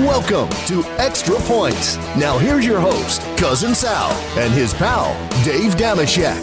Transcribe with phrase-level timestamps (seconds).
[0.00, 1.96] Welcome to Extra Points.
[2.16, 5.12] Now here's your host, Cousin Sal, and his pal,
[5.44, 6.40] Dave Dameshek.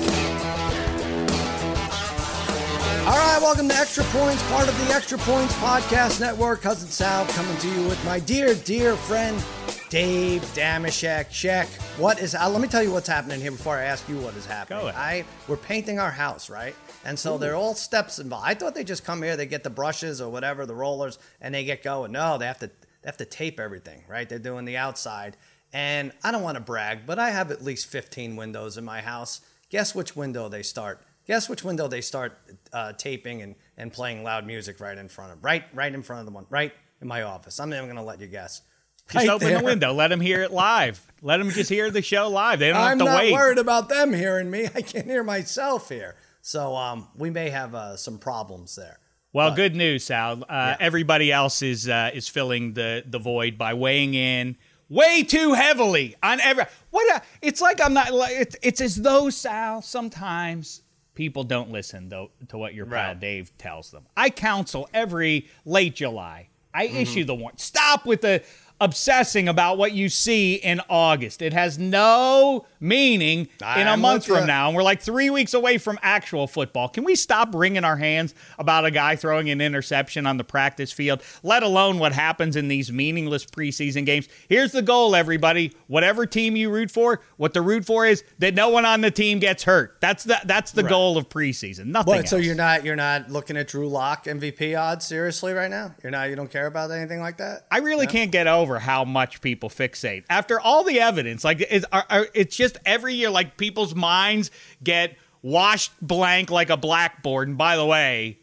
[3.07, 6.62] All right, welcome to Extra Points, part of the Extra Points Podcast Network.
[6.62, 9.43] Cousin Sal coming to you with my dear, dear friend,
[9.89, 11.31] Dave Dameshek.
[11.31, 11.67] Check.
[11.97, 14.35] What is, uh, let me tell you what's happening here before I ask you what
[14.35, 14.81] is happening.
[14.81, 15.01] Go ahead.
[15.01, 16.76] I, we're painting our house, right?
[17.05, 18.45] And so there are all steps involved.
[18.48, 21.55] I thought they just come here, they get the brushes or whatever, the rollers, and
[21.55, 22.11] they get going.
[22.11, 22.69] No, they have to,
[23.07, 24.27] they have to tape everything, right?
[24.27, 25.38] They're doing the outside.
[25.71, 28.99] And I don't want to brag, but I have at least 15 windows in my
[28.99, 29.39] house.
[29.70, 31.02] Guess which window they start?
[31.25, 32.38] Guess which window they start
[32.73, 35.41] uh, taping and, and playing loud music right in front of?
[35.41, 37.61] Right, right in front of the one, right in my office.
[37.61, 38.61] I'm not even going to let you guess.
[39.09, 39.59] Just Right open there.
[39.59, 39.94] the window.
[39.94, 41.02] Let them hear it live.
[41.21, 42.59] Let them just hear the show live.
[42.59, 43.31] They don't I'm have to not wait.
[43.31, 44.67] worried about them hearing me.
[44.75, 46.17] I can hear myself here.
[46.41, 48.99] So um, we may have uh, some problems there.
[49.34, 50.44] Well, good news, Sal.
[50.49, 54.56] Uh, Everybody else is uh, is filling the the void by weighing in
[54.89, 56.64] way too heavily on every.
[56.92, 57.17] What?
[57.17, 58.14] A, it's like I'm not.
[58.14, 60.81] like, It's, it's as though Sal sometimes
[61.14, 63.19] people don't listen though to what your pal Right.
[63.19, 64.06] Dave tells them.
[64.16, 66.50] I counsel every late July.
[66.73, 66.97] I Mm-hmm.
[66.97, 67.58] issue the warning.
[67.58, 68.44] Stop with the
[68.80, 71.42] obsessing about what you see in August.
[71.42, 74.45] It has no meaning in a month from ya.
[74.45, 76.88] now, and we're like three weeks away from actual football.
[76.89, 80.92] Can we stop wringing our hands about a guy throwing an interception on the practice
[80.92, 84.28] field, let alone what happens in these meaningless preseason games?
[84.47, 85.75] Here's the goal, everybody.
[85.88, 89.12] Whatever team you root for, what the root for is that no one on the
[89.12, 89.97] team gets hurt.
[90.02, 91.88] That's the that's the goal of preseason.
[91.88, 92.30] Nothing What?
[92.30, 95.95] So you're not you're not looking at Drew Lock MVP odds seriously right now?
[96.03, 96.30] You're not.
[96.30, 97.66] You don't care about anything like that.
[97.72, 101.43] I really can't get over how much people fixate after all the evidence.
[101.45, 101.85] Like it's,
[102.33, 104.51] it's just every year, like people's minds
[104.83, 107.47] get washed blank like a blackboard.
[107.47, 108.39] And by the way,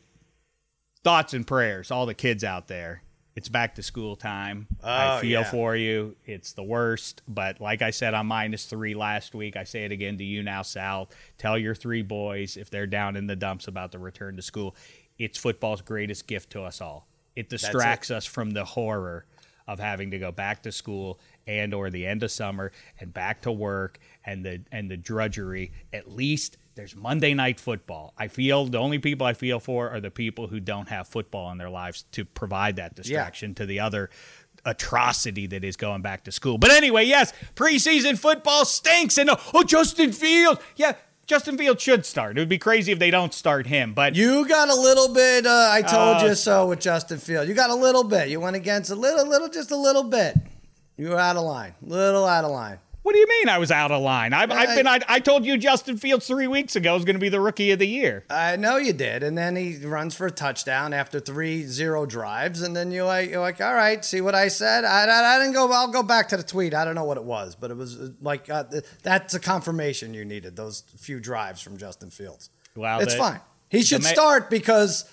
[1.03, 3.03] thoughts and prayers, all the kids out there.
[3.37, 4.69] It's back to school time.
[4.83, 5.51] I Oh, feel yeah.
[5.51, 6.15] for you.
[6.25, 7.21] It's the worst.
[7.27, 10.45] But like I said on minus three last week, I say it again to you
[10.45, 11.11] now, Sal.
[11.37, 14.77] Tell your three boys if they're down in the dumps about the return to school.
[15.19, 17.09] It's football's greatest gift to us all.
[17.35, 19.27] It distracts us from the horror
[19.67, 23.43] of having to go back to school and or the end of summer and back
[23.43, 25.73] to work and the and the drudgery.
[25.93, 28.13] At least there's Monday night football.
[28.19, 31.51] I feel the only people I feel for are the people who don't have football
[31.51, 34.11] in their lives to provide that distraction to the other
[34.65, 36.59] atrocity that is going back to school.
[36.59, 40.61] But anyway, yes, preseason football stinks and oh Justin Fields.
[40.77, 40.95] Yeah,
[41.27, 42.37] Justin Fields should start.
[42.37, 43.95] It would be crazy if they don't start him.
[43.95, 45.47] But You got a little bit.
[45.47, 47.49] Uh, I told Uh, you so with Justin Field.
[47.49, 48.29] You got a little bit.
[48.29, 50.37] You went against a little, little, just a little bit.
[50.97, 51.75] You were out of line.
[51.83, 52.79] Little out of line.
[53.05, 54.33] What do you mean I was out of line?
[54.33, 54.87] I've, I've been.
[54.87, 57.71] I, I told you Justin Fields three weeks ago is going to be the rookie
[57.71, 58.25] of the year.
[58.31, 62.63] I know you did, and then he runs for a touchdown after three zero drives,
[62.63, 64.85] and then you're like, you're like, all right, see what I said?
[64.87, 65.71] I, I, I didn't go.
[65.71, 66.73] I'll go back to the tweet.
[66.73, 68.65] I don't know what it was, but it was uh, like uh,
[69.03, 70.57] that's a confirmation you needed.
[70.57, 72.49] Those few drives from Justin Fields.
[72.75, 73.41] Wow, it's the- fine.
[73.69, 75.05] He should ma- start because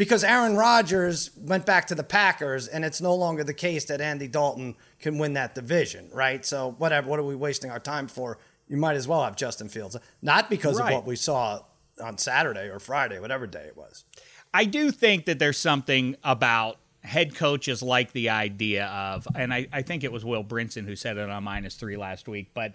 [0.00, 4.00] because Aaron Rodgers went back to the Packers, and it's no longer the case that
[4.00, 6.42] Andy Dalton can win that division, right?
[6.42, 7.06] So whatever.
[7.06, 8.38] What are we wasting our time for?
[8.66, 10.90] You might as well have Justin Fields, not because Right.
[10.90, 11.60] of what we saw
[12.02, 14.06] on Saturday or Friday, whatever day it was.
[14.54, 19.66] I do think that there's something about head coaches like the idea of, and I,
[19.70, 22.72] I think it was Will Brinson who said it on minus three last week, but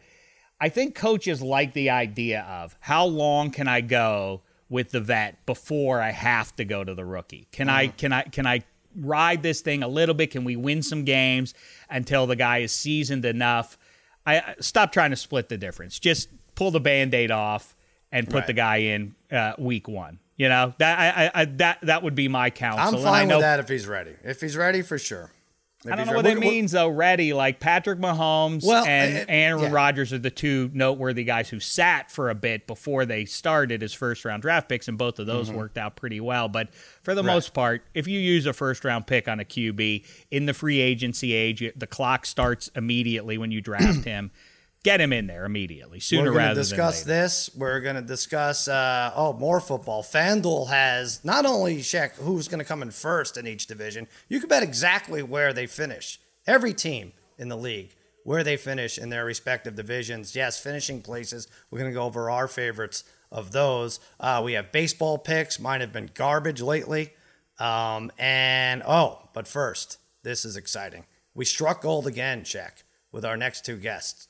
[0.61, 5.45] I think coaches like the idea of how long can I go with the vet
[5.45, 7.47] before I have to go to the rookie?
[7.51, 8.61] Can I can I can I
[8.95, 10.31] ride this thing a little bit?
[10.31, 11.53] Can we win some games
[11.89, 13.77] until the guy is seasoned enough?
[14.25, 15.99] I stop trying to split the difference.
[15.99, 17.75] Just pull the band-aid off
[18.11, 18.47] and put Right.
[18.47, 20.19] the guy in uh, week one.
[20.37, 22.97] You know that I, I, that that would be my counsel.
[22.99, 24.15] I'm fine know with that if he's ready.
[24.23, 25.31] If he's ready, for sure.
[25.91, 26.89] I don't know what it means though.
[26.89, 29.71] Ready, like Patrick Mahomes Well, and uh, Aaron yeah.
[29.71, 33.93] Rodgers are the two noteworthy guys who sat for a bit before they started as
[33.93, 35.57] first round draft picks, and both of those Mm-hmm.
[35.57, 36.47] worked out pretty well.
[36.47, 40.03] But for the most part, if you use a first round pick on a QB
[40.31, 44.31] in the free agency age, the clock starts immediately when you draft him.
[44.85, 47.23] Get him in there immediately, sooner We're going rather to discuss than later.
[47.23, 47.49] this.
[47.55, 50.03] We're going to discuss, uh, oh, more football.
[50.03, 54.39] FanDuel has not only check who's going to come in first in each division, you
[54.39, 56.19] can bet exactly where they finish.
[56.45, 57.95] Every team in the league,
[58.25, 60.35] where they finish in their respective divisions.
[60.35, 61.47] Yes, finishing places.
[61.71, 63.99] We're going to go over our favorites of those.
[64.19, 65.59] Uh, we have baseball picks.
[65.59, 67.11] Mine have been garbage lately.
[67.57, 71.05] Um, and, oh, but first, this is exciting.
[71.33, 74.27] We struck gold again, check, with our next two guests.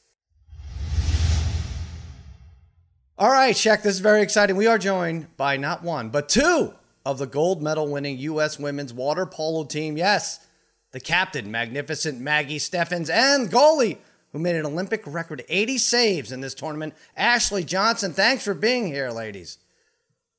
[3.17, 4.57] All right, Shaq, this is very exciting.
[4.57, 6.73] We are joined by not one, but two
[7.05, 8.59] of the gold medal winning U.S.
[8.59, 9.95] women's water polo team.
[9.95, 10.45] Yes,
[10.91, 13.99] the captain, magnificent Maggie Steffens, and goalie,
[14.33, 18.11] who made an Olympic record 80 saves in this tournament, Ashley Johnson.
[18.11, 19.59] Thanks for being here, ladies.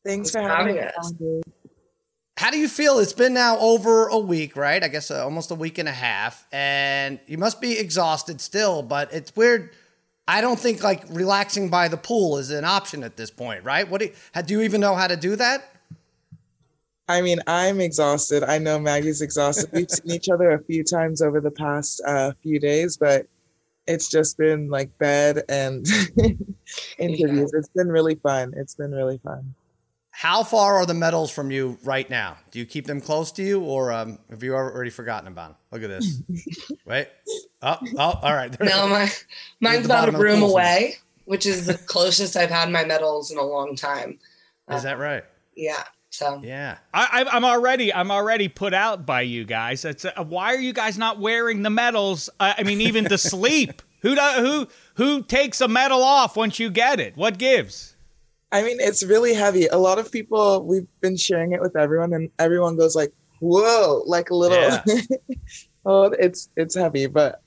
[0.05, 1.15] Thanks for having us.
[2.37, 2.99] How do you feel?
[2.99, 4.85] It's been now over a week, right?
[4.85, 8.83] I guess uh, almost a week and a half, and you must be exhausted still.
[8.83, 9.71] But it's weird.
[10.29, 13.89] I don't think like relaxing by the pool is an option at this point, right?
[13.89, 15.77] What do you, do you even know how to do that?
[17.09, 18.43] I mean, I'm exhausted.
[18.43, 19.71] I know Maggie's exhausted.
[19.73, 23.27] We've seen each other a few times over the past uh, few days, but
[23.87, 25.87] it's just been like bed and
[26.99, 27.53] interviews.
[27.55, 28.55] It's been really fun.
[28.57, 29.55] It's been really fun.
[30.19, 32.39] How far are the medals from you right now?
[32.51, 35.57] Do you keep them close to you, or um, have you already forgotten about them?
[35.71, 36.23] Look at this.
[36.87, 37.09] Wait.
[37.61, 38.59] Oh, oh, all right.
[38.59, 39.11] no, my
[39.61, 40.95] mine's about a room away,
[41.27, 44.19] which is the closest I've had my medals in a long time.
[44.71, 45.23] Is that right?
[45.55, 45.85] Yeah.
[46.09, 49.85] So yeah, I, am already I'm already put out by you guys.
[49.85, 52.31] It's uh, why are you guys not wearing the medals?
[52.41, 53.83] Uh, I mean, even to sleep.
[54.01, 57.19] Who do, who who takes a medal off once you get it?
[57.19, 57.96] What gives?
[58.53, 59.67] I mean, it's really heavy.
[59.67, 64.03] A lot of people, we've been sharing it with everyone, and everyone goes like, "Whoa!"
[64.07, 64.59] Like a little.
[64.59, 64.83] Yeah.
[65.87, 67.43] oh, it's it's heavy, but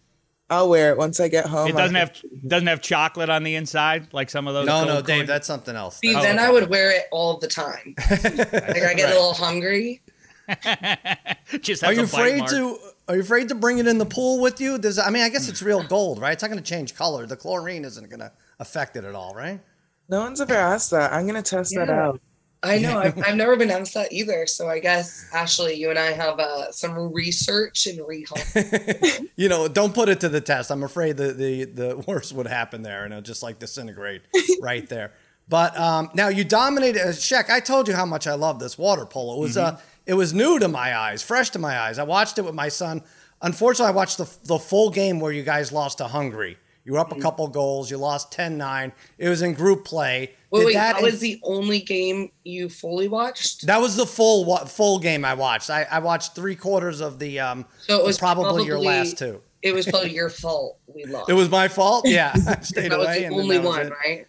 [0.49, 1.69] I'll wear it once I get home.
[1.69, 4.65] It doesn't have doesn't have chocolate on the inside like some of those.
[4.65, 5.97] No, no, Dave, that's something else.
[5.97, 6.47] See, then okay.
[6.47, 7.95] I would wear it all the time.
[8.09, 8.97] like I get right.
[8.97, 10.01] a little hungry.
[11.61, 12.77] Just are you afraid to?
[13.07, 14.79] Are you afraid to bring it in the pool with you?
[14.79, 16.33] Does I mean, I guess it's real gold, right?
[16.33, 17.27] It's not going to change color.
[17.27, 19.59] The chlorine isn't going to affect it at all, right?
[20.09, 21.13] No one's ever asked that.
[21.13, 21.85] I'm gonna test yeah.
[21.85, 22.21] that out.
[22.61, 22.99] I know.
[22.99, 24.45] I've, I've never been asked that either.
[24.47, 28.39] So I guess Ashley, you and I have uh, some research and recall.
[29.35, 30.71] you know, don't put it to the test.
[30.71, 34.23] I'm afraid the the the worst would happen there, and it'll just like disintegrate
[34.61, 35.13] right there.
[35.47, 37.01] But um, now you dominated.
[37.01, 39.37] Uh, Sheck, I told you how much I love this water polo.
[39.37, 39.75] It was mm-hmm.
[39.75, 41.99] uh, it was new to my eyes, fresh to my eyes.
[41.99, 43.03] I watched it with my son.
[43.41, 46.57] Unfortunately, I watched the the full game where you guys lost to Hungary.
[46.89, 47.21] You were up a mm-hmm.
[47.21, 47.91] couple goals.
[47.91, 48.91] You lost 10-9.
[49.19, 50.33] It was in group play.
[50.49, 53.67] Wait, wait that, that was the only game you fully watched?
[53.67, 55.69] That was the full full game I watched.
[55.69, 57.67] I, I watched three quarters of the um.
[57.81, 59.39] So it was probably, probably your last two.
[59.61, 60.79] It was probably your fault.
[60.87, 61.29] We lost.
[61.29, 62.07] It was my fault.
[62.07, 63.05] Yeah, I stayed that away.
[63.05, 64.25] was the only one, right?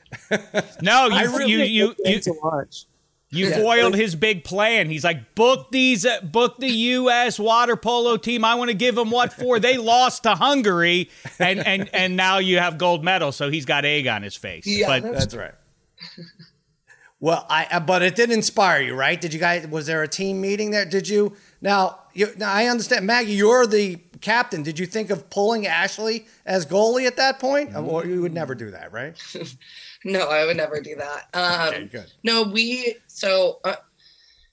[0.83, 2.85] no, you really you you, you to watch.
[3.33, 3.59] You yeah.
[3.59, 4.89] foiled his big plan.
[4.89, 7.39] He's like, book these, uh, book the U.S.
[7.39, 8.45] water polo team.
[8.45, 9.61] I want to give them what for.
[9.61, 13.31] They lost to Hungary, and and and now you have gold medal.
[13.31, 14.67] So he's got egg on his face.
[14.67, 15.55] Yeah, but that's, that's right.
[17.21, 19.21] well, I uh, but it did inspire you, right?
[19.21, 19.65] Did you guys?
[19.69, 20.85] Was there a team meeting there?
[20.85, 21.37] Did you?
[21.61, 23.35] Now, you, now I understand, Maggie.
[23.35, 24.63] You're the captain.
[24.63, 27.89] Did you think of pulling Ashley as goalie at that point, mm-hmm.
[27.89, 29.17] or you would never do that, right?
[30.05, 31.29] no, I would never do that.
[31.35, 32.13] Um, okay, good.
[32.23, 33.77] No, we so uh,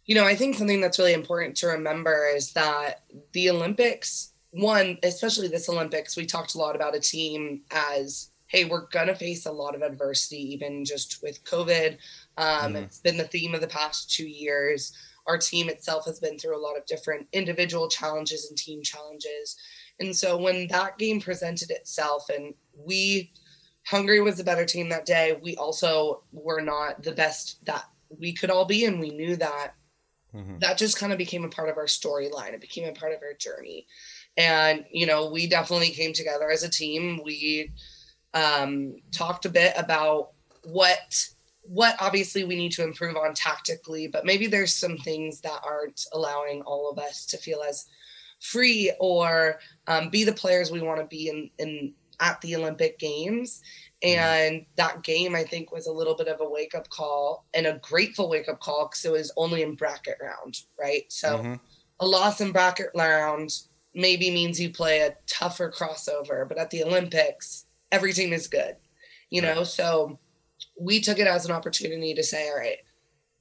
[0.06, 3.04] you know I think something that's really important to remember is that
[3.34, 8.64] the Olympics, one especially this Olympics, we talked a lot about a team as hey,
[8.64, 11.98] we're gonna face a lot of adversity, even just with COVID.
[12.38, 12.76] Um, mm-hmm.
[12.78, 14.94] It's been the theme of the past two years.
[15.28, 19.58] Our team itself has been through a lot of different individual challenges and team challenges.
[20.00, 23.32] And so when that game presented itself and we
[23.88, 25.40] Hungary was the better team that day.
[25.42, 29.76] We also were not the best that we could all be, and we knew that.
[30.36, 30.60] Mm-hmm.
[30.60, 32.54] That just kind of became a part of our storyline.
[32.54, 33.88] It became a part of our journey,
[34.36, 37.22] and you know, we definitely came together as a team.
[37.24, 37.72] We
[38.34, 40.32] um, talked a bit about
[40.64, 41.30] what
[41.68, 46.06] what obviously we need to improve on tactically, but maybe there's some things that aren't
[46.14, 47.86] allowing all of us to feel as
[48.40, 52.98] free or um, be the players we want to be in in at the Olympic
[53.00, 53.62] Games.
[54.04, 54.20] Mm-hmm.
[54.20, 57.66] And that game, I think, was a little bit of a wake up call and
[57.66, 61.04] a grateful wake up call because it was only in bracket round, right?
[61.10, 61.54] So mm-hmm.
[62.00, 63.52] a loss in bracket round
[63.94, 68.76] maybe means you play a tougher crossover, but at the Olympics, every team is good,
[69.32, 69.64] you know?
[69.64, 70.20] So
[70.80, 72.78] we took it as an opportunity to say, all right,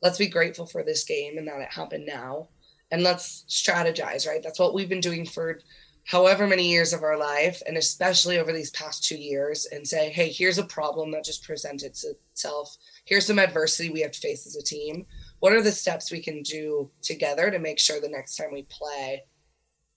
[0.02, 2.48] let's be grateful for this game and that it happened now.
[2.90, 4.42] And let's strategize, right?
[4.42, 5.60] That's what we've been doing for
[6.06, 10.08] however many years of our life, and especially over these past two years, and say,
[10.10, 12.76] hey, here's a problem that just presented itself.
[13.04, 15.04] Here's some adversity we have to face as a team.
[15.40, 18.62] What are the steps we can do together to make sure the next time we
[18.70, 19.24] play,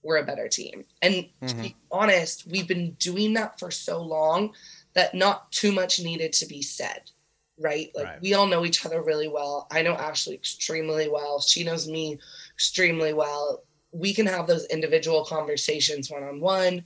[0.02, 0.84] we're a better team?
[1.00, 1.46] And mm-hmm.
[1.46, 1.98] to be mm-hmm.
[1.98, 4.52] honest, we've been doing that for so long
[4.94, 7.12] that not too much needed to be said.
[7.60, 7.90] Right.
[7.94, 8.22] Like right.
[8.22, 9.68] we all know each other really well.
[9.70, 11.40] I know Ashley extremely well.
[11.40, 12.18] She knows me
[12.54, 13.62] extremely well
[13.92, 16.84] we can have those individual conversations one on one,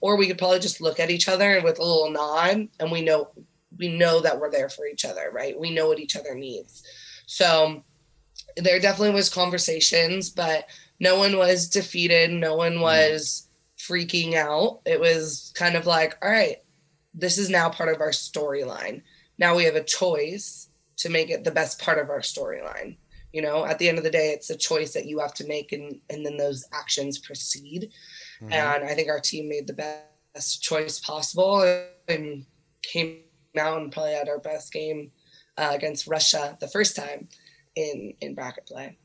[0.00, 3.02] or we could probably just look at each other with a little nod, and we
[3.02, 3.30] know
[3.78, 5.58] we know that we're there for each other, right?
[5.58, 6.82] We know what each other needs.
[7.26, 7.82] So
[8.56, 10.68] there definitely was conversations, but
[10.98, 12.82] no one was defeated, no one mm-hmm.
[12.82, 14.80] was freaking out.
[14.86, 16.62] It was kind of like, all right,
[17.12, 19.02] this is now part of our storyline.
[19.38, 22.96] Now we have a choice to make it the best part of our storyline.
[23.32, 25.46] You know, at the end of the day, it's a choice that you have to
[25.46, 27.90] make, and and then those actions proceed.
[28.40, 28.52] Mm-hmm.
[28.52, 29.74] And I think our team made the
[30.34, 31.60] best choice possible
[32.08, 32.46] and
[32.82, 33.18] came
[33.58, 35.10] out and probably had our best game
[35.58, 37.28] uh, against Russia the first time
[37.74, 38.96] in in bracket play.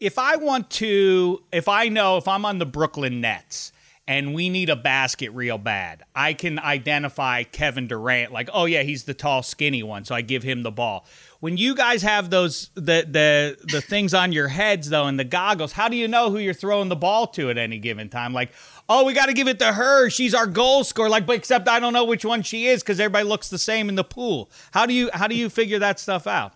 [0.00, 3.72] If I want to, if I know if I'm on the Brooklyn Nets
[4.08, 8.82] and we need a basket real bad, I can identify Kevin Durant like, oh yeah,
[8.82, 11.06] he's the tall, skinny one, so I give him the ball.
[11.40, 15.24] When you guys have those the the the things on your heads though and the
[15.24, 18.32] goggles, how do you know who you're throwing the ball to at any given time?
[18.32, 18.52] Like,
[18.88, 20.10] oh, we got to give it to her.
[20.10, 21.08] She's our goal scorer.
[21.08, 23.88] Like, but except I don't know which one she is because everybody looks the same
[23.88, 24.50] in the pool.
[24.72, 26.54] How do you how do you figure that stuff out?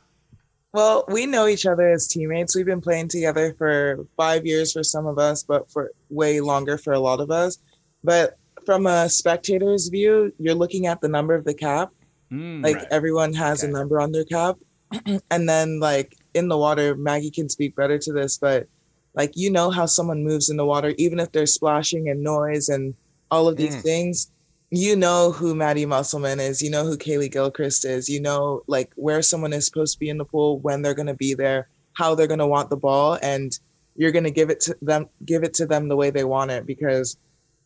[0.77, 2.55] Well, we know each other as teammates.
[2.55, 6.77] We've been playing together for five years for some of us, but for way longer
[6.77, 7.57] for a lot of us.
[8.05, 11.93] But from a spectator's view, you're looking at the number of the cap.
[12.31, 12.87] Mm, like right.
[12.91, 13.71] everyone has okay.
[13.71, 14.57] a number on their cap.
[15.31, 18.69] and then like in the water, Maggie can speak better to this, but
[19.15, 22.69] like you know how someone moves in the water, even if there's splashing and noise
[22.69, 22.93] and
[23.31, 23.83] all of these mm.
[23.83, 24.31] things,
[24.71, 28.93] you know who Maddie Musselman is, you know who Kaleigh Gilchrist is, you know like
[28.97, 32.15] where someone is supposed to be in the pool, when they're gonna be there, how
[32.15, 33.59] they're gonna want the ball, and
[33.95, 36.67] you're gonna give it to them, give it to them the way they want it
[36.67, 37.17] because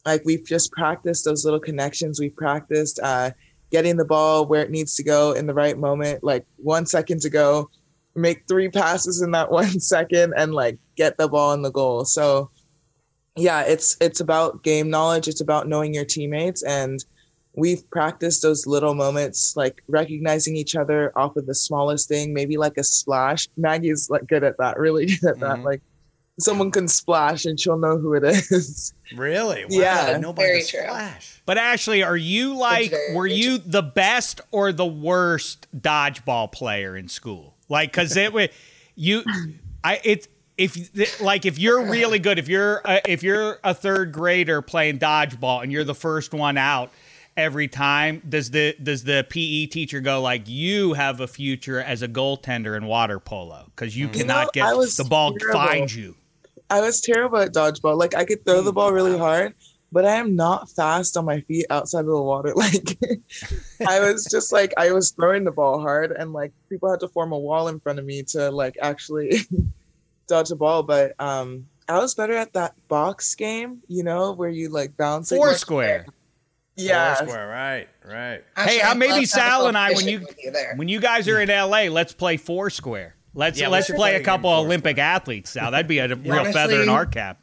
[0.07, 2.21] like we've just practiced those little connections.
[2.21, 3.31] We've practiced uh,
[3.71, 7.21] getting the ball where it needs to go in the right moment, like one second
[7.23, 7.71] to go
[8.15, 12.05] make three passes in that one second and like get the ball in the goal.
[12.05, 12.51] So
[13.37, 17.05] yeah, it's it's about game knowledge, it's about knowing your teammates and
[17.55, 22.57] we've practiced those little moments like recognizing each other off of the smallest thing, maybe
[22.57, 23.49] like a splash.
[23.57, 25.57] Maggie's like good at that, really good at that.
[25.57, 25.65] Mm-hmm.
[25.65, 25.83] Like
[26.39, 28.95] someone can splash and she'll know who it is.
[29.17, 29.65] Really?
[29.65, 29.71] Wow.
[29.71, 30.19] Yeah.
[30.21, 30.87] Nobody Very true.
[31.45, 37.09] But Ashley, are you like were you the best or the worst dodgeball player in
[37.09, 37.57] school?
[37.69, 38.51] Like, cause it would
[38.95, 39.25] you,
[39.83, 40.29] I it
[40.61, 44.99] if like if you're really good, if you're a, if you're a third grader playing
[44.99, 46.93] dodgeball and you're the first one out
[47.35, 52.03] every time, does the does the PE teacher go like you have a future as
[52.03, 54.15] a goaltender in water polo because you, mm-hmm.
[54.15, 55.59] you cannot know, get the ball terrible.
[55.59, 56.15] find you.
[56.69, 57.99] I was terrible at dodgeball.
[57.99, 59.23] Like I could throw the ball really mm-hmm.
[59.23, 59.55] hard,
[59.91, 62.53] but I am not fast on my feet outside of the water.
[62.61, 62.99] Like
[63.89, 67.09] I was just like I was throwing the ball hard and like people had to
[67.09, 69.39] form a wall in front of me to like actually
[70.31, 70.83] dodge a ball.
[70.83, 75.29] But um I was better at that box game, you know, where you like bounce
[75.29, 76.07] four square.
[76.77, 78.45] Yeah, square, right, right.
[78.57, 81.93] Actually, hey, maybe Sal and I when you, you when you guys are in LA,
[81.93, 83.17] let's play Foursquare.
[83.35, 85.73] Let's yeah, let's play a couple Olympic athletes, Sal.
[85.73, 87.41] That'd be a real Honestly, feather in our cap.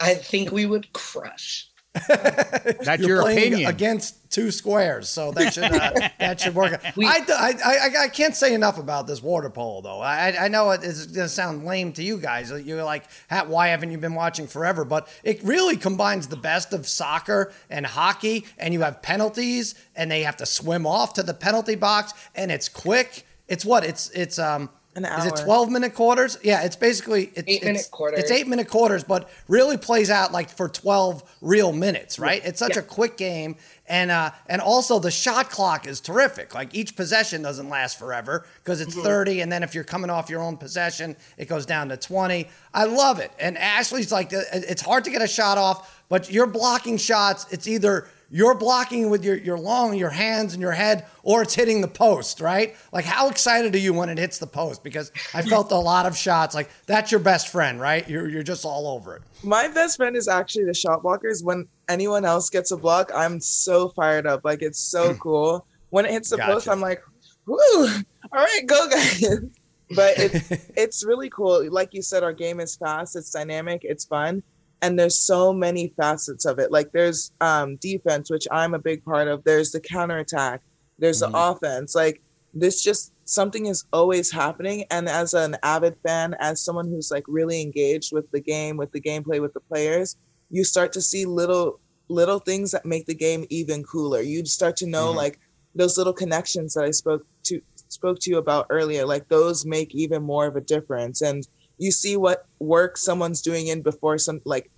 [0.00, 1.69] I think we would crush.
[1.92, 6.80] That's You're your opinion against two squares, so that should uh, that should work.
[6.94, 10.00] We, I, I, I, I can't say enough about this water polo though.
[10.00, 12.50] I I know it's going to sound lame to you guys.
[12.50, 13.06] You're like,
[13.46, 14.84] why haven't you been watching forever?
[14.84, 20.10] But it really combines the best of soccer and hockey, and you have penalties, and
[20.10, 23.26] they have to swim off to the penalty box, and it's quick.
[23.48, 24.70] It's what it's it's um
[25.04, 25.26] an hour.
[25.26, 26.38] Is it 12 minute quarters?
[26.42, 28.20] Yeah, it's basically it's, eight minute quarters.
[28.20, 32.44] It's eight minute quarters, but really plays out like for 12 real minutes, right?
[32.44, 32.80] It's such yeah.
[32.80, 33.56] a quick game.
[33.86, 36.54] And uh, and also the shot clock is terrific.
[36.54, 39.02] Like each possession doesn't last forever because it's mm-hmm.
[39.02, 42.48] 30, and then if you're coming off your own possession, it goes down to 20.
[42.72, 43.32] I love it.
[43.40, 47.46] And Ashley's like, it's hard to get a shot off, but you're blocking shots.
[47.50, 51.54] It's either you're blocking with your, your long, your hands and your head, or it's
[51.54, 52.76] hitting the post, right?
[52.92, 54.84] Like, how excited are you when it hits the post?
[54.84, 56.54] Because I felt a lot of shots.
[56.54, 58.08] Like, that's your best friend, right?
[58.08, 59.22] You're, you're just all over it.
[59.42, 61.44] My best friend is actually the shot blockers.
[61.44, 64.44] When anyone else gets a block, I'm so fired up.
[64.44, 65.66] Like, it's so cool.
[65.90, 66.52] When it hits the gotcha.
[66.52, 67.02] post, I'm like,
[67.46, 67.98] woo, all
[68.32, 69.24] right, go, guys.
[69.96, 71.68] but it's, it's really cool.
[71.68, 74.44] Like you said, our game is fast, it's dynamic, it's fun
[74.82, 76.72] and there's so many facets of it.
[76.72, 79.44] Like there's um, defense which i'm a big part of.
[79.44, 80.62] There's the counterattack.
[80.98, 81.32] There's mm-hmm.
[81.32, 81.94] the offense.
[81.94, 82.22] Like
[82.54, 84.84] this just something is always happening.
[84.90, 88.92] And as an avid fan as someone who's like really engaged with the game with
[88.92, 90.16] the gameplay with the players
[90.50, 94.20] you start to see little little things that make the game even cooler.
[94.20, 95.18] You start to know mm-hmm.
[95.18, 95.38] like
[95.76, 99.94] those little connections that i spoke to spoke to you about earlier like those make
[99.94, 101.22] even more of a difference.
[101.22, 101.46] And
[101.80, 104.70] you see what work someone's doing in before some like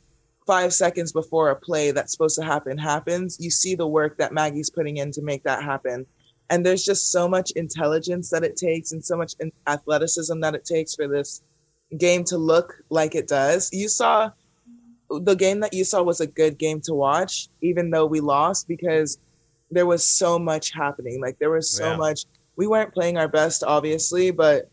[0.46, 4.32] five seconds before a play that's supposed to happen happens you see the work that
[4.32, 6.06] maggie's putting in to make that happen
[6.52, 9.34] and there's just so much intelligence that it takes and so much
[9.66, 11.42] athleticism that it takes for this
[11.96, 13.70] game to look like it does.
[13.72, 14.30] You saw
[15.08, 18.68] the game that you saw was a good game to watch, even though we lost
[18.68, 19.18] because
[19.70, 21.20] there was so much happening.
[21.22, 21.96] Like there was so yeah.
[21.96, 22.26] much.
[22.56, 24.70] We weren't playing our best, obviously, but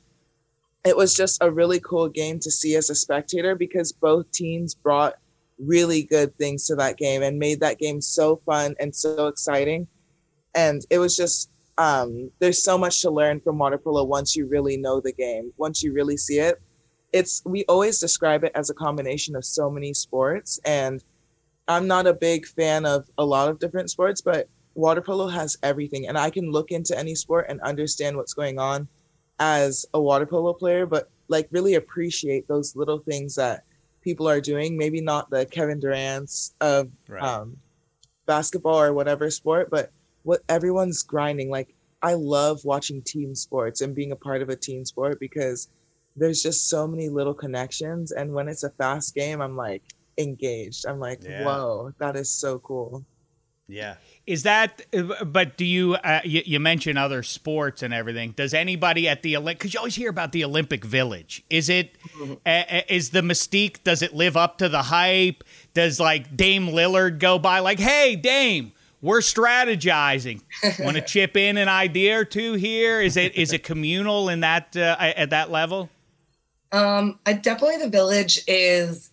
[0.86, 4.74] it was just a really cool game to see as a spectator because both teams
[4.74, 5.15] brought
[5.57, 9.88] really good things to that game and made that game so fun and so exciting.
[10.55, 14.48] And it was just um, there's so much to learn from water polo once you
[14.48, 16.62] really know the game, once you really see it.
[17.12, 21.03] It's we always describe it as a combination of so many sports, and
[21.67, 25.57] I'm not a big fan of a lot of different sports, but water polo has
[25.63, 28.88] everything, and I can look into any sport and understand what's going on
[29.39, 33.63] as a water polo player, but like really appreciate those little things that
[34.01, 34.77] people are doing.
[34.77, 37.24] Maybe not the Kevin Durant's of right.
[37.24, 37.58] um,
[38.25, 39.91] basketball or whatever sport, but
[40.24, 41.50] what everyone's grinding.
[41.50, 45.69] Like I love watching team sports and being a part of a team sport because
[46.15, 48.12] there's just so many little connections.
[48.12, 49.84] And when it's a fast game, I'm like
[50.17, 50.86] engaged.
[50.86, 51.46] I'm like, yeah.
[51.46, 53.05] whoa, that is so cool.
[53.69, 53.95] Yeah.
[54.25, 54.81] Is that?
[55.25, 56.41] But do you, uh, you?
[56.45, 58.31] You mentioned other sports and everything.
[58.31, 59.59] Does anybody at the Olympic?
[59.59, 61.43] Because you always hear about the Olympic Village.
[61.49, 61.95] Is it?
[62.17, 62.33] Mm-hmm.
[62.45, 63.83] Uh, is the mystique?
[63.83, 65.43] Does it live up to the hype?
[65.73, 68.71] Does like Dame Lillard go by like, hey Dame,
[69.01, 70.41] we're strategizing.
[70.79, 73.01] Want to chip in an idea or two here?
[73.01, 75.89] Is it is it communal in that uh, at that level?
[76.71, 79.09] Um, I definitely the village is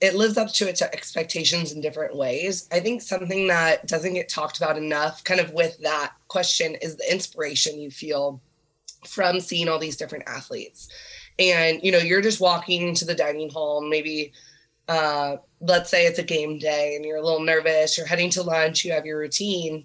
[0.00, 2.68] it lives up to its expectations in different ways.
[2.72, 6.96] I think something that doesn't get talked about enough, kind of with that question, is
[6.96, 8.40] the inspiration you feel
[9.06, 10.88] from seeing all these different athletes.
[11.38, 14.32] And you know, you're just walking into the dining hall, maybe
[14.88, 18.42] uh, let's say it's a game day and you're a little nervous, you're heading to
[18.42, 19.84] lunch, you have your routine,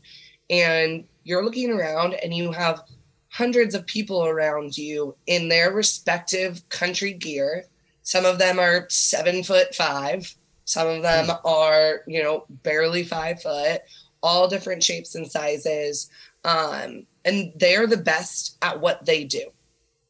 [0.49, 2.81] and you're looking around and you have
[3.29, 7.65] hundreds of people around you in their respective country gear
[8.05, 10.33] some of them are seven foot five.
[10.63, 11.31] Some of them hmm.
[11.43, 13.81] are, you know, barely five foot,
[14.23, 16.09] all different shapes and sizes.
[16.45, 19.47] Um, and they're the best at what they do.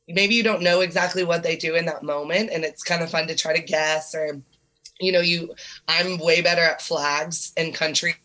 [0.09, 3.09] Maybe you don't know exactly what they do in that moment, and it's kind of
[3.09, 4.13] fun to try to guess.
[4.13, 4.41] Or,
[4.99, 5.55] you know, you,
[5.87, 8.15] I'm way better at flags and countries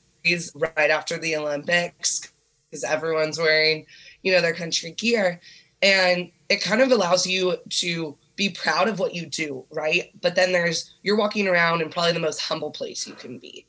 [0.55, 2.33] right after the Olympics
[2.69, 3.87] because everyone's wearing,
[4.23, 5.41] you know, their country gear.
[5.81, 10.19] And it kind of allows you to be proud of what you do, right?
[10.23, 13.67] But then there's you're walking around in probably the most humble place you can be.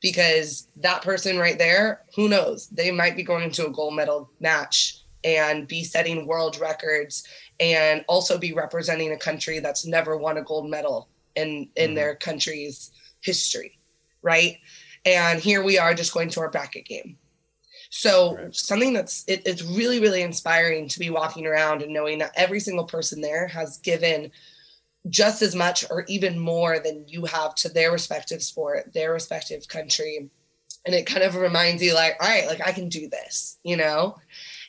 [0.00, 2.68] Because that person right there, who knows?
[2.68, 7.28] They might be going into a gold medal match and be setting world records
[7.60, 11.94] and also be representing a country that's never won a gold medal in in mm-hmm.
[11.96, 13.78] their country's history,
[14.22, 14.56] right?
[15.04, 17.18] And here we are just going to our bracket game
[17.98, 18.54] so right.
[18.54, 22.60] something that's it, it's really really inspiring to be walking around and knowing that every
[22.60, 24.30] single person there has given
[25.08, 29.66] just as much or even more than you have to their respective sport, their respective
[29.68, 30.28] country.
[30.84, 33.76] And it kind of reminds you like, all right, like I can do this, you
[33.76, 34.16] know?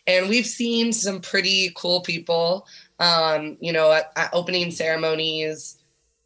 [0.06, 2.66] And we've seen some pretty cool people,
[3.00, 5.78] um, you know, at, at opening ceremonies.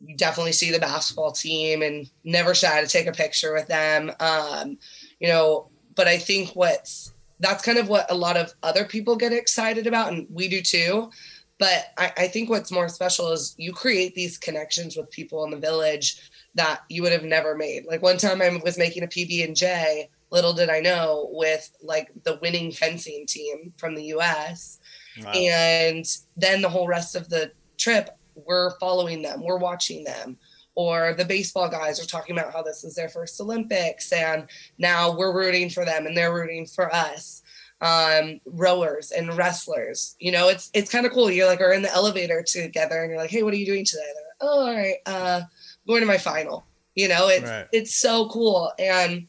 [0.05, 4.11] You definitely see the basketball team and never shy to take a picture with them.
[4.19, 4.77] Um,
[5.19, 5.70] you know,
[6.01, 9.85] but I think what's that's kind of what a lot of other people get excited
[9.85, 11.11] about, and we do too.
[11.59, 15.51] But I, I think what's more special is you create these connections with people in
[15.51, 17.85] the village that you would have never made.
[17.85, 21.71] Like one time I was making a PB and J, little did I know, with
[21.83, 24.79] like the winning fencing team from the US.
[25.23, 25.33] Wow.
[25.33, 30.39] And then the whole rest of the trip, we're following them, we're watching them
[30.81, 35.15] or the baseball guys are talking about how this is their first Olympics and now
[35.15, 37.43] we're rooting for them and they're rooting for us.
[37.81, 41.31] Um, rowers and wrestlers, you know, it's it's kind of cool.
[41.31, 43.85] You're like are in the elevator together and you're like, hey, what are you doing
[43.85, 44.01] today?
[44.15, 45.41] Like, oh, all right, uh,
[45.87, 46.63] going to my final.
[46.93, 47.67] You know, it's right.
[47.71, 48.71] it's so cool.
[48.77, 49.25] And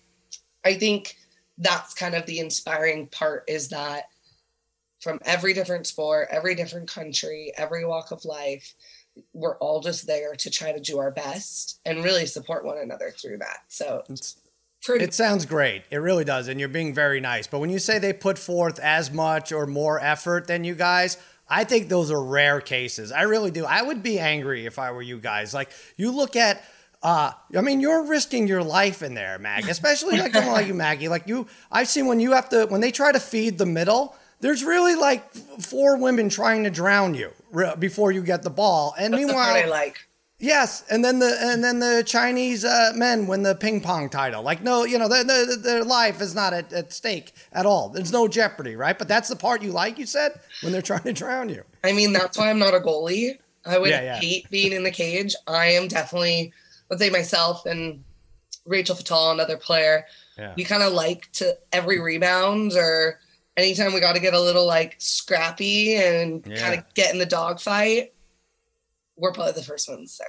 [0.66, 1.16] I think
[1.56, 4.04] that's kind of the inspiring part is that
[5.00, 8.74] from every different sport, every different country, every walk of life,
[9.32, 13.10] we're all just there to try to do our best and really support one another
[13.10, 13.60] through that.
[13.68, 14.36] So it's
[14.82, 15.04] pretty.
[15.04, 15.82] It sounds great.
[15.90, 16.48] It really does.
[16.48, 17.46] And you're being very nice.
[17.46, 21.18] But when you say they put forth as much or more effort than you guys,
[21.48, 23.12] I think those are rare cases.
[23.12, 23.64] I really do.
[23.64, 25.54] I would be angry if I were you guys.
[25.54, 26.62] Like, you look at.
[27.04, 29.68] Uh, I mean, you're risking your life in there, Mag.
[29.68, 31.08] Especially like someone like you, Maggie.
[31.08, 34.14] Like you, I've seen when you have to when they try to feed the middle
[34.42, 37.30] there's really like four women trying to drown you
[37.78, 38.94] before you get the ball.
[38.98, 39.98] And That's meanwhile, I like.
[40.38, 44.42] Yes, and then the and then the Chinese uh, men win the ping pong title.
[44.42, 47.90] Like no, you know, their, their, their life is not at, at stake at all.
[47.90, 48.98] There's no jeopardy, right?
[48.98, 49.98] But that's the part you like.
[49.98, 51.62] You said when they're trying to drown you.
[51.84, 54.20] I mean, that's why I'm not a goalie I would yeah, yeah.
[54.20, 55.34] hate being in the cage.
[55.46, 56.52] I am definitely,
[56.90, 58.02] let's say myself and
[58.66, 60.54] Rachel Fattal, another player, yeah.
[60.56, 63.18] we kind of like to every rebound or
[63.56, 66.56] anytime we got to get a little like scrappy and yeah.
[66.56, 68.12] kind of get in the dog fight,
[69.16, 70.28] we're probably the first ones there.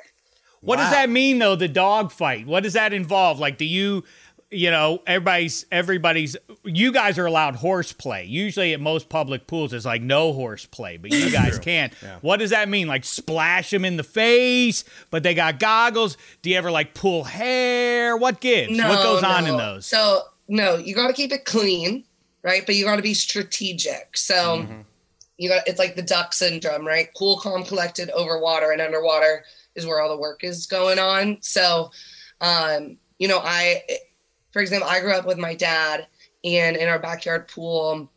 [0.62, 0.86] What wow.
[0.86, 1.56] does that mean though?
[1.56, 2.48] The dog fight.
[2.48, 3.40] What does that involve?
[3.40, 4.04] Like, do you
[4.54, 8.26] you know, everybody's everybody's you guys are allowed horseplay.
[8.28, 11.92] Usually at most public pools it's like no horseplay, but you guys can.
[12.02, 12.20] Yeah.
[12.22, 12.88] What does that mean?
[12.88, 16.18] Like splash them in the face, but they got goggles.
[16.42, 18.16] Do you ever like pull hair?
[18.16, 18.78] What gives?
[18.78, 19.30] No, what goes no.
[19.30, 19.86] on in those?
[19.86, 22.04] So no, you got to keep it clean,
[22.44, 22.66] right?
[22.66, 24.18] But you got to be strategic.
[24.18, 24.82] So mm-hmm.
[25.38, 27.10] you got it's like the duck syndrome, right?
[27.16, 29.44] Cool, calm, collected over water and underwater
[29.76, 31.38] is where all the work is going on.
[31.42, 31.92] So,
[32.42, 33.84] um, you know, I
[34.52, 36.08] for example, I grew up with my dad,
[36.44, 38.12] and in our backyard pool,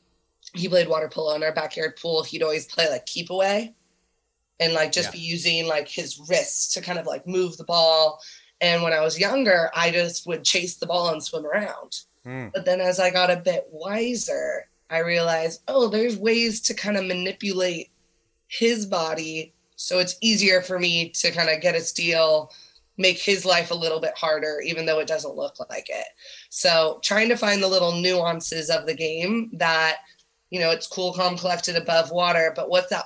[0.54, 1.34] he played water polo.
[1.34, 3.74] In our backyard pool, he'd always play like keep away
[4.60, 5.12] and like just yeah.
[5.12, 8.20] be using like his wrists to kind of like move the ball.
[8.60, 12.00] And when I was younger, I just would chase the ball and swim around.
[12.26, 12.52] Mm.
[12.52, 16.96] But then as I got a bit wiser, I realized, oh, there's ways to kind
[16.96, 17.90] of manipulate
[18.48, 22.50] his body so it's easier for me to kind of get a steal
[22.98, 26.06] make his life a little bit harder, even though it doesn't look like it.
[26.48, 29.98] So trying to find the little nuances of the game that,
[30.48, 33.04] you know, it's cool, calm, collected above water, but what's that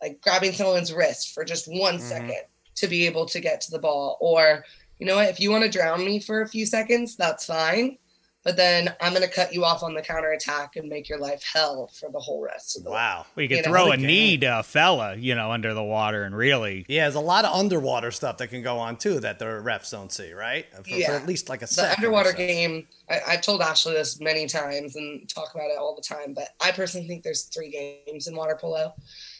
[0.00, 2.06] like grabbing someone's wrist for just one mm-hmm.
[2.06, 2.42] second
[2.76, 4.16] to be able to get to the ball?
[4.20, 4.64] Or,
[5.00, 7.98] you know what, if you want to drown me for a few seconds, that's fine
[8.44, 11.44] but then I'm going to cut you off on the counterattack and make your life
[11.44, 13.26] hell for the whole rest of the Wow.
[13.36, 13.92] Well, you could you throw know?
[13.92, 16.84] a knee to a fella, you know, under the water and really.
[16.88, 19.92] Yeah, there's a lot of underwater stuff that can go on too that the refs
[19.92, 20.66] don't see, right?
[20.72, 21.06] For, yeah.
[21.06, 24.96] For at least like a The underwater game, I, have told Ashley this many times
[24.96, 28.34] and talk about it all the time, but I personally think there's three games in
[28.34, 28.94] water polo.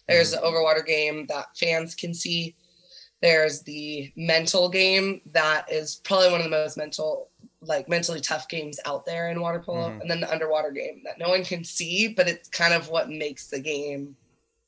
[0.06, 0.44] There's mm-hmm.
[0.44, 2.54] the overwater game that fans can see.
[3.20, 7.30] There's the mental game that is probably one of the most mental
[7.62, 10.00] like mentally tough games out there in water polo, mm-hmm.
[10.00, 13.08] and then the underwater game that no one can see, but it's kind of what
[13.08, 14.16] makes the game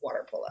[0.00, 0.48] water polo.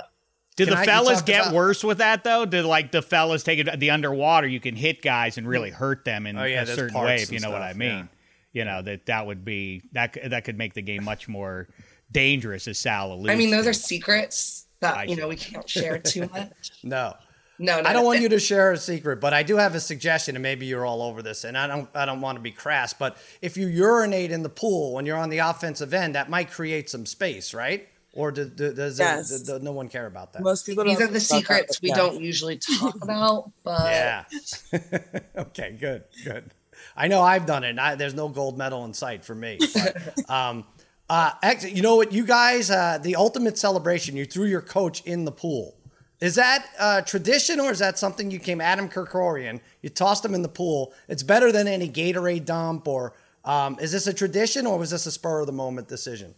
[0.56, 2.46] Did can the I, fellas get about- worse with that though?
[2.46, 4.48] Did like the fellas take it the underwater?
[4.48, 7.32] You can hit guys and really hurt them in oh, yeah, a certain way, if
[7.32, 7.90] you know stuff, what I mean.
[7.90, 8.06] Yeah.
[8.54, 11.68] You know that that would be that that could make the game much more
[12.12, 13.32] dangerous, as Sal alludes.
[13.32, 13.72] I mean, those to.
[13.72, 16.72] are secrets that I you know we can't share too much.
[16.84, 17.14] no,
[17.60, 19.80] no, no, I don't want you to share a secret, but I do have a
[19.80, 21.44] suggestion, and maybe you're all over this.
[21.44, 24.50] And I don't, I don't want to be crass, but if you urinate in the
[24.50, 27.88] pool when you're on the offensive end, that might create some space, right?
[28.16, 29.32] Or do, do, does, yes.
[29.32, 30.44] it, does no one care about that?
[30.44, 30.84] Most people.
[30.84, 31.96] These are the secrets we yeah.
[31.96, 33.52] don't usually talk about.
[33.64, 34.26] But yeah.
[35.36, 35.76] okay.
[35.80, 36.04] Good.
[36.24, 36.52] Good.
[36.96, 37.80] I know I've done it.
[37.80, 39.58] I, there's no gold medal in sight for me.
[39.74, 40.66] But, um,
[41.10, 42.12] uh, you know what?
[42.12, 44.16] You guys, uh, the ultimate celebration.
[44.16, 45.76] You threw your coach in the pool.
[46.20, 49.60] Is that a tradition or is that something you came Adam Krikorian?
[49.82, 50.94] You tossed him in the pool.
[51.08, 53.14] It's better than any Gatorade dump or
[53.46, 56.34] um, is this a tradition or was this a spur of the moment decision?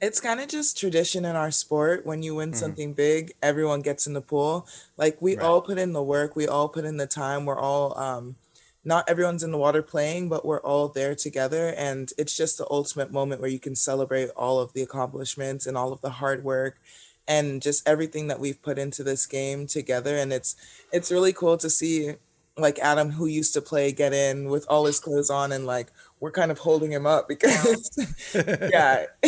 [0.00, 2.04] It's kind of just tradition in our sport.
[2.04, 2.58] When you win mm-hmm.
[2.58, 4.66] something big, everyone gets in the pool.
[4.96, 5.44] Like we right.
[5.44, 7.46] all put in the work, we all put in the time.
[7.46, 8.36] We're all um,
[8.84, 11.72] not everyone's in the water playing, but we're all there together.
[11.76, 15.76] And it's just the ultimate moment where you can celebrate all of the accomplishments and
[15.76, 16.80] all of the hard work
[17.28, 20.16] and just everything that we've put into this game together.
[20.16, 20.56] And it's
[20.92, 22.14] it's really cool to see
[22.56, 25.90] like Adam who used to play get in with all his clothes on and like
[26.20, 27.90] we're kind of holding him up because
[28.70, 29.06] yeah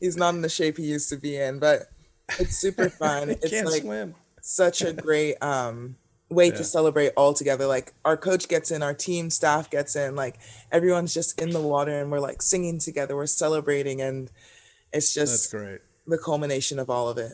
[0.00, 1.82] he's not in the shape he used to be in but
[2.38, 3.30] it's super fun.
[3.30, 4.14] It's like swim.
[4.40, 5.96] such a great um
[6.28, 6.54] way yeah.
[6.54, 7.66] to celebrate all together.
[7.66, 10.38] Like our coach gets in our team staff gets in like
[10.72, 14.30] everyone's just in the water and we're like singing together we're celebrating and
[14.92, 17.32] it's just that's great the culmination of all of it.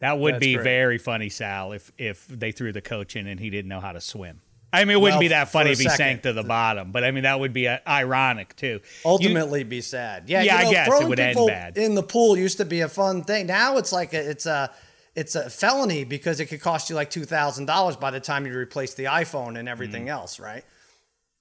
[0.00, 0.64] That would That's be great.
[0.64, 3.92] very funny, Sal, if if they threw the coach in and he didn't know how
[3.92, 4.40] to swim.
[4.72, 5.96] I mean, it wouldn't well, be that funny if he second.
[5.96, 8.80] sank to the bottom, but I mean that would be uh, ironic too.
[9.04, 10.28] Ultimately, you, be sad.
[10.28, 10.58] Yeah, yeah.
[10.58, 11.78] You know, I guess it would end bad.
[11.78, 13.46] In the pool used to be a fun thing.
[13.46, 14.72] Now it's like a, it's a
[15.14, 18.46] it's a felony because it could cost you like two thousand dollars by the time
[18.46, 20.10] you replace the iPhone and everything mm.
[20.10, 20.64] else, right?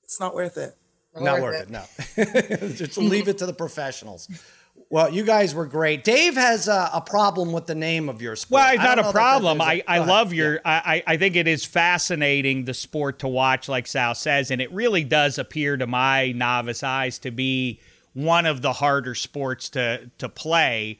[0.03, 0.75] It's not worth it.
[1.15, 2.29] Not, not worth, worth it.
[2.51, 2.61] it.
[2.61, 2.67] no.
[2.75, 4.29] Just leave it to the professionals.
[4.91, 6.03] Well, you guys were great.
[6.03, 8.59] Dave has a, a problem with the name of your sport.
[8.59, 9.61] Well, it's not a problem.
[9.61, 10.55] I, I love your.
[10.55, 10.59] Yeah.
[10.65, 14.69] I, I think it is fascinating the sport to watch, like Sal says, and it
[14.73, 17.79] really does appear to my novice eyes to be
[18.13, 20.99] one of the harder sports to to play.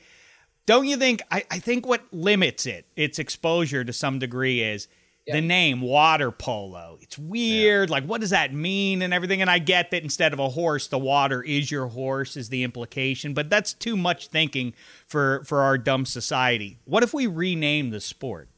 [0.65, 1.21] Don't you think?
[1.29, 4.87] I, I think what limits it, its exposure to some degree, is
[5.27, 6.97] the name water polo.
[7.01, 7.89] It's weird.
[7.89, 7.93] Yeah.
[7.93, 9.41] Like, what does that mean and everything?
[9.41, 12.63] And I get that instead of a horse, the water is your horse, is the
[12.63, 14.73] implication, but that's too much thinking
[15.07, 16.79] for, for our dumb society.
[16.85, 18.49] What if we rename the sport?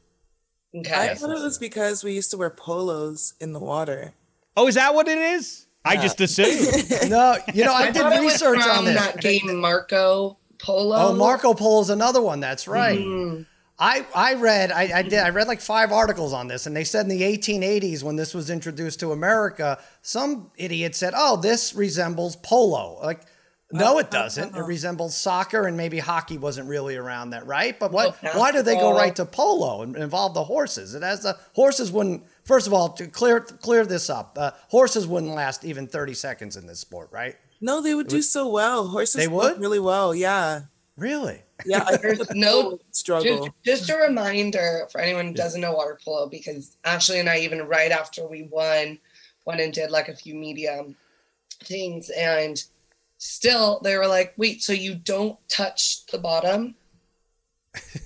[0.76, 1.12] Okay.
[1.12, 4.14] I thought it was because we used to wear polos in the water.
[4.58, 5.68] Oh, is that what it is?
[5.86, 6.90] I just assumed.
[7.10, 8.96] no, you know, I, I did research on this.
[8.96, 10.96] That game Marco Polo.
[10.96, 12.40] Oh, Marco Polo is another one.
[12.40, 13.00] That's right.
[13.00, 13.44] Mm-hmm.
[13.80, 15.26] I, I read I, I did mm-hmm.
[15.26, 18.34] I read like five articles on this and they said in the 1880s when this
[18.34, 23.22] was introduced to America some idiot said oh this resembles polo like
[23.74, 24.50] no, it uh-huh, doesn't.
[24.50, 24.64] It uh-huh.
[24.66, 27.78] resembles soccer, and maybe hockey wasn't really around that, right?
[27.78, 28.16] But what?
[28.34, 30.94] Why do they go right to polo and involve the horses?
[30.94, 32.24] It has the horses wouldn't.
[32.46, 36.56] First of all, to clear clear this up, uh, horses wouldn't last even thirty seconds
[36.56, 37.36] in this sport, right?
[37.60, 38.90] No, they would do so well.
[38.90, 40.14] Horses they would really well.
[40.14, 40.62] Yeah.
[40.98, 41.42] Really?
[41.66, 41.98] Yeah.
[42.02, 43.50] There's no struggle.
[43.64, 47.40] Just, just, a reminder for anyone who doesn't know water polo, because Ashley and I,
[47.40, 49.00] even right after we won,
[49.46, 50.86] went and did like a few media
[51.64, 52.64] things, and
[53.18, 56.76] still they were like, wait, so you don't touch the bottom?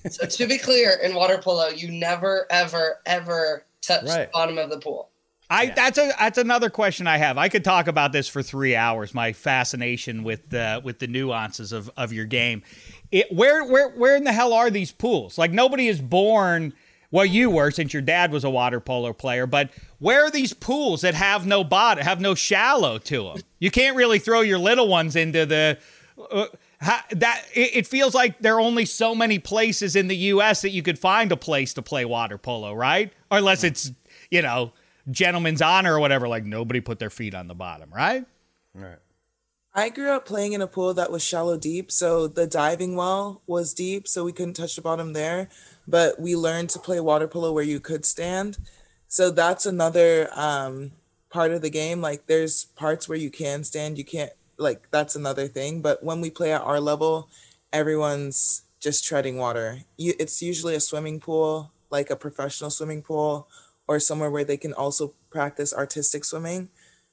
[0.10, 4.28] so to be clear, in water polo, you never, ever, ever touch right.
[4.28, 5.10] the bottom of the pool.
[5.50, 5.74] I yeah.
[5.76, 7.38] that's a that's another question I have.
[7.38, 9.14] I could talk about this for three hours.
[9.14, 12.64] My fascination with the with the nuances of of your game.
[13.12, 15.38] It, where where where in the hell are these pools?
[15.38, 16.74] Like nobody is born
[17.10, 20.54] well, you were since your dad was a water polo player, but where are these
[20.54, 23.38] pools that have no bottom, have no shallow to them?
[23.60, 25.80] You can't really throw your little ones into the.
[26.32, 26.46] Uh,
[27.12, 30.62] that it, it feels like there are only so many places in the U.S.
[30.62, 33.12] that you could find a place to play water polo, right?
[33.32, 33.92] Or unless it's
[34.30, 34.74] you know
[35.10, 36.28] gentleman's honor or whatever.
[36.28, 38.26] Like nobody put their feet on the bottom, right?
[38.74, 39.00] Right.
[39.74, 43.43] I grew up playing in a pool that was shallow deep, so the diving well
[43.46, 45.50] was deep, so we couldn't touch the bottom there.
[45.88, 48.58] But we learned to play water polo where you could stand,
[49.08, 50.93] so that's another um,
[51.30, 52.02] part of the game.
[52.02, 54.32] Like there's parts where you can stand, you can't.
[54.58, 55.82] Like that's another thing.
[55.82, 57.30] But when we play at our level,
[57.72, 59.82] everyone's just treading water.
[59.96, 63.48] You, it's usually a swimming pool, like a professional swimming pool,
[63.88, 66.69] or somewhere where they can also practice artistic swimming.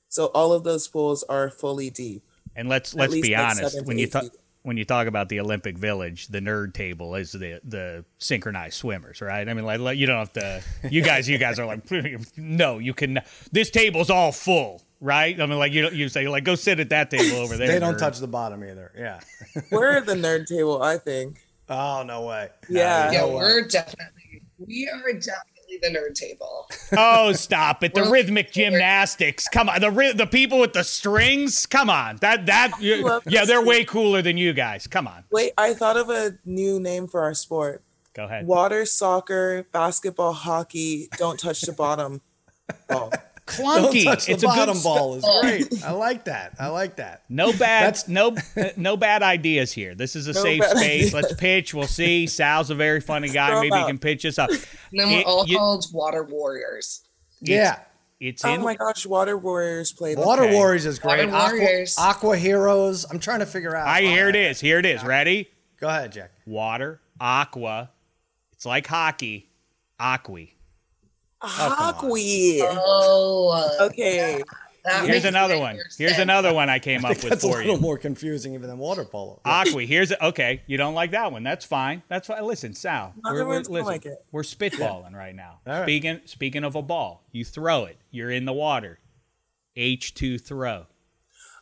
[0.09, 2.23] So all of those pools are fully deep.
[2.57, 4.25] And let's let's be like honest when you talk
[4.65, 9.21] when you talk about the Olympic Village, the nerd table is the the synchronized swimmers,
[9.21, 9.47] right?
[9.47, 10.63] I mean, like you don't have to.
[10.91, 11.83] You guys, you guys are like,
[12.37, 13.21] no, you can.
[13.53, 15.39] This table's all full, right?
[15.39, 17.69] I mean, like you you say like go sit at that table over there.
[17.69, 17.99] they don't nerd.
[17.99, 18.91] touch the bottom either.
[18.97, 19.21] Yeah,
[19.71, 21.45] we're the nerd table, I think.
[21.69, 22.49] Oh no way.
[22.71, 26.69] Yeah, no, yeah, we're definitely we are definitely the nerd table.
[26.97, 27.95] Oh, stop it!
[27.95, 29.49] The rhythmic gymnastics.
[29.49, 31.67] Come on, the the people with the strings.
[31.67, 34.87] Come on, that that yeah, they're way cooler than you guys.
[34.87, 35.25] Come on.
[35.31, 37.83] Wait, I thought of a new name for our sport.
[38.15, 38.47] Go ahead.
[38.47, 41.09] Water soccer, basketball, hockey.
[41.17, 42.21] Don't touch the bottom.
[42.89, 43.11] Oh
[43.47, 44.07] clunky.
[44.29, 45.41] it's a bottom ball is oh.
[45.43, 45.85] great.
[45.85, 46.55] I like that.
[46.59, 47.23] I like that.
[47.29, 47.87] No bad.
[47.87, 48.37] That's no
[48.77, 49.95] no bad ideas here.
[49.95, 50.83] This is a no safe space.
[50.83, 51.15] Ideas.
[51.15, 51.75] Let's pitch.
[51.75, 52.27] We'll see.
[52.27, 53.61] Sal's a very funny guy.
[53.61, 54.51] Maybe he can pitch us up.
[54.51, 54.61] And
[55.01, 57.03] then we're it, all you, called Water Warriors.
[57.41, 57.81] Yeah.
[58.21, 58.63] It's oh in.
[58.63, 60.19] my gosh, Water Warriors played.
[60.19, 60.55] Water okay.
[60.55, 61.29] Warriors is great.
[61.29, 61.97] Water Warriors.
[61.99, 63.05] Aqua, Aqua, Heroes.
[63.11, 63.87] I'm trying to figure out.
[63.87, 64.61] I here it is.
[64.61, 65.03] Here it is.
[65.05, 65.51] Ready?
[65.79, 66.31] Go ahead, Jack.
[66.47, 67.91] Water, aqua.
[68.53, 69.51] It's like hockey.
[69.99, 70.54] Aqui.
[71.45, 72.63] Oh, hawkweed.
[72.65, 74.43] Oh, okay.
[75.03, 75.79] Here's another one.
[75.97, 77.71] Here's another one I came I up with that's for you.
[77.71, 79.41] a little more confusing even than water polo.
[79.45, 79.87] Aqui.
[79.87, 80.63] Here's a, okay.
[80.67, 81.43] You don't like that one.
[81.43, 82.03] That's fine.
[82.09, 82.45] That's fine.
[82.45, 83.15] Listen, Sal.
[83.23, 85.19] We're, we're, listen, like we're spitballing yeah.
[85.19, 85.61] right now.
[85.67, 85.85] Right.
[85.85, 87.97] Speaking speaking of a ball, you throw it.
[88.11, 88.99] You're in the water.
[89.77, 90.87] H two throw.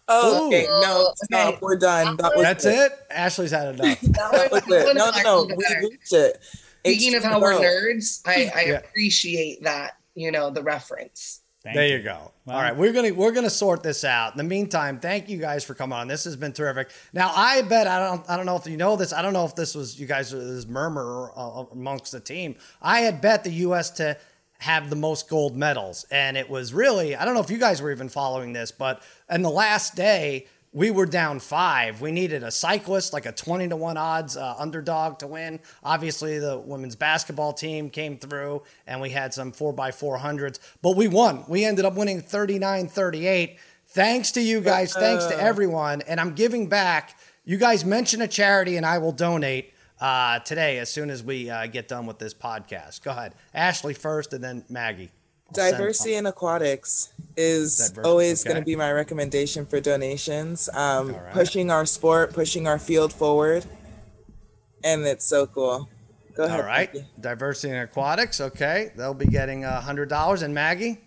[0.08, 0.66] Oh, okay.
[0.66, 1.62] No, stop.
[1.62, 2.16] We're done.
[2.16, 2.92] That That's it.
[3.10, 4.00] Ashley's had enough.
[4.02, 4.96] that was it.
[4.96, 5.54] No, no, no.
[5.54, 6.38] We reached it.
[6.84, 8.72] Speaking of how we're nerds, I, I yeah.
[8.74, 11.42] appreciate that, you know, the reference.
[11.62, 12.32] Thank there you, you go.
[12.48, 14.32] All right, we're gonna we're gonna sort this out.
[14.32, 16.08] In the meantime, thank you guys for coming on.
[16.08, 16.90] This has been terrific.
[17.12, 19.12] Now, I bet I don't I don't know if you know this.
[19.12, 22.56] I don't know if this was you guys this murmur uh, amongst the team.
[22.80, 23.90] I had bet the U.S.
[23.90, 24.18] to
[24.58, 27.80] have the most gold medals, and it was really I don't know if you guys
[27.80, 32.00] were even following this, but in the last day we were down five.
[32.00, 35.60] We needed a cyclist, like a 20 to 1 odds uh, underdog to win.
[35.84, 41.44] Obviously, the women's basketball team came through and we had some 4x400s, but we won.
[41.46, 43.58] We ended up winning 39 38.
[43.88, 44.94] Thanks to you guys.
[44.94, 46.00] Thanks to everyone.
[46.02, 47.18] And I'm giving back.
[47.44, 51.50] You guys mention a charity and I will donate uh, today as soon as we
[51.50, 53.02] uh, get done with this podcast.
[53.02, 53.34] Go ahead.
[53.52, 55.10] Ashley first and then Maggie.
[55.52, 58.08] Diversity in aquatics is Diversity.
[58.08, 58.52] always okay.
[58.52, 60.68] going to be my recommendation for donations.
[60.72, 61.32] Um, right.
[61.32, 63.64] Pushing our sport, pushing our field forward,
[64.84, 65.88] and it's so cool.
[66.34, 66.60] Go ahead.
[66.60, 67.06] All right, Maggie.
[67.20, 68.40] Diversity in aquatics.
[68.40, 70.42] Okay, they'll be getting a hundred dollars.
[70.42, 71.00] And Maggie,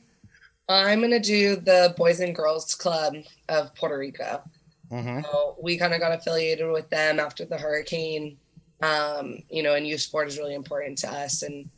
[0.70, 3.16] I'm going to do the Boys and Girls Club
[3.50, 4.44] of Puerto Rico.
[4.92, 5.22] Mm-hmm.
[5.24, 8.38] So we kind of got affiliated with them after the hurricane.
[8.82, 11.70] Um, you know, and youth sport is really important to us, and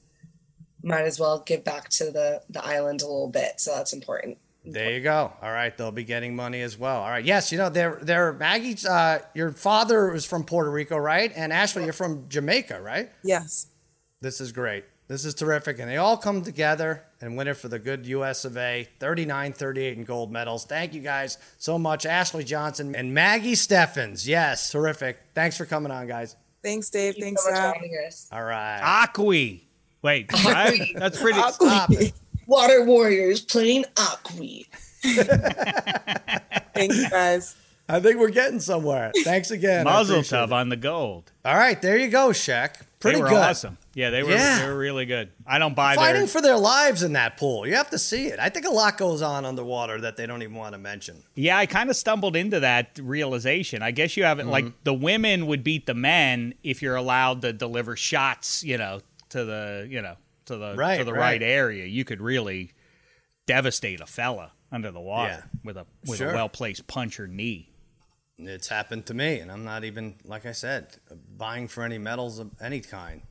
[0.87, 3.59] might as well give back to the the island a little bit.
[3.59, 4.37] So that's important.
[4.69, 5.31] There you go.
[5.41, 7.01] All right, they'll be getting money as well.
[7.01, 7.23] All right.
[7.23, 11.31] Yes, you know, they're they're Maggie's uh your father was from Puerto Rico, right?
[11.35, 13.09] And Ashley, you're from Jamaica, right?
[13.23, 13.67] Yes.
[14.19, 14.83] This is great.
[15.07, 15.79] This is terrific.
[15.79, 18.87] And they all come together and win it for the good US of A.
[18.99, 20.65] 39 38 in gold medals.
[20.65, 22.05] Thank you guys so much.
[22.05, 24.27] Ashley Johnson and Maggie Steffens.
[24.27, 25.19] Yes, terrific.
[25.33, 26.35] Thanks for coming on, guys.
[26.61, 27.13] Thanks, Dave.
[27.13, 28.27] Thank you Thanks, so much for having us.
[28.31, 28.79] All right.
[28.81, 29.66] Aqui.
[30.01, 30.91] Wait, right?
[30.95, 31.39] that's pretty.
[31.39, 32.13] Stop it.
[32.45, 34.67] Water Warriors playing Aqui.
[36.73, 37.55] Thanks, guys.
[37.89, 39.11] I think we're getting somewhere.
[39.23, 39.87] Thanks again.
[39.87, 41.31] I Muzzle tub on the gold.
[41.45, 42.81] All right, there you go, Shaq.
[42.99, 43.37] Pretty they were good.
[43.37, 43.77] awesome.
[43.93, 44.31] Yeah, they were.
[44.31, 44.59] Yeah.
[44.59, 45.29] They were really good.
[45.45, 46.27] I don't buy Fighting their.
[46.27, 47.65] for their lives in that pool.
[47.67, 48.39] You have to see it.
[48.39, 51.23] I think a lot goes on underwater that they don't even want to mention.
[51.35, 53.81] Yeah, I kind of stumbled into that realization.
[53.83, 54.51] I guess you haven't Mm-hmm.
[54.51, 58.99] like the women would beat the men if you're allowed to deliver shots, you know,
[59.37, 61.19] to the you know to the Right, to the right.
[61.41, 61.43] right.
[61.43, 61.85] area.
[61.85, 62.71] You could really
[63.45, 65.59] devastate a fella under the water Yeah.
[65.63, 66.31] with a with Sure.
[66.31, 67.71] a well placed punch or knee.
[68.39, 70.97] It's happened to me, and I'm not even, like I said,
[71.37, 73.21] buying for any medals of any kind.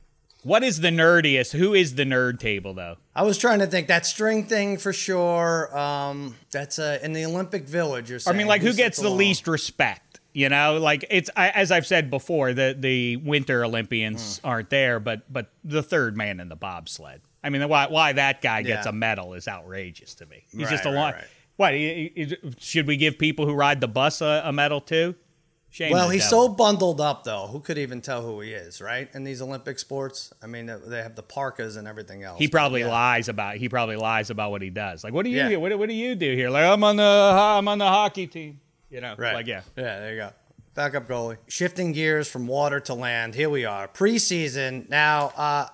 [0.43, 1.53] What is the nerdiest?
[1.53, 2.97] Who is the nerd table though?
[3.15, 5.75] I was trying to think that string thing for sure.
[5.77, 8.09] Um, that's uh, in the Olympic Village.
[8.09, 9.17] You're I mean, like who gets the alone?
[9.17, 10.06] least respect?
[10.37, 14.47] You know, like it's I, as I've said before, the the Winter Olympians Hmm.
[14.47, 17.21] aren't there, but but the third man in the bobsled.
[17.43, 18.89] I mean, why why that guy gets Yeah.
[18.91, 20.43] a medal is outrageous to me.
[20.51, 21.11] He's Right, just a right, long.
[21.13, 21.23] right.
[21.55, 25.15] What he- he- should we give people who ride the bus a, a medal too?
[25.71, 25.91] Shame.
[25.91, 26.49] Well, he's devil.
[26.49, 27.47] so bundled up, though.
[27.47, 29.09] Who could even tell who he is, right?
[29.15, 32.37] In these Olympic sports, I mean, they have the parkas and everything else.
[32.37, 32.89] He probably Yeah.
[32.89, 33.57] lies about.
[33.57, 35.03] He probably lies about what he does.
[35.03, 35.37] Like, what do you?
[35.37, 35.55] Yeah.
[35.57, 36.51] What, do- what do you do here?
[36.51, 38.59] Like, I'm on the I'm on the hockey team.
[38.89, 39.33] You know, Right.
[39.33, 39.61] like yeah.
[39.75, 40.29] Yeah, there you go.
[40.73, 41.37] Backup goalie.
[41.47, 43.35] Shifting gears from water to land.
[43.35, 43.87] Here we are.
[43.87, 44.87] Preseason.
[44.89, 45.67] Now, uh,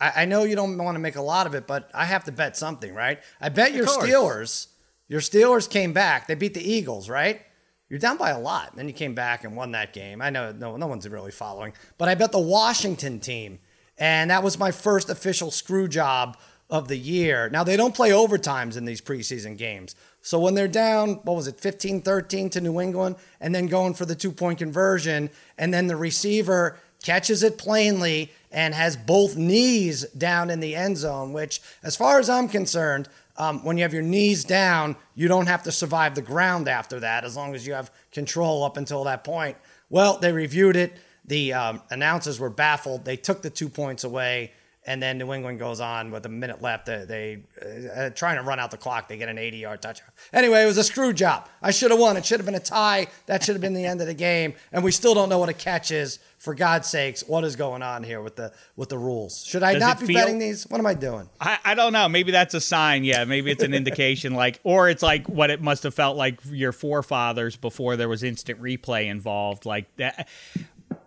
[0.00, 2.24] I, I know you don't want to make a lot of it, but I have
[2.24, 3.18] to bet something, right?
[3.40, 4.06] I bet your course.
[4.06, 4.66] Steelers,
[5.06, 6.26] your Steelers came back.
[6.26, 7.42] They beat the Eagles, right?
[7.90, 8.74] You're down by a lot.
[8.76, 10.20] Then you came back and won that game.
[10.20, 13.58] I know no, no one's really following, but I bet the Washington team,
[13.96, 16.36] and that was my first official screw job
[16.70, 17.48] of the year.
[17.48, 19.94] Now, they don't play overtimes in these preseason games.
[20.28, 23.94] So when they're down, what was it, 15 13 to New England, and then going
[23.94, 29.38] for the two point conversion, and then the receiver catches it plainly and has both
[29.38, 33.84] knees down in the end zone, which, as far as I'm concerned, um, when you
[33.84, 37.54] have your knees down, you don't have to survive the ground after that as long
[37.54, 39.56] as you have control up until that point.
[39.88, 40.92] Well, they reviewed it.
[41.24, 43.06] The um, announcers were baffled.
[43.06, 44.52] They took the two points away.
[44.88, 46.86] And then New England goes on with a minute left.
[46.86, 49.06] They, they uh, trying to run out the clock.
[49.06, 50.08] They get an 80 yard touchdown.
[50.32, 51.46] Anyway, it was a screw job.
[51.60, 52.16] I should have won.
[52.16, 53.08] It should have been a tie.
[53.26, 54.54] That should have been the end of the game.
[54.72, 56.20] And we still don't know what a catch is.
[56.38, 59.44] For God's sakes, what is going on here with the with the rules?
[59.44, 60.66] Should I Does not be feel- betting these?
[60.68, 61.28] What am I doing?
[61.40, 62.08] I, I don't know.
[62.08, 63.02] Maybe that's a sign.
[63.04, 64.34] Yeah, maybe it's an indication.
[64.34, 68.22] Like, or it's like what it must have felt like your forefathers before there was
[68.22, 69.66] instant replay involved.
[69.66, 70.28] Like that.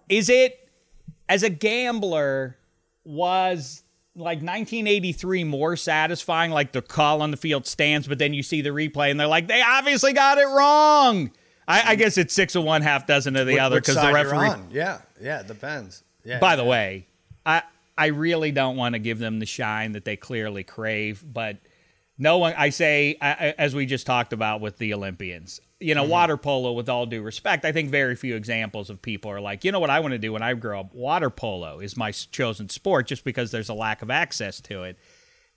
[0.09, 0.69] Is it
[1.29, 2.57] as a gambler
[3.03, 3.83] was
[4.15, 6.51] like 1983 more satisfying?
[6.51, 9.27] Like the call on the field stands, but then you see the replay and they're
[9.27, 11.31] like, they obviously got it wrong.
[11.67, 14.49] I, I guess it's six of one, half dozen of the other because the referee.
[14.71, 16.03] Yeah, yeah, it depends.
[16.23, 16.39] Yeah.
[16.39, 17.07] By the way,
[17.45, 17.63] I
[17.97, 21.57] I really don't want to give them the shine that they clearly crave, but
[22.17, 22.53] no one.
[22.57, 25.61] I say I- as we just talked about with the Olympians.
[25.81, 26.11] You know, mm-hmm.
[26.11, 26.71] water polo.
[26.73, 29.79] With all due respect, I think very few examples of people are like, you know,
[29.79, 30.93] what I want to do when I grow up.
[30.93, 34.97] Water polo is my chosen sport, just because there's a lack of access to it.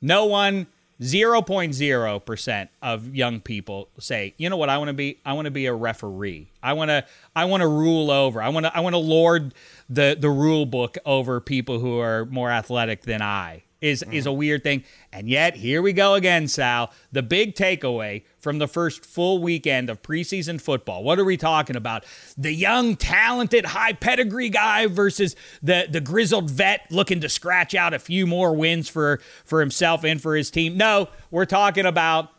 [0.01, 0.67] No one.
[1.01, 5.19] 0.0% of young people say, "You know what I want to be?
[5.27, 6.53] I want to be a referee.
[6.63, 8.41] I want to I want to rule over.
[8.41, 9.55] I want to I want to lord
[9.89, 14.29] the the rule book over people who are more athletic than I." Is is mm-hmm.
[14.29, 14.83] a weird thing.
[15.13, 16.91] And yet, here we go again, Sal.
[17.13, 21.05] The big takeaway from the first full weekend of preseason football.
[21.05, 22.07] What are we talking about?
[22.39, 27.93] The young, talented, high pedigree guy versus the the grizzled vet looking to scratch out
[27.93, 30.79] a few more wins for for himself and for his team.
[30.79, 32.31] No, we're talking about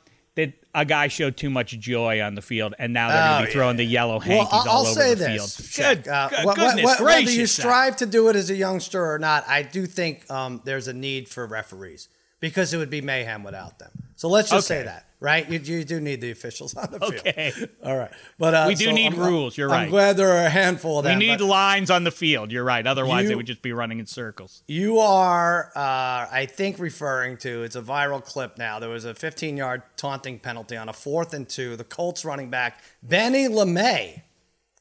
[0.76, 3.47] a guy showed too much joy on the field, and now they're going Oh, to
[3.47, 5.55] be throwing the yellow hankies Well, I'll, all I'll over say the this.
[5.55, 5.97] field.
[5.99, 6.99] Shaq, Good, uh, good- wh- wh- goodness gracious!
[7.26, 10.61] Whether you strive to do it as a youngster or not, I do think um,
[10.65, 12.09] there's a need for referees
[12.39, 13.91] because it would be mayhem without them.
[14.17, 15.49] So let's just say that, right?
[15.49, 17.13] You, you do need the officials on the field.
[17.28, 17.51] Okay.
[17.84, 18.11] All right.
[18.38, 19.89] But uh, We do so need I'm- rules, you're I'm right.
[19.89, 21.20] glad there are a handful of them.
[21.20, 22.51] We need lines on the field.
[22.51, 22.86] You're right.
[22.86, 24.63] Otherwise, You- they would just be running in circles.
[24.68, 28.80] You are, uh, I think, referring to it's a viral clip now.
[28.80, 31.76] There was a 15 yard taunting penalty on a fourth and two.
[31.76, 34.22] The Colts running back, Benny LeMay,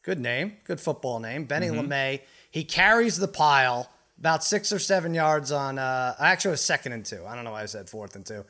[0.02, 2.20] good name, good football name, Benny LeMay.
[2.50, 5.78] He carries the pile about six or seven yards on.
[5.78, 7.24] Uh, actually, it was second and two.
[7.26, 8.44] I don't know why I said fourth and two.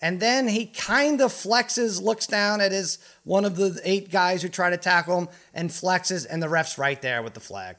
[0.00, 4.42] And then he kind of flexes, looks down at his one of the eight guys
[4.42, 7.76] who try to tackle him, and flexes, and the ref's right there with the flag.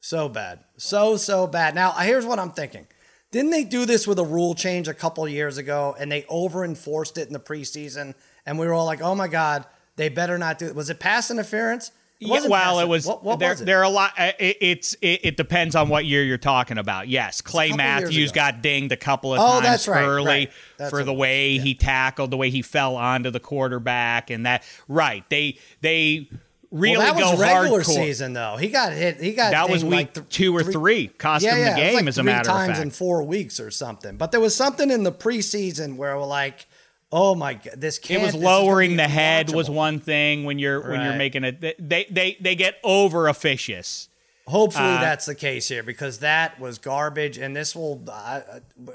[0.00, 1.74] So bad, so so bad.
[1.74, 2.86] Now here's what I'm thinking.
[3.30, 6.64] Didn't they do this with a rule change a couple years ago, and they over
[6.64, 8.14] enforced it in the preseason,
[8.46, 9.66] and we were all like, "Oh my god,
[9.96, 11.92] they better not do it." Was it pass interference?
[12.20, 13.06] Yeah, well, it was.
[13.06, 13.64] What, what there, was it?
[13.64, 14.12] there are a lot.
[14.18, 17.06] Uh, it, it's it, it, depends on what year you're talking about.
[17.06, 20.50] Yes, Clay Matthews got dinged a couple of oh, times right, early
[20.80, 20.90] right.
[20.90, 21.62] for the way yeah.
[21.62, 24.64] he tackled, the way he fell onto the quarterback, and that.
[24.88, 26.28] Right, they they
[26.70, 27.84] really well, that was regular hardcore.
[27.84, 28.56] season though.
[28.56, 29.20] He got hit.
[29.20, 31.08] He got that was week like th- two or three, three.
[31.08, 31.94] cost yeah, him the game.
[31.94, 34.16] Like as a matter of fact, times in four weeks or something.
[34.16, 36.66] But there was something in the preseason where we're like
[37.10, 38.22] Oh my god, this can't.
[38.22, 40.90] It was lowering the head was one thing when you're right.
[40.90, 41.60] when you're making it.
[41.60, 44.08] They they they get over officious.
[44.46, 48.40] Hopefully uh, that's the case here because that was garbage, and this will uh,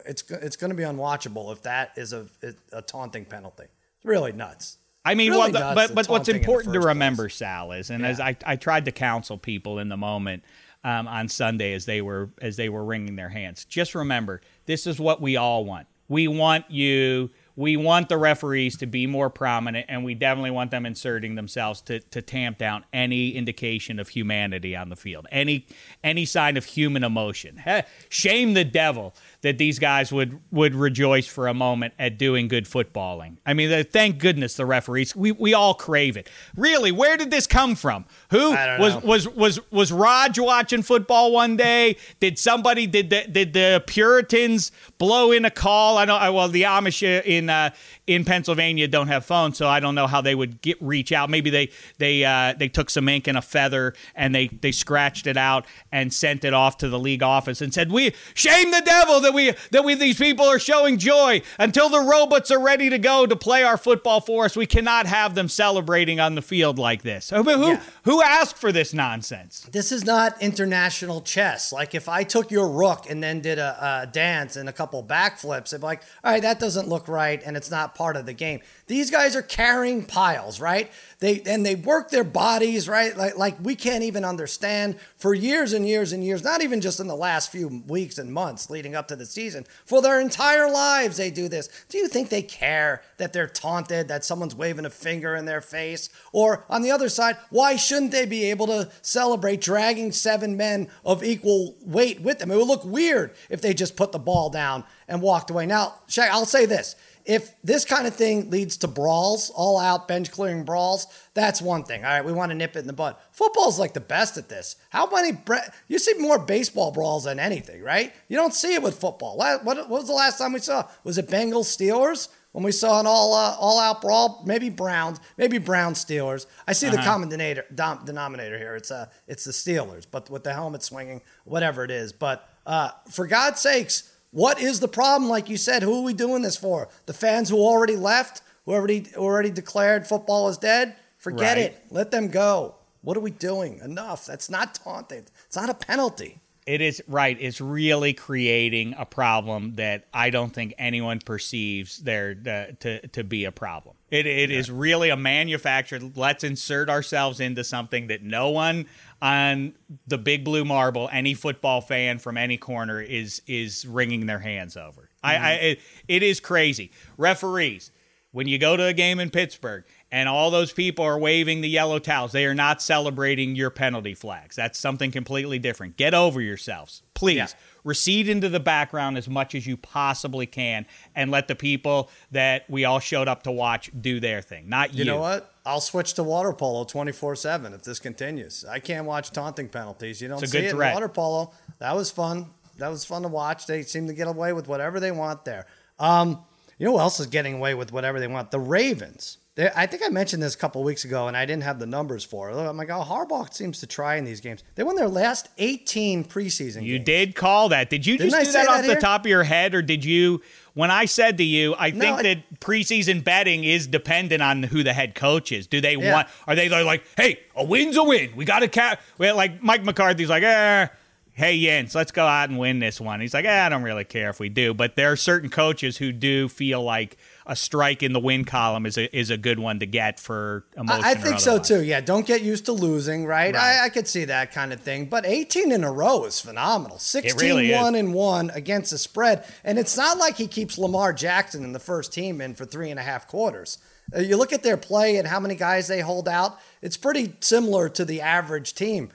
[0.06, 2.28] it's it's going to be unwatchable if that is a
[2.72, 3.64] a taunting penalty.
[3.64, 4.78] It's really nuts.
[5.06, 7.36] I mean, really well, the, but but what's important to remember, place.
[7.36, 8.10] Sal, is, and yeah.
[8.10, 10.44] as I I tried to counsel people in the moment
[10.84, 14.88] um, on Sunday as they were as they were wringing their hands, just remember this
[14.88, 15.88] is what we all want.
[16.08, 20.72] We want you we want the referees to be more prominent and we definitely want
[20.72, 25.66] them inserting themselves to, to tamp down any indication of humanity on the field any
[26.04, 27.62] any sign of human emotion.
[28.10, 32.66] Shame the devil that these guys would would rejoice for a moment at doing good
[32.66, 33.38] footballing.
[33.46, 35.16] I mean, thank goodness the referees.
[35.16, 36.30] We we all crave it.
[36.56, 38.06] Really, where did this come from?
[38.32, 41.98] Who was, was was was Raj watching football one day?
[42.22, 45.98] Did somebody did the did the Puritans blow in a call?
[45.98, 46.32] I know.
[46.32, 47.72] Well, the Amish in uh,
[48.08, 51.30] in Pennsylvania don't have phones, so I don't know how they would get reach out.
[51.30, 55.28] Maybe they they uh, they took some ink and a feather and they they scratched
[55.28, 58.82] it out and sent it off to the league office and said, "We shame the
[58.82, 62.90] devil that we that we these people are showing joy until the robots are ready
[62.90, 64.56] to go to play our football for us.
[64.56, 67.30] We cannot have them celebrating on the field like this.
[67.30, 67.82] Who yeah.
[68.04, 69.68] who asked for this nonsense?
[69.72, 71.74] This is not international chess.
[71.74, 75.04] Like if I took your rook and then did a, a dance and a couple
[75.04, 78.34] backflips, I'm like, all right, that doesn't look right, and it's not part of the
[78.34, 78.62] game.
[78.88, 80.92] These guys are carrying piles, right?
[81.24, 83.16] They and they work their bodies, right?
[83.16, 87.00] Like like we can't even understand for years and years and years, not even just
[87.00, 89.66] in the last few weeks and months leading up to the season.
[89.86, 91.70] For their entire lives they do this.
[91.88, 95.62] Do you think they care that they're taunted, that someone's waving a finger in their
[95.62, 96.10] face?
[96.34, 100.90] Or on the other side, why shouldn't they be able to celebrate dragging seven men
[101.06, 102.52] of equal weight with them?
[102.52, 105.68] It would look weird if they just put the ball down and walked away.
[105.68, 110.08] Now, Shaq, I'll say this if this kind of thing leads to brawls, all out
[110.08, 112.04] bench clearing brawls, that's one thing.
[112.04, 113.16] All right, we want to nip it in the bud.
[113.32, 114.76] Football's like the best at this.
[114.90, 118.14] How many bre- you see more baseball brawls than anything, right?
[118.28, 119.38] You don't see it with football.
[119.38, 120.88] What, what was the last time we saw?
[121.04, 122.30] Was it Bengals Steelers?
[122.54, 126.46] When we saw an all uh, all out brawl, maybe Browns, maybe Brown Steelers.
[126.68, 126.98] I see uh-huh.
[126.98, 128.76] the common denominator, dom- denominator here.
[128.76, 132.14] It's uh, it's the Steelers, but with the helmet swinging, whatever it is.
[132.14, 135.30] But uh, for God's sakes, what is the problem?
[135.30, 136.90] Like you said, who are we doing this for?
[137.06, 140.96] The fans who already left, who already already declared football is dead?
[141.20, 141.66] Forget right.
[141.68, 141.86] it.
[141.92, 142.76] Let them go.
[143.02, 143.80] What are we doing?
[143.84, 144.26] Enough.
[144.26, 145.26] That's not taunting.
[145.46, 146.40] It's not a penalty.
[146.66, 147.38] It is right.
[147.40, 153.24] It's really creating a problem that I don't think anyone perceives there uh, to to
[153.24, 153.96] be a problem.
[154.10, 154.58] It it yeah.
[154.58, 156.18] is really a manufactured.
[156.18, 158.88] Let's insert ourselves into something that no one
[159.24, 159.74] on
[160.06, 164.76] the big blue marble, any football fan from any corner is is wringing their hands
[164.76, 165.02] over.
[165.02, 165.26] Mm-hmm.
[165.26, 166.92] I, I it, it is crazy.
[167.18, 167.92] Referees,
[168.34, 171.70] when you go to a game in Pittsburgh and all those people are waving the
[171.70, 172.34] yellow towels.
[172.34, 174.56] They are not celebrating your penalty flags.
[174.56, 175.98] That's something completely different.
[175.98, 177.02] Get over yourselves.
[177.14, 177.48] Please yeah.
[177.84, 182.70] recede into the background as much as you possibly can and let the people that
[182.70, 185.00] we all showed up to watch do their thing, not you.
[185.00, 185.53] You know what?
[185.66, 188.66] I'll switch to water polo 24 7 if this continues.
[188.66, 190.22] I can't watch taunting penalties.
[190.22, 190.90] You don't see it threat.
[190.90, 191.54] in water polo.
[191.80, 192.48] That was fun.
[192.78, 193.66] That was fun to watch.
[193.66, 195.68] They seem to get away with whatever they want there.
[196.00, 196.44] Um,
[196.78, 198.52] you know who else is getting away with whatever they want?
[198.52, 199.38] The Ravens.
[199.76, 202.24] I think I mentioned this a couple weeks ago, and I didn't have the numbers
[202.24, 202.56] for it.
[202.56, 204.64] I'm like, oh, Harbaugh seems to try in these games.
[204.74, 206.84] They won their last 18 preseason.
[206.84, 207.06] You games.
[207.06, 207.92] did call that.
[207.92, 210.04] Did you Didn't just I do that, off the top of your head, or did
[210.04, 210.42] you?
[210.74, 214.64] When I said to you, I no, think I, that preseason betting is dependent on
[214.64, 215.68] who the head coach is.
[215.68, 216.14] Do they yeah.
[216.14, 216.28] want?
[216.48, 218.36] Are they like, hey, a win's a win.
[218.36, 219.00] We got to cap.
[219.18, 220.88] Well, like Mike McCarthy's like, eh
[221.34, 223.20] hey Jens, let's go out and win this one.
[223.20, 225.98] He's like, eh, I don't really care if we do, but there are certain coaches
[225.98, 229.60] who do feel like a strike in the win column is a is a good
[229.60, 231.04] one to get for emotion.
[231.04, 231.84] I, think so too.
[231.84, 233.54] Yeah, don't get used to losing, right?
[233.54, 233.82] right.
[233.82, 235.06] I, I, could see that kind of thing.
[235.06, 237.00] But 18 in a row is phenomenal.
[237.00, 239.46] 16 really 1 and 1 against the spread.
[239.64, 242.90] And it's not like he keeps Lamar Jackson in the first team in for three
[242.90, 243.78] and a half quarters.
[244.16, 247.36] Uh, you look at their play and how many guys they hold out, it's pretty
[247.40, 249.10] similar to the average team.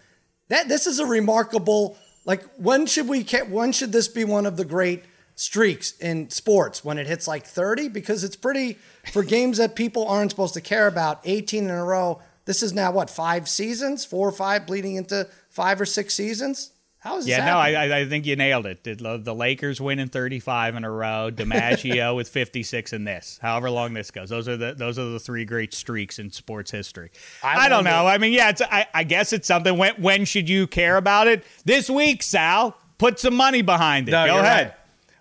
[0.49, 4.57] That this is a remarkable like when should we when should this be one of
[4.57, 5.03] the great
[5.39, 8.77] streaks in sports when it hits like 30 because it's pretty
[9.13, 12.73] for games that people aren't supposed to care about 18 in a row this is
[12.73, 17.29] now what five seasons four or five bleeding into five or six seasons how is
[17.29, 18.83] yeah, no, I, I think you nailed it.
[18.83, 23.39] The, the Lakers winning 35 in a row, DiMaggio with 56 in this.
[23.41, 26.73] However long this goes, those are the those are the three great streaks in sports
[26.73, 27.13] history.
[27.41, 28.09] I, I don't know.
[28.09, 29.79] I mean, yeah, it's, I, I guess it's something.
[29.79, 31.45] When when should you care about it?
[31.65, 32.77] This week, Sal.
[32.99, 34.11] Put some money behind it.
[34.11, 34.67] No, Go ahead.
[34.67, 34.75] Right.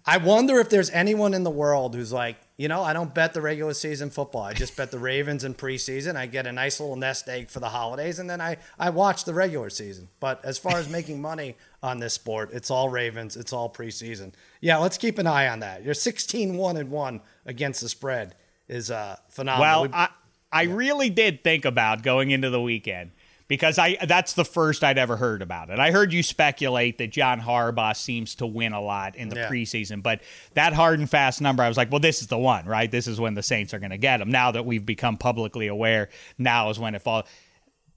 [0.10, 3.34] I wonder if there's anyone in the world who's like, you know, I don't bet
[3.34, 4.42] the regular season football.
[4.42, 6.16] I just bet the Ravens in preseason.
[6.16, 9.26] I get a nice little nest egg for the holidays, and then I, I watch
[9.26, 10.08] the regular season.
[10.22, 14.32] But as far as making money on this sport, it's all Ravens, it's all preseason.
[14.62, 15.84] Yeah, let's keep an eye on that.
[15.84, 18.36] You're 16 1 and 1 against the spread
[18.70, 19.84] is uh, phenomenal.
[19.84, 20.10] Well, I,
[20.54, 20.74] I yeah.
[20.74, 23.12] really did think about going into the weekend
[23.48, 25.80] because I that's the first I'd ever heard about it.
[25.80, 29.50] I heard you speculate that John Harbaugh seems to win a lot in the yeah.
[29.50, 30.22] preseason, but
[30.54, 32.90] that hard and fast number, I was like, well, this is the one, right?
[32.90, 34.30] This is when the Saints are going to get him.
[34.30, 37.26] Now that we've become publicly aware, now is when it falls.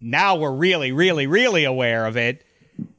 [0.00, 2.44] Now we're really, really, really aware of it.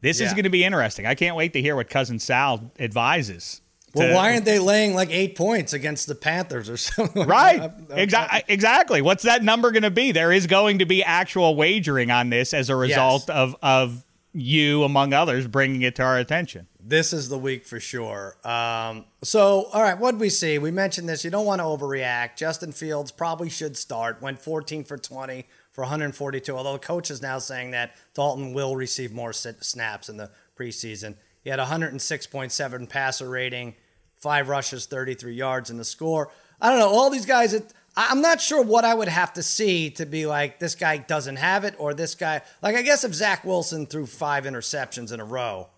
[0.02, 0.28] This yeah.
[0.28, 1.06] is going to be interesting.
[1.06, 3.61] I can't wait to hear what cousin Sal advises.
[3.94, 7.28] Well, why aren't they laying like eight points against the Panthers or something?
[7.28, 7.72] right.
[7.90, 8.44] Exactly.
[8.48, 9.02] Exactly.
[9.02, 10.12] What's that number going to be?
[10.12, 13.38] There is going to be actual wagering on this as a result yes.
[13.38, 16.68] of of you, among others, bringing it to our attention.
[16.84, 18.38] This is the week for sure.
[18.44, 20.58] Um, so, all right, what did we see?
[20.58, 21.24] We mentioned this.
[21.24, 22.38] You don't want to overreact.
[22.38, 24.22] Justin Fields probably should start.
[24.22, 26.56] Went 14 for 20 for 142.
[26.56, 31.16] Although the coach is now saying that Dalton will receive more snaps in the preseason.
[31.44, 33.76] He had 106.7 passer rating,
[34.18, 36.32] five rushes, 33 yards in the score.
[36.60, 36.90] I don't know.
[36.90, 40.26] All these guys, it, I'm not sure what I would have to see to be
[40.26, 42.42] like, this guy doesn't have it, or this guy.
[42.62, 45.70] Like, I guess if Zach Wilson threw five interceptions in a row,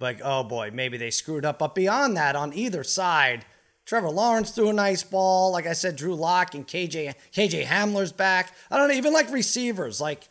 [0.00, 1.58] like, oh boy, maybe they screwed up.
[1.58, 3.44] But beyond that, on either side,
[3.86, 5.52] Trevor Lawrence threw a nice ball.
[5.52, 8.52] Like I said, Drew Lock and KJ KJ Hamler's back.
[8.70, 10.28] I don't know, even like receivers, like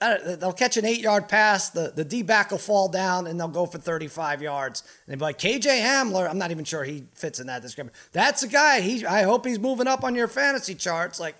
[0.00, 3.48] they'll catch an eight yard pass, the, the D back will fall down, and they'll
[3.48, 4.82] go for 35 yards.
[5.06, 7.94] And they'll be like, KJ Hamler, I'm not even sure he fits in that description.
[8.12, 8.80] That's a guy.
[8.80, 11.18] He, I hope he's moving up on your fantasy charts.
[11.18, 11.36] Like,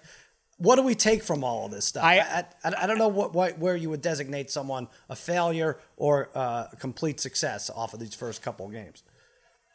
[0.59, 2.05] what do we take from all of this stuff?
[2.05, 5.79] I, I, I, I don't know what, what, where you would designate someone a failure
[5.97, 9.03] or uh, a complete success off of these first couple of games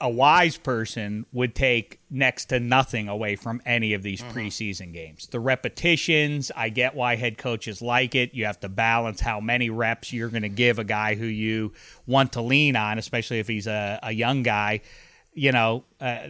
[0.03, 4.37] a wise person would take next to nothing away from any of these mm-hmm.
[4.37, 5.27] preseason games.
[5.27, 8.33] The repetitions, I get why head coaches like it.
[8.33, 11.71] You have to balance how many reps you're going to give a guy who you
[12.05, 14.81] want to lean on, especially if he's a, a young guy.
[15.33, 16.27] You know, uh,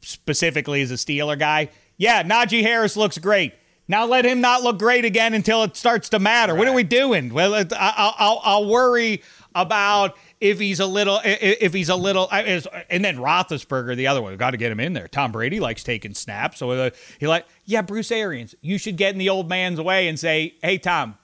[0.00, 1.70] specifically as a Steeler guy.
[1.96, 3.54] Yeah, Najee Harris looks great.
[3.86, 6.54] Now let him not look great again until it starts to matter.
[6.54, 6.58] Right.
[6.58, 7.32] What are we doing?
[7.32, 9.22] Well, I'll, I'll, I'll worry
[9.54, 14.36] about if he's a little, if he's a little, and then Roethlisberger, the other one,
[14.36, 15.08] got to get him in there.
[15.08, 19.12] Tom Brady likes taking snaps, so uh, he like, yeah, Bruce Arians, you should get
[19.12, 21.16] in the old man's way and say, hey, Tom,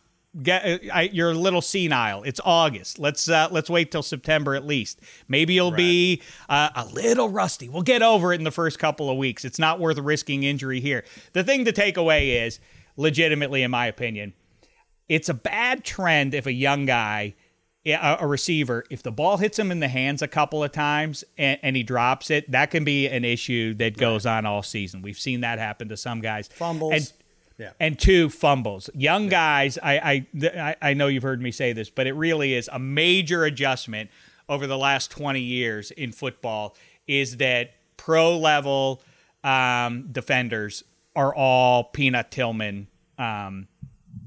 [0.42, 2.22] get uh, I, you're a little senile.
[2.22, 2.98] It's August.
[2.98, 5.00] Let's uh, let's wait till September at least.
[5.26, 5.76] Maybe you'll right.
[5.78, 7.68] be uh, a little rusty.
[7.68, 9.44] We'll get over it in the first couple of weeks.
[9.44, 11.04] It's not worth risking injury here.
[11.32, 12.60] The thing to take away is,
[12.96, 14.34] legitimately, in my opinion,
[15.08, 17.34] it's a bad trend if a young guy
[17.92, 21.58] a receiver, if the ball hits him in the hands a couple of times and,
[21.62, 25.02] and he drops it, that can be an issue that goes on all season.
[25.02, 26.48] We've seen that happen to some guys.
[26.48, 26.92] Fumbles.
[26.92, 27.12] And,
[27.58, 27.70] yeah.
[27.80, 28.88] and two fumbles.
[28.94, 29.30] Young yeah.
[29.30, 32.78] guys, I, I I know you've heard me say this, but it really is a
[32.78, 34.10] major adjustment
[34.48, 36.76] over the last 20 years in football.
[37.06, 39.02] Is that pro level
[39.42, 40.84] um, defenders
[41.16, 42.86] are all Peanut Tillman
[43.18, 43.66] um,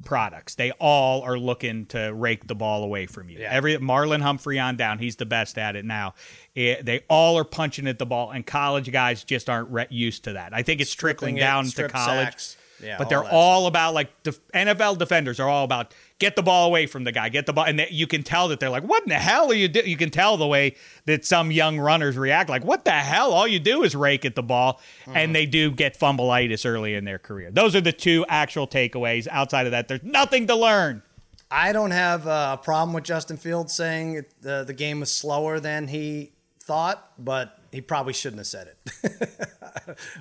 [0.02, 0.56] products.
[0.56, 3.40] They all are looking to rake the ball away from you.
[3.40, 3.50] Yeah.
[3.52, 6.14] Every Marlon Humphrey on down, he's the best at it now.
[6.56, 10.26] It, they all are punching at the ball, and college guys just aren't re- used
[10.26, 10.54] to that.
[10.54, 12.28] I think it's trickling down to college.
[12.28, 12.58] Sacks.
[12.82, 16.68] Yeah, but they're all about like def- NFL defenders are all about get the ball
[16.68, 18.84] away from the guy, get the ball, and they, you can tell that they're like,
[18.84, 20.76] "What in the hell are you doing?" You can tell the way
[21.06, 24.36] that some young runners react, like, "What the hell?" All you do is rake at
[24.36, 25.18] the ball, mm-hmm.
[25.18, 27.52] and they do get fumbleitis early in their career.
[27.52, 29.28] Those are the two actual takeaways.
[29.30, 31.04] Outside of that, there's nothing to learn.
[31.50, 35.88] I don't have a problem with Justin Fields saying the the game was slower than
[35.88, 36.32] he
[36.72, 39.30] thought, but he probably shouldn't have said it.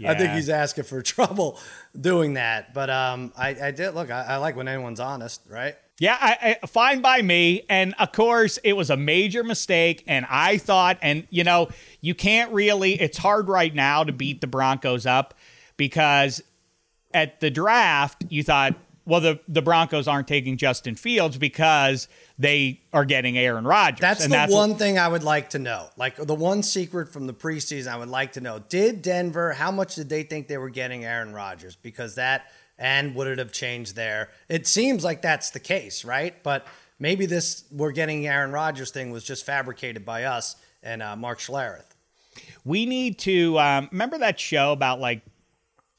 [0.01, 0.11] yeah.
[0.11, 1.61] I think he's asking for trouble
[1.99, 2.75] doing that.
[2.75, 4.11] But um, I, I did look.
[4.11, 5.77] I, I, like when anyone's honest, right?
[6.01, 7.67] Yeah, I, I, fine by me.
[7.69, 10.03] And of course, it was a major mistake.
[10.09, 11.69] And I thought, and you know,
[12.01, 13.01] you can't really.
[13.01, 15.35] It's hard right now to beat the Broncos up
[15.77, 16.43] because
[17.15, 18.75] at the draft, you thought
[19.11, 22.07] well, the, the Broncos aren't taking Justin Fields because
[22.39, 24.01] they are getting Aaron Rodgers.
[24.01, 25.89] That's and the that's one what, thing I would like to know.
[25.97, 29.53] Like the one secret from the preseason, I would like to know: Did Denver?
[29.53, 31.75] How much did they think they were getting Aaron Rodgers?
[31.75, 32.47] Because that
[32.79, 34.31] and would it have changed there?
[34.49, 36.41] It seems like that's the case, right?
[36.45, 36.69] But
[37.01, 40.55] maybe this we're getting Aaron Rodgers thing was just fabricated by us
[40.85, 41.97] and uh, Mark Schlereth.
[42.65, 45.23] We need to um, remember that show about like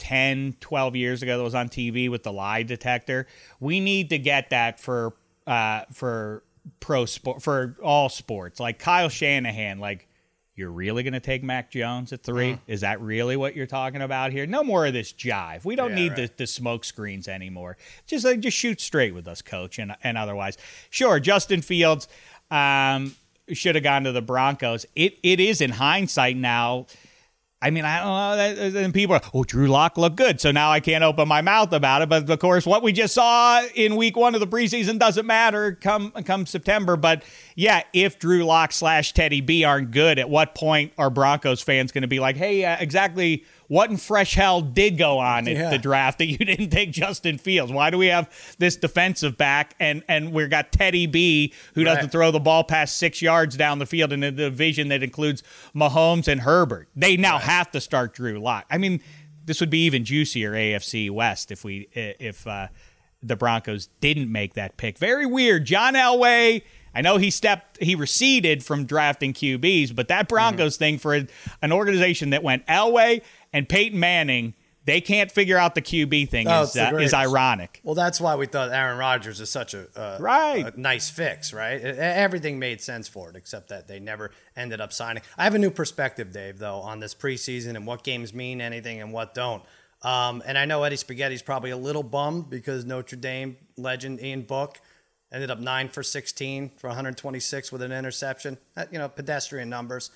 [0.01, 3.27] 10, 12 years ago that was on TV with the lie detector.
[3.59, 5.13] We need to get that for
[5.45, 6.41] uh, for
[6.79, 8.59] pro sport for all sports.
[8.59, 10.07] Like Kyle Shanahan, like
[10.55, 12.61] you're really going to take Mac Jones at 3 uh-huh.
[12.67, 14.47] Is that really what you're talking about here?
[14.47, 15.63] No more of this jive.
[15.63, 16.27] We don't yeah, need right.
[16.29, 17.77] the, the smoke screens anymore.
[18.07, 20.57] Just like just shoot straight with us, coach, and and otherwise.
[20.89, 22.07] Sure, Justin Fields
[22.49, 23.15] um,
[23.53, 24.87] should have gone to the Broncos.
[24.95, 26.87] It it is in hindsight now
[27.63, 28.69] I mean, I don't know.
[28.71, 30.41] Then people are, oh, Drew Lock looked good.
[30.41, 32.09] So now I can't open my mouth about it.
[32.09, 35.77] But of course, what we just saw in week one of the preseason doesn't matter
[35.79, 36.97] come come September.
[36.97, 37.23] But
[37.55, 41.91] yeah, if Drew Lock slash Teddy B aren't good, at what point are Broncos fans
[41.91, 45.55] going to be like, hey, uh, exactly what in fresh hell did go on at
[45.55, 45.69] yeah.
[45.69, 47.71] the draft that you didn't take Justin Fields?
[47.71, 52.09] Why do we have this defensive back and and we've got Teddy B who doesn't
[52.09, 55.41] throw the ball past six yards down the field in a division that includes
[55.73, 56.89] Mahomes and Herbert?
[56.97, 57.43] They now right.
[57.43, 58.65] have to start Drew Lock.
[58.69, 58.99] I mean,
[59.45, 62.67] this would be even juicier AFC West if we if uh,
[63.23, 64.97] the Broncos didn't make that pick.
[64.97, 65.63] Very weird.
[65.63, 66.63] John Elway.
[66.93, 70.79] I know he stepped, he receded from drafting QBs, but that Broncos mm-hmm.
[70.79, 71.13] thing for
[71.61, 73.21] an organization that went Elway
[73.53, 74.53] and Peyton Manning,
[74.85, 77.79] they can't figure out the QB thing oh, is, uh, is ironic.
[77.83, 80.73] Well, that's why we thought Aaron Rodgers is such a, uh, right.
[80.73, 81.79] A nice fix, right?
[81.79, 85.21] Everything made sense for it, except that they never ended up signing.
[85.37, 89.01] I have a new perspective, Dave, though, on this preseason and what games mean anything
[89.01, 89.63] and what don't.
[90.01, 94.41] Um, and I know Eddie Spaghetti's probably a little bummed because Notre Dame legend Ian
[94.41, 94.81] Book
[95.31, 98.57] ended up nine for 16 for 126 with an interception.
[98.91, 100.09] You know, pedestrian numbers,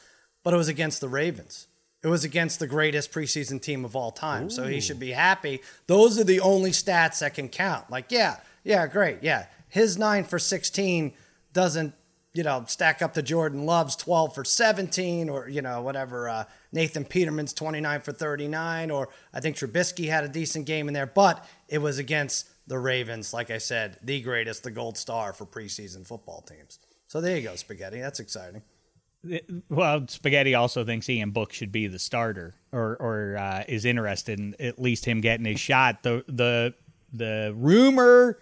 [0.43, 1.67] but it was against the Ravens.
[2.05, 4.45] It was against the greatest preseason team of all time.
[4.45, 4.49] Ooh.
[4.51, 5.61] So he should be happy.
[5.87, 7.89] Those are the only stats that can count.
[7.89, 9.23] Like, yeah, yeah, great.
[9.23, 9.47] Yeah.
[9.69, 11.13] His 9 for 16
[11.51, 11.95] doesn't,
[12.35, 16.29] you know, stack up to Jordan Love's 12 for 17 or, you know, whatever.
[16.29, 20.93] Uh, Nathan Peterman's 29 for 39 or I think Trubisky had a decent game in
[20.93, 25.33] there, but it was against the Ravens, like I said, the greatest, the gold star
[25.33, 26.77] for preseason football teams.
[27.07, 27.99] So there you go, Spaghetti.
[27.99, 28.61] That's exciting
[29.69, 34.39] well, Spaghetti also thinks Ian Book should be the starter, or or uh, is interested
[34.39, 36.03] in at least him getting his shot.
[36.03, 36.73] The the
[37.11, 38.39] the rumor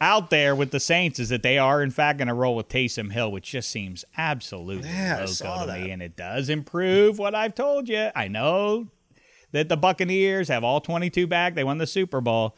[0.00, 2.68] out there with the Saints is that they are in fact going to roll with
[2.68, 5.80] Taysom Hill, which just seems absolutely yeah, loco to that.
[5.80, 8.10] me, and it does improve what I've told you.
[8.14, 8.88] I know
[9.52, 12.56] that the Buccaneers have all 22 back; they won the Super Bowl.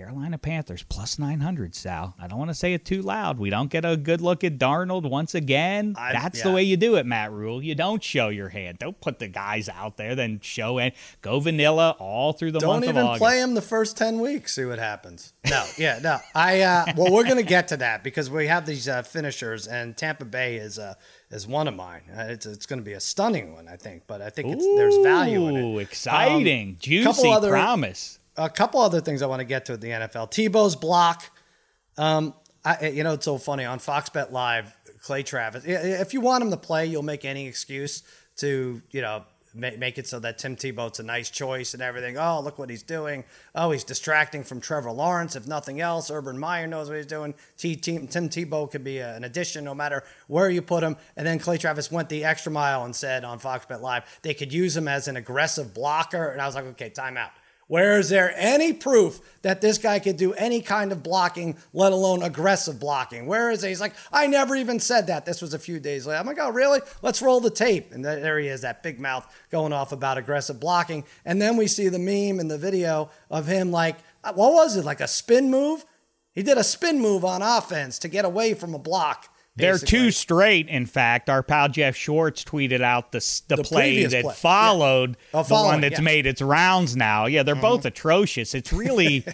[0.00, 2.14] Carolina Panthers plus 900, Sal.
[2.18, 3.38] I don't want to say it too loud.
[3.38, 5.94] We don't get a good look at Darnold once again.
[5.98, 6.44] I, That's yeah.
[6.44, 7.62] the way you do it, Matt Rhule.
[7.62, 8.78] You don't show your hand.
[8.78, 12.80] Don't put the guys out there, then show and Go vanilla all through the don't
[12.80, 12.96] month of August.
[12.96, 14.54] Don't even play him the first 10 weeks.
[14.54, 15.34] See what happens.
[15.50, 16.16] No, yeah, no.
[16.34, 19.66] I uh, Well, we're going to get to that because we have these uh, finishers,
[19.66, 20.94] and Tampa Bay is uh,
[21.30, 22.02] is one of mine.
[22.10, 24.64] Uh, it's, it's going to be a stunning one, I think, but I think it's,
[24.64, 25.80] Ooh, there's value in it.
[25.82, 26.70] exciting.
[26.70, 30.30] Um, Juicy other, promise a couple other things I want to get to the NFL.
[30.30, 31.30] Tebow's block.
[31.98, 34.74] Um, I, you know, it's so funny on Fox Bet Live.
[35.02, 35.64] Clay Travis.
[35.64, 38.02] If you want him to play, you'll make any excuse
[38.36, 42.16] to you know make it so that Tim Tebow's a nice choice and everything.
[42.16, 43.24] Oh, look what he's doing.
[43.54, 45.34] Oh, he's distracting from Trevor Lawrence.
[45.34, 47.34] If nothing else, Urban Meyer knows what he's doing.
[47.56, 50.96] Tim Tebow could be an addition no matter where you put him.
[51.16, 54.34] And then Clay Travis went the extra mile and said on Fox Bet Live they
[54.34, 56.28] could use him as an aggressive blocker.
[56.28, 57.30] And I was like, okay, timeout.
[57.70, 61.92] Where is there any proof that this guy could do any kind of blocking, let
[61.92, 63.26] alone aggressive blocking?
[63.26, 63.68] Where is it?
[63.68, 65.24] He's like, I never even said that.
[65.24, 66.18] This was a few days later.
[66.18, 66.80] I'm like, oh, really?
[67.00, 67.92] Let's roll the tape.
[67.92, 71.04] And there he is, that big mouth going off about aggressive blocking.
[71.24, 74.76] And then we see the meme and the video of him like, uh, what was
[74.76, 74.84] it?
[74.84, 75.84] Like a spin move?
[76.32, 79.29] He did a spin move on offense to get away from a block.
[79.56, 80.68] They're two straight.
[80.68, 84.34] In fact, our pal Jeff Schwartz tweeted out the the, the play that play.
[84.34, 85.40] followed yeah.
[85.40, 86.04] oh, the one that's yeah.
[86.04, 87.26] made its rounds now.
[87.26, 87.62] Yeah, they're mm-hmm.
[87.62, 88.54] both atrocious.
[88.54, 89.24] It's really.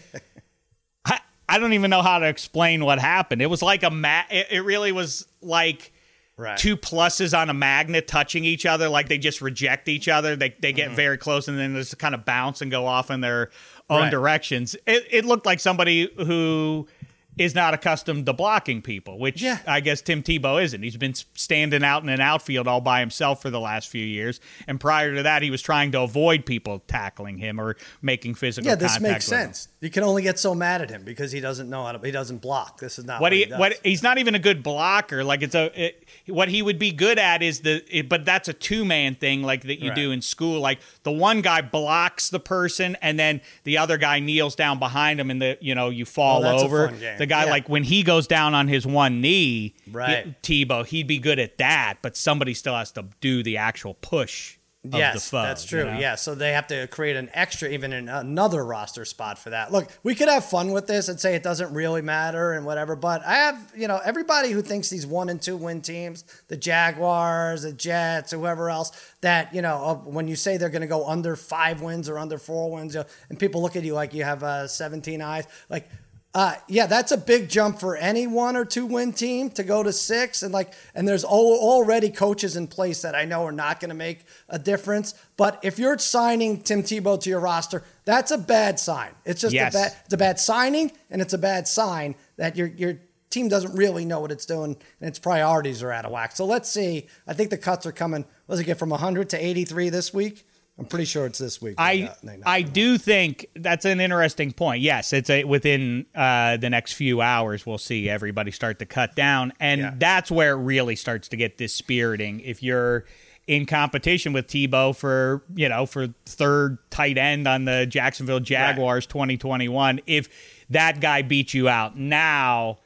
[1.04, 3.42] I, I don't even know how to explain what happened.
[3.42, 4.26] It was like a mat.
[4.30, 5.92] It, it really was like
[6.38, 6.58] Right.
[6.58, 10.36] two pluses on a magnet touching each other, like they just reject each other.
[10.36, 13.22] They they get very close and then just kind of bounce and go off in
[13.22, 13.48] their
[13.88, 14.10] own Right.
[14.10, 14.76] directions.
[14.86, 16.88] It, it looked like somebody who
[17.36, 19.58] is not accustomed to blocking people, which Yeah.
[19.66, 20.82] I guess Tim Tebow isn't.
[20.82, 24.40] He's been standing out in an outfield all by himself for the last few years,
[24.66, 28.68] and prior to that, he was trying to avoid people tackling him or making physical.
[28.68, 29.46] Yeah, this contact makes with him.
[29.46, 29.68] sense.
[29.80, 31.98] You can only get so mad at him because he doesn't know how to.
[31.98, 32.78] He doesn't block.
[32.78, 33.58] This is not what what, he, does.
[33.58, 35.24] what he's not even a good blocker.
[35.24, 38.48] Like it's a it, what he would be good at is the it, but that's
[38.48, 40.60] a two man thing like that you do in school.
[40.60, 45.20] Like the one guy blocks the person and then the other guy kneels down behind
[45.20, 46.92] him and the you know you oh, fall Oh, that's a over.
[47.26, 47.50] The guy Yeah.
[47.50, 50.32] like when he goes down on his one knee, Right.
[50.42, 53.94] he- Tebow, he'd be good at that, but somebody still has to do the actual
[53.94, 54.58] push.
[54.84, 55.90] Of the Yes, foe, that's you true.
[55.92, 55.98] know?
[55.98, 59.72] Yeah, so they have to create an extra, even in another roster spot for that.
[59.72, 62.94] Look, we could have fun with this and say it doesn't really matter and whatever,
[62.94, 66.56] but I have, you know, everybody who thinks these one and two win teams, the
[66.56, 70.86] Jaguars, the Jets, whoever else, that you know, uh, when you say they're going to
[70.86, 73.92] go under five wins or under four wins, you know, and people look at you
[73.92, 75.88] like you have uh, 17 eyes, like.
[76.36, 79.82] Uh, yeah, that's a big jump for any one or two win team to go
[79.82, 83.52] to six, and like, and there's al- already coaches in place that I know are
[83.52, 85.14] not going to make a difference.
[85.38, 89.12] But if you're signing Tim Tebow to your roster, that's a bad sign.
[89.24, 89.74] It's just Yes.
[89.74, 92.98] a bad, it's a bad signing, and it's a bad sign that your your
[93.30, 96.36] team doesn't really know what it's doing and its priorities are out of whack.
[96.36, 97.06] So let's see.
[97.26, 98.26] I think the cuts are coming.
[98.44, 100.46] What does it get from 100 to 83 this week?
[100.78, 101.76] I'm pretty sure it's this week.
[101.78, 102.42] I They, they know.
[102.44, 104.82] I do think that's an interesting point.
[104.82, 109.14] Yes, it's a within uh, the next few hours we'll see everybody start to cut
[109.16, 109.94] down, and Yeah.
[109.96, 112.40] that's where it really starts to get dispiriting.
[112.40, 113.06] If you're
[113.46, 119.06] in competition with Tebow for you know for third tight end on the Jacksonville Jaguars
[119.06, 120.28] 2021, if
[120.68, 122.78] that guy beats you out now,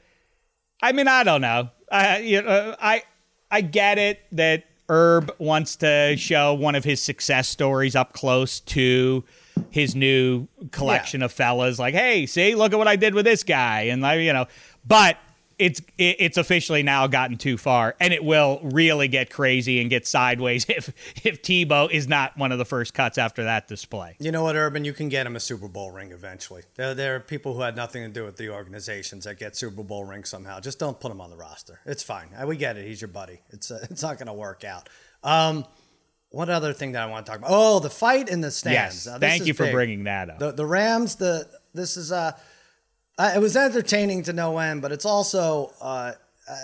[0.81, 1.71] I mean I don't know.
[1.91, 3.03] I you know, I
[3.51, 8.59] I get it that Herb wants to show one of his success stories up close
[8.61, 9.25] to
[9.71, 11.79] his new collection of fellas.
[11.79, 14.47] Like, hey, see, look at what I did with this guy, and like you know,
[14.87, 15.17] but.
[15.61, 19.91] It's it- it's officially now gotten too far, and it will really get crazy and
[19.91, 20.89] get sideways if
[21.25, 24.17] if Tebow is not one of the first cuts after that display.
[24.19, 24.85] You know what, Urban?
[24.85, 26.63] You can get him a Super Bowl ring eventually.
[26.77, 29.83] There, there are people who had nothing to do with the organizations that get Super
[29.83, 30.61] Bowl rings somehow.
[30.61, 31.81] Just don't put him on the roster.
[31.85, 32.29] It's fine.
[32.47, 32.87] We get it.
[32.87, 33.41] He's your buddy.
[33.51, 34.89] It's uh, it's not going to work out.
[35.23, 35.67] Um,
[36.31, 37.51] what other thing that I want to talk about?
[37.53, 39.05] Oh, the fight in the stands.
[39.05, 39.73] Yes, Now, thank you for big.
[39.73, 40.39] bringing that up.
[40.39, 41.17] The the Rams.
[41.17, 42.33] The this is uh,
[43.19, 46.13] uh, it was entertaining to no end, but it's also uh,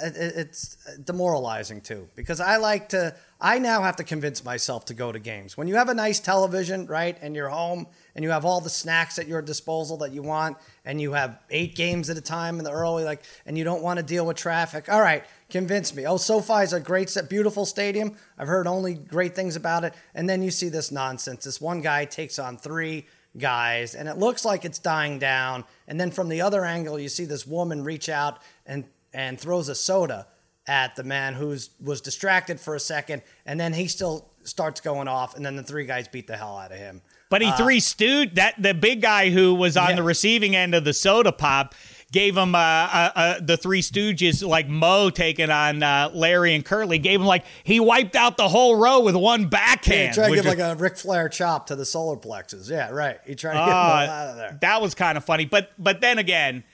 [0.04, 3.14] it, it- it's demoralizing too because I like to.
[3.38, 5.58] I now have to convince myself to go to games.
[5.58, 8.70] When you have a nice television, right, and you're home and you have all the
[8.70, 12.56] snacks at your disposal that you want, and you have eight games at a time
[12.58, 14.90] in the early, like, and you don't want to deal with traffic.
[14.90, 16.06] All right, convince me.
[16.06, 18.16] Oh, SoFi is a great, beautiful stadium.
[18.38, 19.92] I've heard only great things about it.
[20.14, 21.44] And then you see this nonsense.
[21.44, 23.04] This one guy takes on three
[23.38, 25.64] guys, and it looks like it's dying down.
[25.88, 29.68] And then from the other angle, you see this woman reach out and and throws
[29.68, 30.26] a soda
[30.68, 35.08] at the man who's was distracted for a second, and then he still starts going
[35.08, 37.02] off, and then the three guys beat the hell out of him.
[37.28, 39.96] But he uh, three stooge that the big guy who was on Yeah.
[39.96, 41.74] the receiving end of the soda pop
[42.16, 46.64] gave him uh, uh, uh, the three stooges like Moe taking on uh, Larry and
[46.64, 50.08] Curly gave him like he wiped out the whole row with one Yeah, backhand.
[50.08, 52.70] he tried to give like a Ric Flair chop to the solar plexus.
[52.70, 53.18] Yeah, right.
[53.26, 54.58] He tried to get Uh, out of there.
[54.62, 55.44] That was kind of funny.
[55.44, 56.64] But but then again,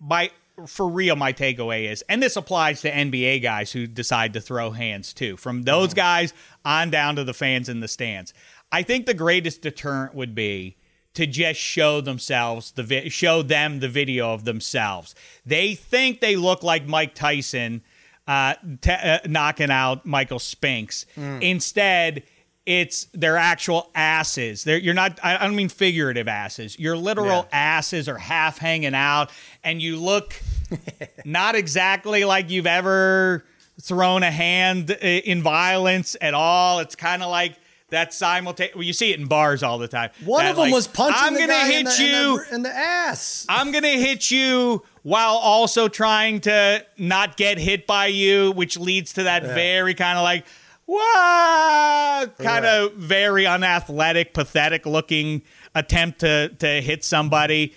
[0.00, 0.30] my
[0.66, 4.72] for real, my takeaway is, and this applies to NBA guys who decide to throw
[4.72, 5.36] hands too.
[5.36, 6.34] From those guys
[6.64, 8.34] on down to the fans in the stands,
[8.72, 10.76] I think the greatest deterrent would be
[11.14, 15.14] to just show themselves the vi- show them the video of themselves.
[15.44, 17.82] They think they look like Mike Tyson
[18.28, 21.06] uh, t- uh, knocking out Michael Spinks.
[21.16, 22.22] Instead,
[22.66, 24.62] it's their actual asses.
[24.62, 25.18] They're, you're not.
[25.22, 26.78] I I don't mean figurative asses.
[26.78, 29.30] Your literal asses are half hanging out,
[29.64, 30.40] and you look
[31.24, 33.44] not exactly like you've ever
[33.82, 36.78] thrown a hand in violence at all.
[36.80, 37.56] It's kind of like
[37.90, 38.74] that simultaneous.
[38.74, 40.10] Well, you see it in bars all the time.
[40.24, 42.30] One That, of them like, was punching I'm the gonna guy hit in the, you.
[42.32, 43.46] in the, in the ass.
[43.48, 48.78] I'm going to hit you while also trying to not get hit by you, which
[48.78, 50.44] leads to that very kind of like,
[50.86, 52.36] what?
[52.38, 55.42] Kind of very unathletic, pathetic looking
[55.74, 57.74] attempt to, to hit somebody.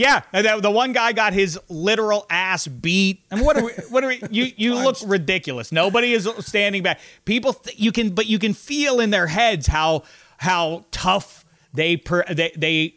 [0.00, 3.22] Yeah, the, the one guy got his literal ass beat.
[3.30, 4.50] And what are we, what are we, you?
[4.56, 5.72] You look ridiculous.
[5.72, 7.00] Nobody is standing back.
[7.26, 10.04] People, th- you can, but you can feel in their heads how
[10.38, 11.44] how tough
[11.74, 12.94] they per, they they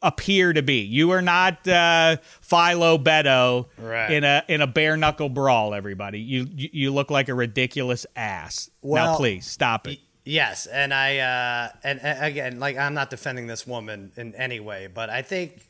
[0.00, 0.80] appear to be.
[0.80, 4.10] You are not uh, Philo Beddoe right.
[4.10, 5.74] in a in a bare knuckle brawl.
[5.74, 8.70] Everybody, you you look like a ridiculous ass.
[8.80, 9.98] Well, now, please stop it.
[9.98, 14.34] Y- yes, and I uh, and, and again, like I'm not defending this woman in
[14.36, 15.60] any way, but I think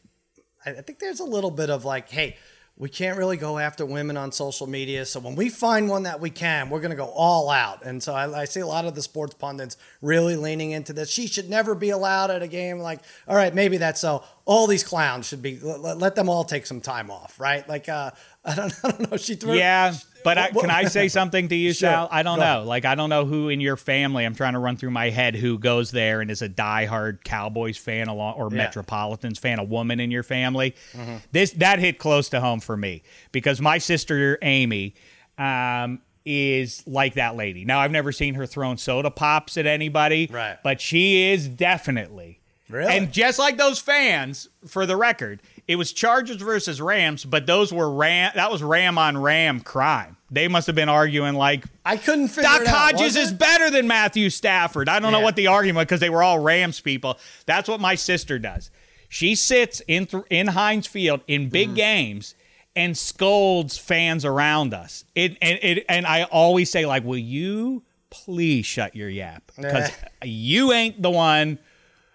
[0.66, 2.36] I think there's a little bit of like, hey
[2.78, 5.06] we can't really go after women on social media.
[5.06, 7.84] So when we find one that we can, we're going to go all out.
[7.86, 11.10] And so I, I, see a lot of the sports pundits really leaning into this.
[11.10, 12.78] She should never be allowed at a game.
[12.78, 14.24] Like, all right, maybe that's so.
[14.44, 17.66] All these clowns should be let, let them all take some time off, right?
[17.66, 18.10] Like, uh,
[18.44, 19.16] I don't, I don't know.
[19.16, 19.54] She threw.
[19.54, 19.94] Yeah,
[20.26, 21.88] but I, can I say something to you, sure.
[21.88, 22.08] Sal?
[22.10, 22.56] I don't Go know.
[22.56, 22.66] Ahead.
[22.66, 24.24] Like, I don't know who in your family.
[24.24, 27.76] I'm trying to run through my head who goes there and is a diehard Cowboys
[27.76, 28.56] fan along or yeah.
[28.58, 29.60] Metropolitans fan.
[29.60, 30.74] A woman in your family.
[30.92, 31.18] Mm-hmm.
[31.30, 34.94] This that hit close to home for me because my sister Amy.
[35.38, 37.64] Um, is like that lady.
[37.64, 40.58] Now I've never seen her throwing soda pops at anybody, right?
[40.60, 42.96] But she is definitely Really?
[42.96, 47.72] And just like those fans, for the record, it was Chargers versus Rams, but those
[47.72, 48.32] were Ram.
[48.34, 50.15] That was Ram on Ram crime.
[50.30, 53.70] They must have been arguing like I couldn't figure Duck it out, Hodges is better
[53.70, 54.88] than Matthew Stafford.
[54.88, 55.18] I don't yeah.
[55.18, 57.18] know what the argument because they were all Rams people.
[57.46, 58.70] That's what my sister does.
[59.08, 61.76] She sits in th- in Heinz Field in big mm.
[61.76, 62.34] games
[62.74, 65.04] and scolds fans around us.
[65.14, 69.90] It and it and I always say like, "Will you please shut your yap?" Because
[70.24, 71.58] you ain't the one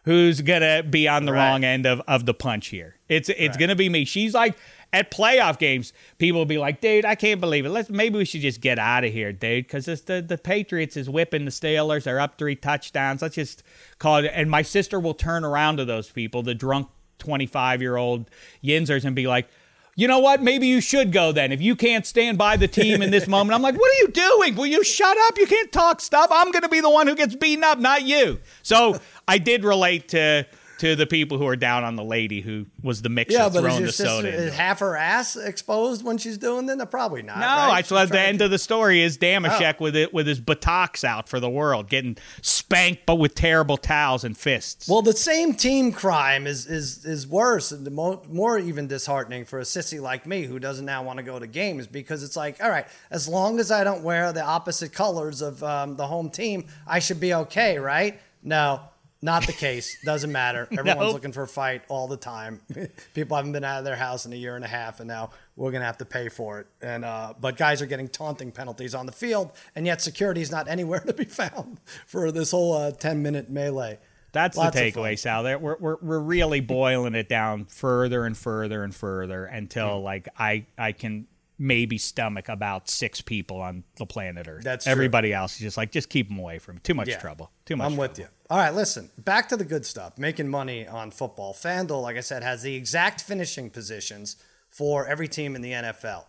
[0.04, 1.52] who's gonna be on the right.
[1.52, 2.98] wrong end of, of the punch here.
[3.08, 3.60] It's it's right.
[3.60, 4.06] gonna be me.
[4.06, 4.56] She's like
[4.94, 7.70] at playoff games, people will be like, dude, I can't believe it.
[7.70, 11.10] Let's maybe we should just get out of here, dude, because the the Patriots is
[11.10, 12.04] whipping the Steelers.
[12.04, 13.22] They're up three touchdowns.
[13.22, 13.64] Let's just
[14.00, 14.32] call it.
[14.34, 16.90] And my sister will turn around to those people, the drunk
[17.20, 18.30] twenty five year old
[18.64, 19.48] Yinzers, and be like.
[19.94, 20.42] You know what?
[20.42, 21.52] Maybe you should go then.
[21.52, 24.08] If you can't stand by the team in this moment, I'm like, what are you
[24.08, 24.56] doing?
[24.56, 25.38] Will you shut up?
[25.38, 26.30] You can't talk stuff.
[26.32, 28.40] I'm going to be the one who gets beaten up, not you.
[28.64, 30.48] So I did relate to
[30.82, 33.62] to the people who are down on the lady who was the mixer yeah, but
[33.62, 34.28] throwing the soda.
[34.28, 36.90] Is half her ass exposed when she's doing that?
[36.90, 37.38] Probably not.
[37.38, 37.72] No, right?
[37.74, 38.46] I thought the end to...
[38.46, 39.84] of the story is Dameshek oh.
[39.84, 44.24] with it with his buttocks out for the world, getting spanked, but with terrible towels
[44.24, 44.88] and fists.
[44.88, 49.60] Well, the same team crime is is is worse and more, more even disheartening for
[49.60, 52.62] a sissy like me who doesn't now want to go to games because it's like,
[52.64, 56.32] all right, as long as I don't wear the opposite colors of um, the home
[56.32, 58.20] team, I should be okay, right?
[58.42, 58.82] No,
[59.22, 59.98] not the case.
[60.04, 60.68] Doesn't matter.
[60.78, 62.62] Everyone's looking for a fight all the time.
[63.14, 65.32] People haven't been out of their house in a year and a half, and now
[65.56, 66.68] we're gonna have to pay for it.
[66.82, 70.52] And uh, but guys are getting taunting penalties on the field, and yet security is
[70.52, 74.00] not anywhere to be found for this whole uh, ten minute melee.
[74.34, 75.44] That's Lots the takeaway, Sal.
[75.44, 80.04] We're, we're, we're really boiling it down further and further and further until mm.
[80.04, 81.28] like I I can
[81.62, 84.64] maybe stomach about six people on the planet Earth.
[84.64, 85.36] That's everybody true.
[85.36, 86.80] else is just like just keep them away from.
[86.80, 87.20] Too much yeah.
[87.20, 87.52] trouble.
[87.66, 87.86] Too much.
[87.86, 88.10] I'm trouble.
[88.10, 88.28] with you.
[88.52, 89.10] All right, listen.
[89.18, 90.18] Back to the good stuff.
[90.18, 91.54] Making money on football.
[91.54, 94.36] FanDuel, like I said, has the exact finishing positions
[94.68, 96.26] for every team in the NFL.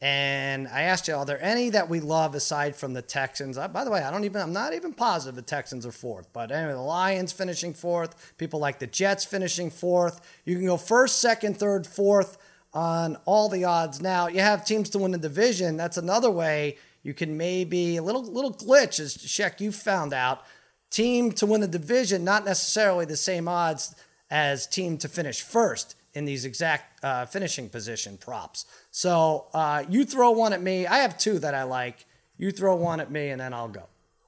[0.00, 3.58] And I asked you, are there any that we love aside from the Texans?
[3.58, 6.32] Uh, by the way, I don't even, I'm not even positive the Texans are fourth.
[6.32, 8.34] But anyway, the Lions finishing fourth.
[8.38, 10.20] People like the Jets finishing fourth.
[10.44, 12.38] You can go first, second, third, fourth
[12.72, 14.00] on all the odds.
[14.00, 15.76] Now you have teams to win the division.
[15.76, 20.42] That's another way you can maybe a little little glitch as Sheck you found out.
[20.90, 23.94] Team to win the division, not necessarily the same odds
[24.30, 28.66] as team to finish first in these exact uh, finishing position props.
[28.90, 30.86] So uh, you throw one at me.
[30.86, 32.06] I have two that I like.
[32.36, 33.84] You throw one at me, and then I'll go.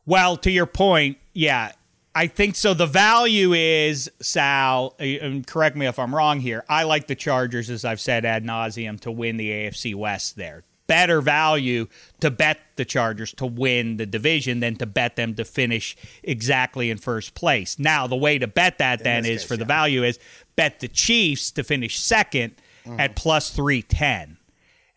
[0.06, 1.72] Well, to your point, yeah,
[2.14, 2.74] I think so.
[2.74, 4.94] The value is Sal.
[5.00, 6.64] Uh, and correct me if I'm wrong here.
[6.68, 10.36] I like the Chargers, as I've said ad nauseum, to win the AFC West.
[10.36, 11.86] There, better value
[12.18, 16.90] to bet the Chargers to win the division than to bet them to finish exactly
[16.90, 17.78] in first place.
[17.78, 19.58] Now, the way to bet that then is case, for yeah.
[19.58, 20.18] the value is
[20.56, 22.98] bet the Chiefs to finish 2nd mm-hmm.
[22.98, 24.36] at plus three ten.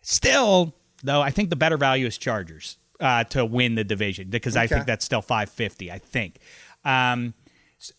[0.00, 0.74] Still,
[1.04, 4.64] though, I think the better value is Chargers uh, to win the division because okay.
[4.64, 5.92] I think that's still five fifty.
[5.92, 6.38] I think.
[6.84, 7.34] Um,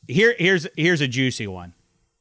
[0.05, 1.73] here, here's here's a juicy one.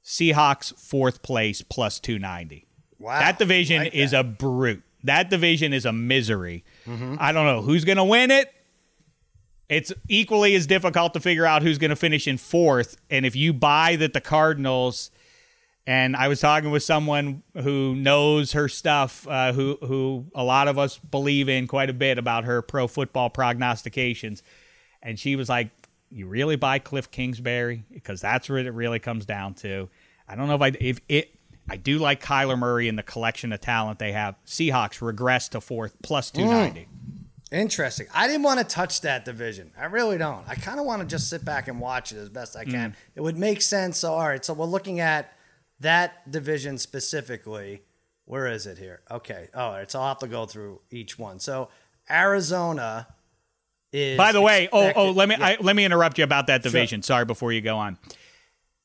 [0.04, 2.66] Seahawks fourth place plus two ninety.
[3.00, 4.84] Wow, that division like is a brute.
[5.04, 6.64] That division is a misery.
[6.86, 7.16] Mm-hmm.
[7.18, 8.52] I don't know who's going to win it.
[9.68, 12.96] It's equally as difficult to figure out who's going to finish in fourth.
[13.08, 15.10] And if you buy that the Cardinals,
[15.86, 20.68] and I was talking with someone who knows her stuff, uh, who who a lot
[20.68, 24.42] of us believe in quite a bit about her pro football prognostications,
[25.02, 25.70] and she was like,
[26.10, 29.88] you really buy Kliff Kingsbury because that's what it really comes down to.
[30.28, 31.30] I don't know if I if it.
[31.68, 34.36] I do like Kyler Murray and the collection of talent they have.
[34.46, 36.82] Seahawks regress to fourth plus two ninety.
[36.82, 36.88] Mm.
[37.52, 38.06] Interesting.
[38.12, 39.70] I didn't want to touch that division.
[39.78, 40.44] I really don't.
[40.48, 42.90] I kind of want to just sit back and watch it as best I can.
[42.90, 42.94] Mm.
[43.14, 43.98] It would make sense.
[43.98, 44.44] So, all right.
[44.44, 45.32] So we're looking at
[45.80, 47.82] that division specifically,
[48.24, 49.02] where is it here?
[49.10, 49.48] Okay.
[49.54, 51.38] Oh, it's I'll have to go through each one.
[51.38, 51.68] So
[52.10, 53.06] Arizona
[53.92, 54.16] is.
[54.18, 55.46] By the way, oh, expected- oh, let me yeah.
[55.46, 57.02] I, let me interrupt you about that division.
[57.02, 57.98] Sorry, before you go on.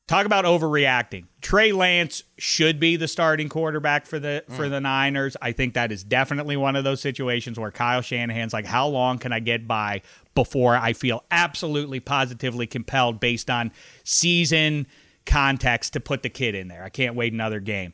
[0.09, 1.25] Talk about overreacting.
[1.39, 4.69] Trey Lance should be the starting quarterback for the for Mm.
[4.71, 5.37] the Niners.
[5.39, 9.19] I think that is definitely one of those situations where Kyle Shanahan's like, how long
[9.19, 10.01] can I get by
[10.33, 13.71] before I feel absolutely positively compelled based on
[14.03, 14.87] season
[15.27, 16.83] context to put the kid in there?
[16.83, 17.93] I can't wait another game.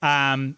[0.00, 0.56] Um,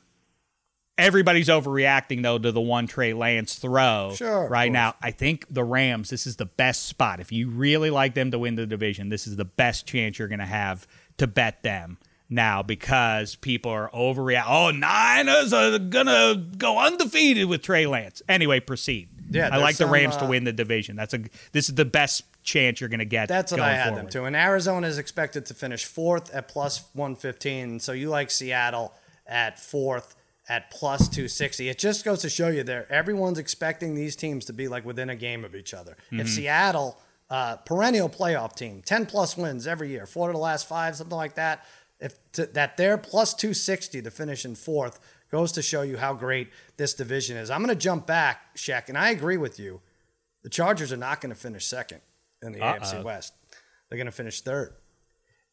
[0.99, 4.95] everybody's overreacting though to the one Trey Lance throw Sure, right now.
[5.01, 7.20] I think the Rams, this is the best spot.
[7.20, 10.28] If you really like them to win the division, this is the best chance you're
[10.28, 10.86] going to have
[11.18, 14.45] to bet them now because people are overreacting.
[14.49, 18.22] Oh, Niners are going to go undefeated with Trey Lance.
[18.28, 19.09] Anyway, proceed.
[19.30, 20.97] Yeah, I like the Rams to uh, win the division.
[20.97, 21.20] That's a
[21.53, 23.28] this is the best chance you're going to get.
[23.28, 24.24] That's what I had them to.
[24.24, 27.80] And Arizona is expected to finish fourth at plus 115.
[27.80, 28.93] So you like Seattle
[29.26, 30.14] at fourth
[30.53, 31.70] at plus 260.
[31.70, 35.09] It just goes to show you there, everyone's expecting these teams to be like within
[35.09, 35.96] a game of each other.
[36.11, 37.00] If Seattle,
[37.30, 41.16] uh, perennial playoff team, 10 plus wins every year, four to the last five, something
[41.16, 41.64] like that,
[42.00, 45.00] if to, that they're plus 260 to finish in fourth
[45.30, 47.48] goes to show you how great this division is.
[47.48, 49.80] I'm going to jump back, Shaq, and I agree with you.
[50.42, 52.03] The Chargers are not going to finish second
[52.42, 53.32] in the AFC West.
[53.88, 54.74] They're going to finish third.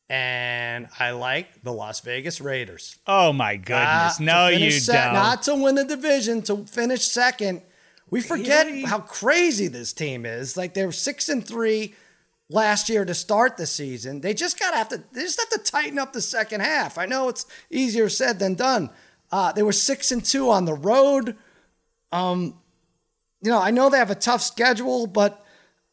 [0.10, 2.98] And I like the Las Vegas Raiders.
[3.06, 4.18] Oh my Ah, goodness!
[4.18, 5.14] to no, you se- don't.
[5.14, 7.62] Not to win the division, to finish second.
[8.10, 10.58] We forget how crazy this team is.
[10.58, 11.94] Like they were six and three
[12.50, 14.22] last year to start the season.
[14.22, 15.04] They just got to have to.
[15.14, 16.98] They just have to tighten up the second half.
[16.98, 18.90] I know it's easier said than done.
[19.32, 21.36] Uh, they were six and two on the road.
[22.12, 22.56] Um,
[23.44, 25.46] you know, I know they have a tough schedule, but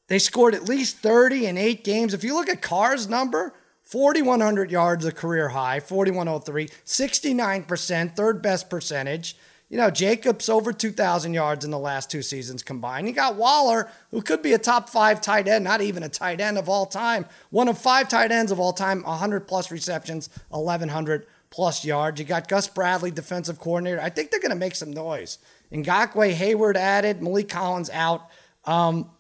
[0.09, 2.15] they scored at least 30 in eight games.
[2.15, 3.53] If you look at Carr's number,
[3.87, 9.37] 4,100 yards, a career high, 4,103, 69%, third best percentage.
[9.69, 13.09] You know, Jacobs over 2,000 yards in the last two seasons combined.
[13.09, 16.41] You got Waller, who could be a top five tight end, not even a tight
[16.41, 17.27] end of all time.
[17.51, 22.21] One of five tight ends of all time, 100 plus receptions, 1,100 plus yards.
[22.21, 24.01] You got Gus Bradley, defensive coordinator.
[24.01, 25.39] I think they're going to make some noise.
[25.73, 28.29] Ngakoue Hayward added, Maliek Collins out.
[28.65, 29.11] Um,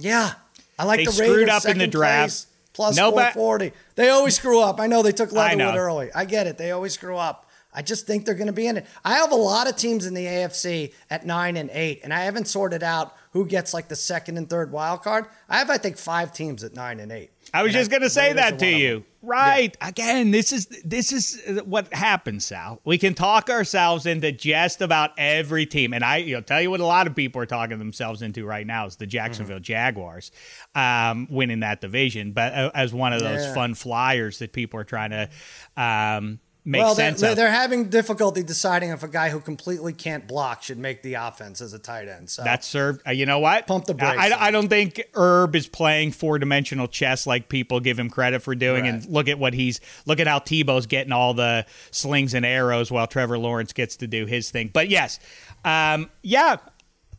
[0.00, 0.32] yeah,
[0.76, 2.22] I like They the screwed up in the draft.
[2.22, 2.46] place,
[2.78, 3.72] plus No ba- 440.
[3.96, 4.78] They always screw up.
[4.78, 5.32] I know they took.
[5.32, 6.10] Leatherwood early.
[6.14, 6.58] I get it.
[6.58, 7.46] They always screw up.
[7.74, 8.86] I just think they're going to be in it.
[9.04, 12.20] I have a lot of teams in the AFC at nine and eight, and I
[12.20, 15.26] haven't sorted out who gets like the second and third wild card.
[15.48, 17.30] I have, I think, five teams at nine and eight.
[17.52, 19.04] I was And just going to say that to you.
[19.20, 19.76] Right.
[19.80, 22.80] Again, this is this is what happens, Sal.
[22.84, 25.92] We can talk ourselves into just about every team.
[25.92, 28.66] And I know tell you what a lot of people are talking themselves into right
[28.66, 29.62] now is the Jacksonville Mm-hmm.
[29.64, 30.30] Jaguars
[30.76, 33.54] um, winning that division, but uh, as one of those Yeah.
[33.54, 35.28] fun flyers that people are trying to
[35.76, 36.38] um,
[36.68, 37.18] make Well, they're, of.
[37.18, 41.62] they're having difficulty deciding if a guy who completely can't block should make the offense
[41.62, 42.28] as a tight end.
[42.28, 43.00] So That's served.
[43.06, 43.66] Uh, you know what?
[43.66, 47.48] Pump the brakes I, I, I don't think Herb is playing four dimensional chess like
[47.48, 48.86] people give him credit for doing.
[48.86, 52.90] And look at what he's look at how Tebow's getting all the slings and arrows
[52.90, 54.68] while Trevor Lawrence gets to do his thing.
[54.72, 55.18] But yes,
[55.64, 56.56] um, yeah.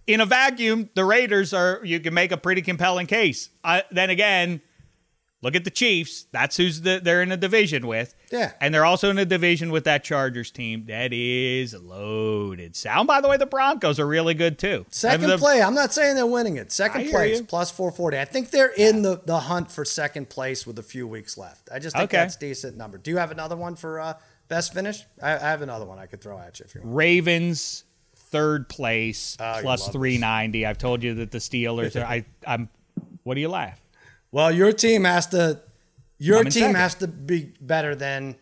[0.05, 1.81] In a vacuum, the Raiders are.
[1.83, 3.49] You can make a pretty compelling case.
[3.63, 4.61] Uh, then again,
[5.41, 6.25] look at the Chiefs.
[6.31, 8.13] That's who's the, they're in a division with.
[8.31, 8.51] Yeah.
[8.61, 12.75] And they're also in a division with that Chargers team that is loaded.
[12.75, 14.85] Sound by the way, the Broncos are really good too.
[14.89, 15.61] Second The- play.
[15.61, 16.71] I'm not saying they're winning it.
[16.71, 18.17] Second place plus 440.
[18.19, 21.69] I think they're in the, the hunt for second place with a few weeks left.
[21.71, 22.17] I just think Okay.
[22.17, 22.97] that's a decent number.
[22.97, 24.13] Do you have another one for uh,
[24.47, 25.03] best finish?
[25.21, 26.95] I, I have another one I could throw at you if you want.
[26.95, 27.83] Ravens
[28.31, 29.95] third place Oh, plus love this.
[29.95, 30.65] 390.
[30.65, 32.69] I've told you that the Steelers are I I'm
[33.23, 33.81] what do you laugh?
[34.31, 35.61] Well, your team has to
[36.17, 36.75] your team second.
[36.75, 38.35] has to be better than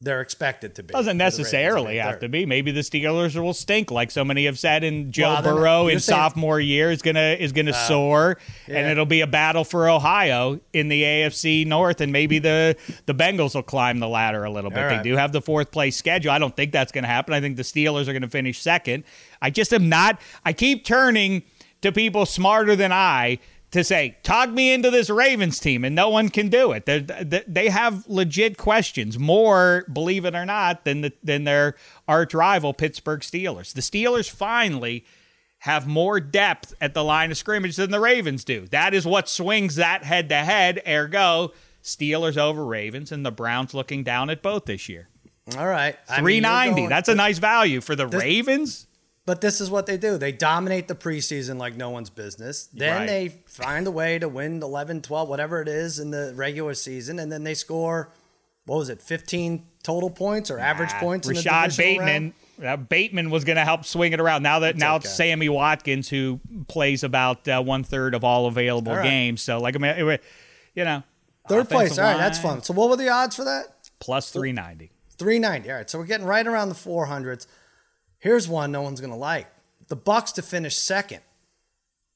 [0.00, 0.92] they're expected to be.
[0.92, 2.44] Doesn't for the Ravens necessarily have to be.
[2.44, 4.84] Maybe the Steelers will stink, like so many have said.
[4.84, 8.36] And Joe Well, Burrow in saying- Uh, sophomore year is gonna is gonna soar,
[8.68, 13.14] and it'll be a battle for Ohio in the AFC North, and maybe the the
[13.14, 14.76] Bengals will climb the ladder a little bit.
[14.90, 16.32] They do have the fourth place schedule.
[16.32, 17.32] I don't think that's going to happen.
[17.32, 19.04] I think the Steelers are going to finish second.
[19.40, 20.20] I just am not.
[20.44, 21.44] I keep turning
[21.80, 23.38] to people smarter than I
[23.74, 26.86] to say, talk me into this Ravens team, and no one can do it.
[26.86, 27.00] They're,
[27.46, 31.76] they have legit questions, more, believe it or not, than the, than their
[32.08, 33.72] arch rival Pittsburgh Steelers.
[33.74, 35.04] The Steelers finally
[35.58, 38.66] have more depth at the line of scrimmage than the Ravens do.
[38.68, 40.80] That is what swings that head to head.
[40.86, 41.52] Ergo,
[41.82, 45.08] Steelers over Ravens, and the Browns looking down at both this year.
[45.58, 45.96] All right.
[46.08, 46.74] I mean, Three you're ninety.
[46.82, 48.86] going- That's a nice value for the Ravens.
[49.26, 50.18] But this is what they do.
[50.18, 52.68] They dominate the preseason like no one's business.
[52.72, 53.06] Then Right.
[53.06, 57.18] they find a way to win 11, 12, whatever it is in the regular season.
[57.18, 58.10] And then they score
[58.66, 61.28] what was it, 15 total points or average nah, points?
[61.28, 62.34] Rashod Bateman.
[62.64, 64.42] Uh, Bateman was going to help swing it around.
[64.42, 65.04] Now that it's now okay.
[65.04, 69.04] it's Sammy Watkins who plays about uh, one third of all available all right.
[69.04, 69.42] games.
[69.42, 70.18] So like I mean,
[70.74, 71.02] you know,
[71.48, 71.98] third place.
[71.98, 72.62] All right, that's fun.
[72.62, 73.90] So what were the odds for that?
[73.98, 74.92] Plus three ninety.
[75.18, 75.70] Three ninety.
[75.70, 77.48] All right, so we're getting right around the four hundreds.
[78.24, 79.46] Here's one no one's going to like:
[79.88, 81.20] the Bucks to finish second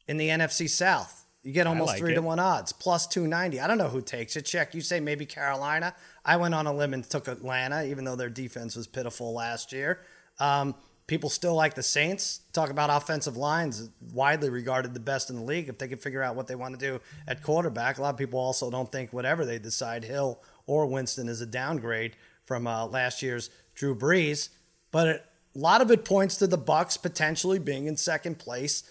[0.07, 1.27] in the NFC South.
[1.43, 2.15] You get almost like three it.
[2.15, 3.61] to one odds, plus 290.
[3.61, 4.47] I don't know who takes it.
[4.47, 4.75] Check.
[4.75, 5.95] You say maybe Carolina.
[6.25, 9.71] I went on a limb and took Atlanta, even though their defense was pitiful last
[9.71, 10.01] year.
[10.41, 10.75] Um,
[11.07, 12.41] people still like the Saints.
[12.55, 15.69] Talk about offensive lines, widely regarded the best in the league.
[15.69, 18.17] If they can figure out what they want to do at quarterback, a lot of
[18.17, 22.87] people also don't think whatever they decide, Hill or Winston is a downgrade from uh,
[22.87, 24.49] last year's Drew Brees.
[24.91, 25.25] But it,
[25.55, 28.83] a lot of it points to the Bucks potentially being in second place.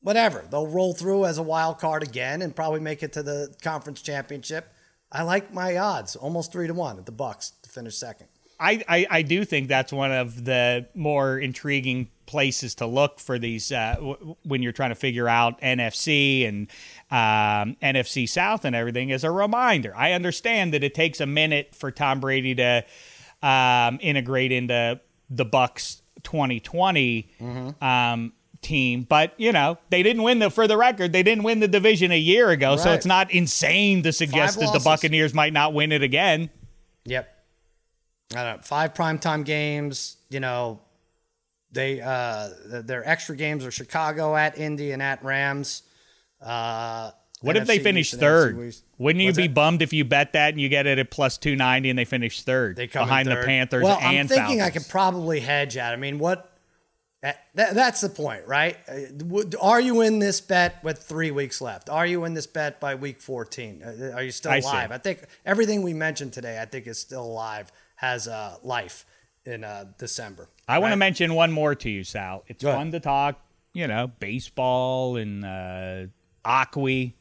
[0.00, 3.54] Whatever they'll roll through as a wild card again and probably make it to the
[3.62, 4.72] conference championship.
[5.10, 8.28] I like my odds, almost three to one at the Bucks to finish second.
[8.60, 13.38] I, I, I do think that's one of the more intriguing places to look for
[13.38, 16.68] these uh, w- when you're trying to figure out NFC and
[17.10, 19.12] um, NFC South and everything.
[19.12, 22.84] As a reminder, I understand that it takes a minute for Tom Brady to
[23.42, 25.00] um, integrate into
[25.30, 27.84] the Bucks 2020 mm-hmm.
[27.84, 30.50] um, team, but you know they didn't win the.
[30.50, 32.80] For the record, they didn't win the division a year ago, right.
[32.80, 36.50] so it's not insane to suggest that the Buccaneers might not win it again.
[37.04, 37.34] Yep.
[38.34, 40.16] I don't know, five primetime games.
[40.28, 40.80] You know,
[41.72, 45.82] they uh, their extra games are Chicago at Indy and at Rams.
[46.40, 47.10] Uh,
[47.40, 48.74] what if they finish third?
[48.98, 49.54] Wouldn't you What's be that?
[49.54, 52.04] bummed if you bet that and you get it at plus two ninety and they
[52.04, 54.62] finish third they come behind the Panthers well, I'm thinking Falcons.
[54.62, 55.92] I could probably hedge at.
[55.92, 56.52] I mean, what?
[57.20, 58.76] That, that's the point, right?
[58.88, 61.90] Uh, are you in this bet with three weeks left?
[61.90, 63.82] Are you in this bet by week 14?
[63.82, 64.92] Uh, are you still alive?
[64.92, 69.04] I, I think everything we mentioned today, I think, is still alive has uh, life
[69.44, 70.48] in uh, December.
[70.68, 70.78] I right?
[70.78, 72.44] want to mention one more to you, Sal.
[72.46, 72.92] It's Go fun ahead.
[72.92, 73.40] to talk,
[73.72, 76.06] you know, baseball and uh,
[76.44, 77.16] Aqui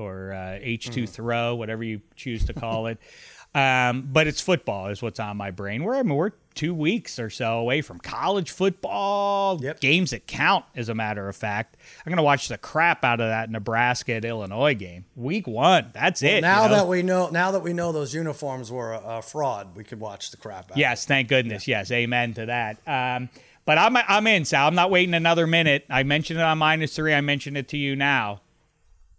[0.00, 1.08] or uh, H2 mm.
[1.08, 2.98] throw, whatever you choose to call it.
[3.52, 5.82] Um, but it's football is what's on my brain.
[5.82, 9.80] We're I mean, we're two weeks or so away from college football yep.
[9.80, 10.64] games that count.
[10.76, 11.76] As a matter of fact,
[12.06, 15.04] I'm gonna watch the crap out of that Nebraska at Illinois game.
[15.16, 16.40] Week one, that's well, it.
[16.42, 16.76] Now you know?
[16.76, 19.98] that we know, now that we know those uniforms were a, a fraud, we could
[19.98, 20.78] watch the crap out.
[20.78, 21.66] Yes, thank goodness.
[21.66, 21.78] Yeah.
[21.78, 22.76] Yes, amen to that.
[22.86, 23.30] Um,
[23.64, 24.68] but I'm I'm in, Sal.
[24.68, 25.86] I'm not waiting another minute.
[25.90, 27.14] I mentioned it on minus three.
[27.14, 28.42] I mentioned it to you now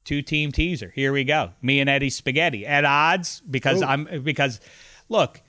[0.04, 0.92] two team teaser.
[0.94, 1.52] Here we go.
[1.62, 3.86] Me and Eddie Spaghetti at odds because Ooh.
[3.86, 4.60] I'm because
[5.10, 5.42] look.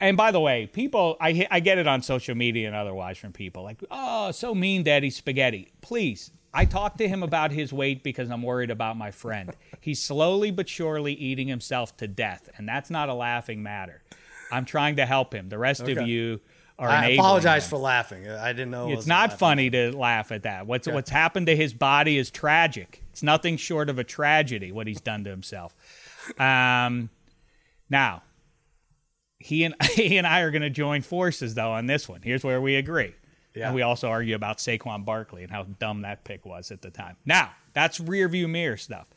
[0.00, 3.32] And by the way, people, I I get it on social media and otherwise from
[3.32, 5.72] people like, oh, so mean to Eddie Spaghetti.
[5.82, 9.54] Please, I talked to him about his weight because I'm worried about my friend.
[9.80, 14.02] He's slowly but surely eating himself to death, and that's not a laughing matter.
[14.50, 15.48] I'm trying to help him.
[15.48, 15.96] The rest okay.
[15.96, 16.40] of you
[16.78, 17.70] are I apologize him.
[17.70, 18.28] for laughing.
[18.28, 18.88] I didn't know.
[18.88, 20.66] It it's not funny to laugh at that.
[20.66, 23.03] What's what's happened to his body is tragic.
[23.14, 25.72] It's nothing short of a tragedy what he's done to himself.
[26.36, 27.10] Um,
[27.88, 28.24] now,
[29.38, 32.22] he and he and I are going to join forces though on this one.
[32.22, 33.14] Here's where we agree.
[33.54, 33.66] Yeah.
[33.66, 36.90] And we also argue about Saquon Barkley and how dumb that pick was at the
[36.90, 37.16] time.
[37.24, 39.08] Now, that's rear view mirror stuff.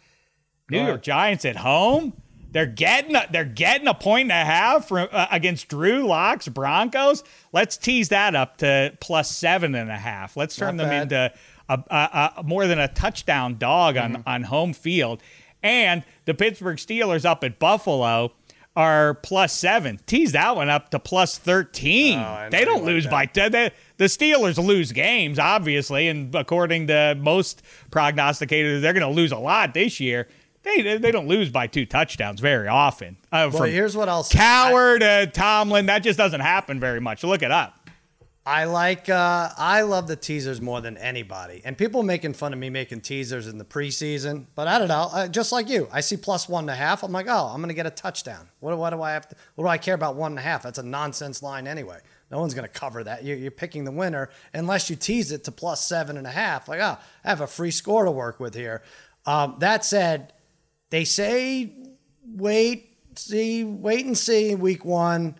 [0.69, 2.13] New York Giants at home.
[2.51, 6.47] They're getting a, they're getting a point and a half from, uh, against Drew Lock's
[6.47, 7.23] Broncos.
[7.51, 10.37] Let's tease that up to plus seven and a half.
[10.37, 11.01] Let's turn Not them bad.
[11.01, 11.33] into
[11.69, 14.29] a, a, a, more than a touchdown dog on, mm-hmm.
[14.29, 15.21] on home field.
[15.63, 18.33] And the Pittsburgh Steelers up at Buffalo
[18.75, 19.99] are plus seven.
[20.05, 22.19] Tease that one up to plus 13.
[22.19, 23.51] Oh, they don't lose by 10.
[23.51, 26.07] They, the Steelers lose games, obviously.
[26.07, 30.27] And according to most prognosticators, they're going to lose a lot this year.
[30.61, 33.17] They, they don't lose by two touchdowns very often.
[33.31, 34.37] Uh, well, here's what I'll say.
[34.37, 37.23] Cowher, uh, Tomlin, that just doesn't happen very much.
[37.23, 37.76] Look it up.
[38.47, 42.59] I like uh, I love the teasers more than anybody, and people making fun of
[42.59, 44.45] me making teasers in the preseason.
[44.55, 47.03] But I don't know, uh, just like you, I see plus one and a half.
[47.03, 48.47] I'm like, oh, I'm gonna get a touchdown.
[48.61, 49.35] What, what do I have to?
[49.55, 50.63] What do I care about one and a half?
[50.63, 51.99] That's a nonsense line anyway.
[52.31, 53.25] No one's gonna cover that.
[53.25, 56.69] You're, you're picking the winner unless you tease it to plus seven and a half.
[56.69, 58.81] Like, oh, I have a free score to work with here.
[59.25, 60.31] Um, that said,
[60.89, 61.73] they say
[62.25, 64.55] wait, see, wait and see.
[64.55, 65.35] Week one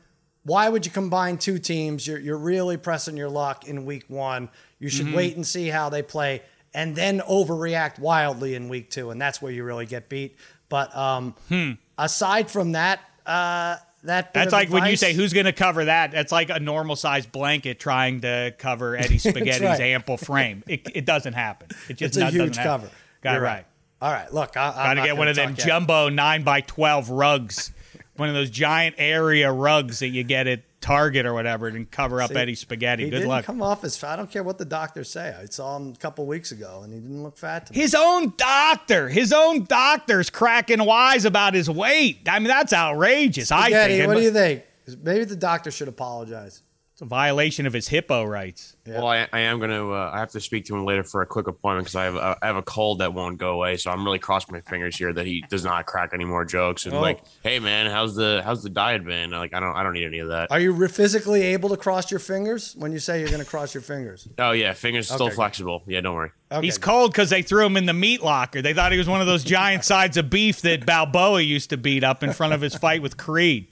[0.47, 2.07] why would you combine two teams?
[2.07, 4.47] You're, you're really pressing your luck in week one.
[4.79, 5.15] You should mm-hmm.
[5.15, 6.41] wait and see how they play
[6.73, 9.11] and then overreact wildly in week two.
[9.11, 10.37] And that's where you really get beat.
[10.69, 11.71] But um, hmm.
[11.97, 15.83] aside from that, uh, that that's like advice, when you say who's going to cover
[15.85, 16.11] that.
[16.11, 19.81] That's like a normal sized blanket trying to cover Eddie Spaghetti's right.
[19.81, 20.63] ample frame.
[20.65, 21.69] It, it, doesn't happen.
[21.89, 22.89] It just it's a huge cover.
[23.21, 23.43] Got it right.
[23.43, 23.65] right.
[23.99, 27.09] All right, look, I, am got to get one of them jumbo nine by twelve
[27.09, 27.71] rugs
[28.17, 32.21] one of those giant area rugs that you get at Target or whatever and cover
[32.21, 33.05] up See, Eddie's spaghetti.
[33.05, 33.45] He Good didn't luck.
[33.45, 34.13] come off as fat.
[34.13, 35.35] I don't care what the doctors say.
[35.39, 37.79] I saw him a couple weeks ago, and he didn't look fat to me.
[37.79, 42.21] His own doctor, his own doctor's cracking wise about his weight.
[42.29, 43.51] I mean, that's outrageous.
[43.51, 44.63] I think what do you think?
[45.01, 46.61] Maybe the doctor should apologize.
[46.97, 48.75] It's a violation of his HIPAA rights.
[48.83, 48.95] Yeah.
[48.95, 49.91] Well, I, I am going to.
[49.93, 52.15] Uh, I have to speak to him later for a quick appointment because I have
[52.15, 53.77] a, I have a cold that won't go away.
[53.77, 56.87] So I'm really crossing my fingers here that he does not crack any more jokes
[56.87, 56.99] and Oh.
[57.01, 59.29] like, hey man, how's the how's the diet been?
[59.29, 60.49] Like I don't I don't need any of that.
[60.49, 63.47] Are you re- physically able to cross your fingers when you say you're going to
[63.47, 64.27] cross your fingers?
[64.39, 65.35] Oh yeah, fingers still Okay, good.
[65.35, 65.83] flexible.
[65.85, 66.31] Yeah, don't worry.
[66.51, 66.65] Okay.
[66.65, 68.63] He's cold because they threw him in the meat locker.
[68.63, 71.77] They thought he was one of those giant sides of beef that Balboa used to
[71.77, 73.71] beat up in front of his fight with Creed.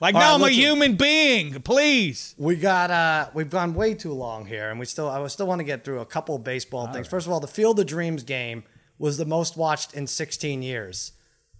[0.00, 1.60] Like, All no, right, I'm a human being.
[1.62, 2.34] Please.
[2.38, 5.60] We got uh we've gone way too long here and we still I still want
[5.60, 7.08] to get through a couple of baseball things.
[7.08, 8.64] First of all, the Field of Dreams game
[8.98, 11.12] was the most watched in 16 years.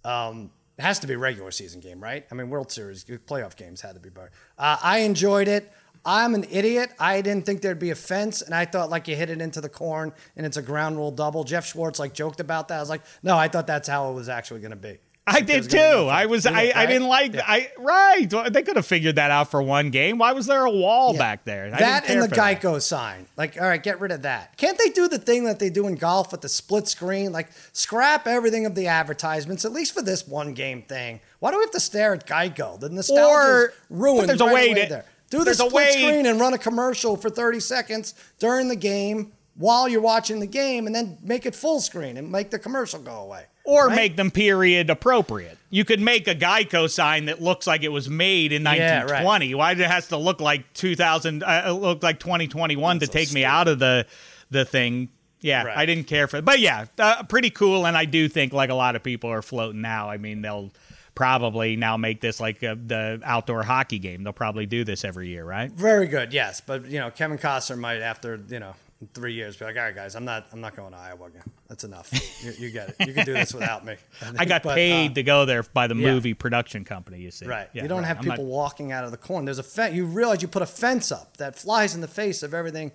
[0.03, 2.25] Um it has to be a regular season game, right?
[2.31, 4.29] I mean, World Series playoff games had to be better.
[4.59, 5.71] Uh, I enjoyed it.
[6.05, 6.91] I'm an idiot.
[6.99, 9.59] I didn't think there'd be a fence, and I thought like you hit it into
[9.59, 11.43] the corn and it's a ground rule double.
[11.43, 12.77] Jeff Schwartz like joked about that.
[12.77, 14.99] I was like, no, I thought that's how it was actually going to be.
[15.27, 15.77] I did too.
[15.77, 16.85] gonna be no I was You I, did, I right?
[16.87, 17.41] didn't like Yeah.
[17.45, 18.29] I right.
[18.53, 20.17] They could have figured that out for one game.
[20.17, 21.19] Why was there a wall Yeah.
[21.19, 21.65] back there?
[21.73, 22.61] I that and the for that.
[22.61, 23.27] Geico sign.
[23.35, 24.55] Like, all right, get rid of that.
[24.57, 27.31] Can't they do the thing that they do in golf with the split screen?
[27.31, 31.19] Like, scrap everything of the advertisements, at least for this one game thing.
[31.39, 32.79] Why do we have to stare at Geico?
[32.79, 34.29] The nostalgia Or- ruined.
[34.29, 35.05] there's a right way away to- there.
[35.29, 39.33] Do the split way- screen and run a commercial for 30 seconds during the game
[39.57, 42.99] while you're watching the game, and then make it full screen and make the commercial
[42.99, 43.43] go away.
[43.67, 43.95] Or Right?
[43.95, 45.57] make them period appropriate.
[45.69, 49.23] You could make a Geico sign that looks like it was made in Yeah, right.
[49.25, 49.53] 1920.
[49.55, 51.43] Why does it has to look like 2000?
[51.43, 54.05] Uh, look like 2021 to so take me out of the
[54.49, 55.09] the thing?
[55.41, 55.77] Yeah, Right.
[55.77, 57.85] I didn't care for it, but yeah, uh, pretty cool.
[57.85, 60.09] And I do think like a lot of people are floating now.
[60.09, 60.71] I mean, they'll
[61.13, 64.23] probably now make this like uh the outdoor hockey game.
[64.23, 65.69] They'll probably do this every year, right?
[65.71, 66.61] Very good, yes.
[66.61, 68.75] But you know, Kevin Costner might after you know
[69.13, 71.43] three years be like, all right, guys, I'm not, I'm not going to Iowa again.
[71.67, 72.11] That's enough.
[72.43, 72.95] you, you get it.
[73.07, 73.95] You can do this without me.
[74.37, 76.11] I got But, uh, paid to go there by the yeah.
[76.11, 77.19] movie production company.
[77.19, 77.69] You see, Right.
[77.73, 78.07] Yeah, you don't right.
[78.07, 79.45] have I'm not- people walking out of the corn.
[79.45, 79.93] There's a fence.
[79.93, 82.91] You realize you put a fence up that flies in the face of everything.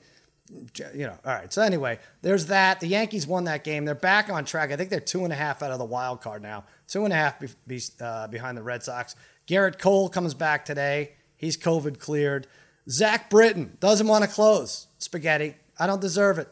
[0.95, 1.16] You know.
[1.24, 1.51] All right.
[1.53, 2.81] So anyway, there's that.
[2.81, 3.85] The Yankees won that game.
[3.85, 4.70] They're back on track.
[4.70, 6.65] I think they're two and a half out of the wild card now.
[6.89, 9.15] Two and a half be, be, uh, behind the Red Sox.
[9.47, 11.12] Gerrit Cole comes back today.
[11.37, 12.47] He's COVID cleared.
[12.91, 14.89] Zach Britton doesn't want to close.
[14.99, 15.55] Spaghetti.
[15.83, 16.47] I don't deserve it.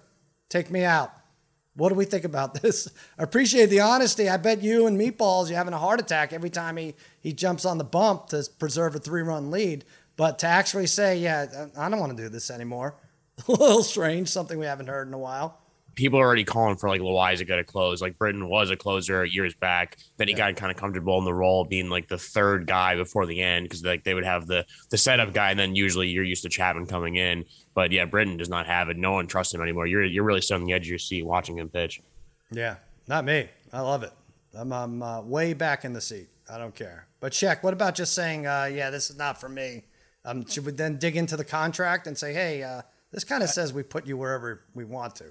[0.48, 1.12] Take me out.
[1.76, 2.90] What do we think about this?
[3.16, 4.28] I appreciate the honesty.
[4.28, 7.64] I bet you and Meatballs, you're having a heart attack every time he, he jumps
[7.64, 9.84] on the bump to preserve a three run lead.
[10.16, 12.96] But to actually say, yeah, I don't want to do this anymore,
[13.48, 15.59] a little strange, something we haven't heard in a while.
[16.00, 18.00] People are already calling for like Loiza to go to close.
[18.00, 19.98] Like Britton was a closer years back.
[20.16, 22.96] Then he got kind of comfortable in the role of being like the third guy
[22.96, 26.08] before the end because like they would have the the setup guy and then usually
[26.08, 27.44] you're used to Chapman coming in.
[27.74, 28.96] But yeah, Britton does not have it.
[28.96, 29.86] No one trusts him anymore.
[29.86, 32.00] You're you're really sitting on the edge of your seat watching him pitch.
[32.50, 33.50] Yeah, not me.
[33.70, 34.12] I love it.
[34.54, 36.28] I'm, I'm uh, way back in the seat.
[36.50, 37.06] I don't care.
[37.20, 37.62] But check.
[37.62, 39.84] What about just saying, uh, yeah, this is not for me?
[40.24, 42.82] Um, should we then dig into the contract and say, hey, uh,
[43.12, 45.26] this kind of says we put you wherever we want to?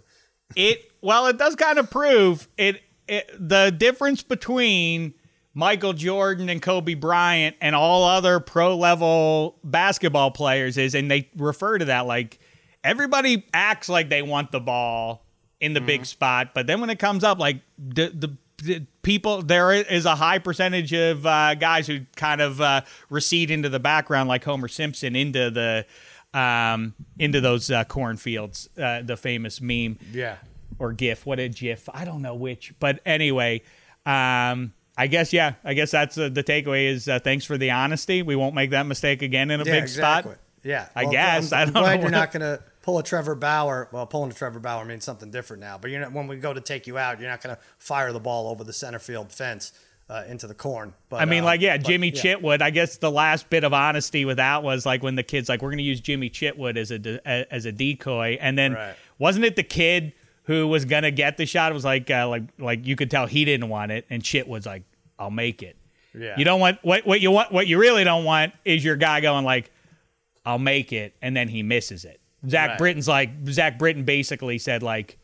[0.56, 5.14] It well it does kind of prove it, it the difference between
[5.54, 11.30] Michael Jordan and Kobe Bryant and all other pro level basketball players is and they
[11.36, 12.40] refer to that like
[12.84, 15.26] everybody acts like they want the ball
[15.60, 19.42] in the big spot but then when it comes up like the the the people
[19.42, 23.80] there is a high percentage of uh, guys who kind of uh, recede into the
[23.80, 25.86] background like Homer Simpson into the
[26.34, 30.38] um, into those uh, cornfields uh, the famous meme Yeah.
[30.78, 31.26] or GIF.
[31.26, 31.90] What a GIF?
[31.94, 33.62] I don't know which, but anyway,
[34.06, 35.54] um, I guess yeah.
[35.64, 36.88] I guess that's uh, the takeaway.
[36.88, 38.22] Is uh, thanks for the honesty.
[38.22, 40.34] We won't make that mistake again in a Yeah, big exactly.
[40.34, 40.42] spot.
[40.64, 41.52] Yeah, I Well, guess.
[41.54, 43.88] I'm, I I'm don't glad know you're not going to pull a Trevor Bauer.
[43.94, 45.78] Well, pulling a Trevor Bauer means something different now.
[45.78, 48.12] But you're not when we go to take you out, you're not going to fire
[48.12, 49.72] the ball over the center field fence
[50.10, 50.94] uh, into the corn.
[51.10, 52.22] But I mean, uh, like, yeah, but, Jimmy yeah.
[52.22, 52.62] Chitwood.
[52.62, 55.62] I guess the last bit of honesty with that was like when the kid's like,
[55.62, 58.96] "We're going to use Jimmy Chitwood as a de- as a decoy," and then Right.
[59.20, 60.14] wasn't it the kid
[60.44, 61.72] who was going to get the shot?
[61.72, 64.66] It was like, uh, like, like you could tell he didn't want it, and Chitwood's
[64.66, 64.84] like,
[65.20, 65.76] "I'll make it."
[66.18, 66.36] Yeah.
[66.38, 67.52] You don't want what what you want.
[67.52, 69.70] What you really don't want is your guy going like,
[70.44, 72.20] "I'll make it," and then he misses it.
[72.50, 72.78] Zach Right.
[72.80, 75.20] Britton's like Zach Britton basically said like,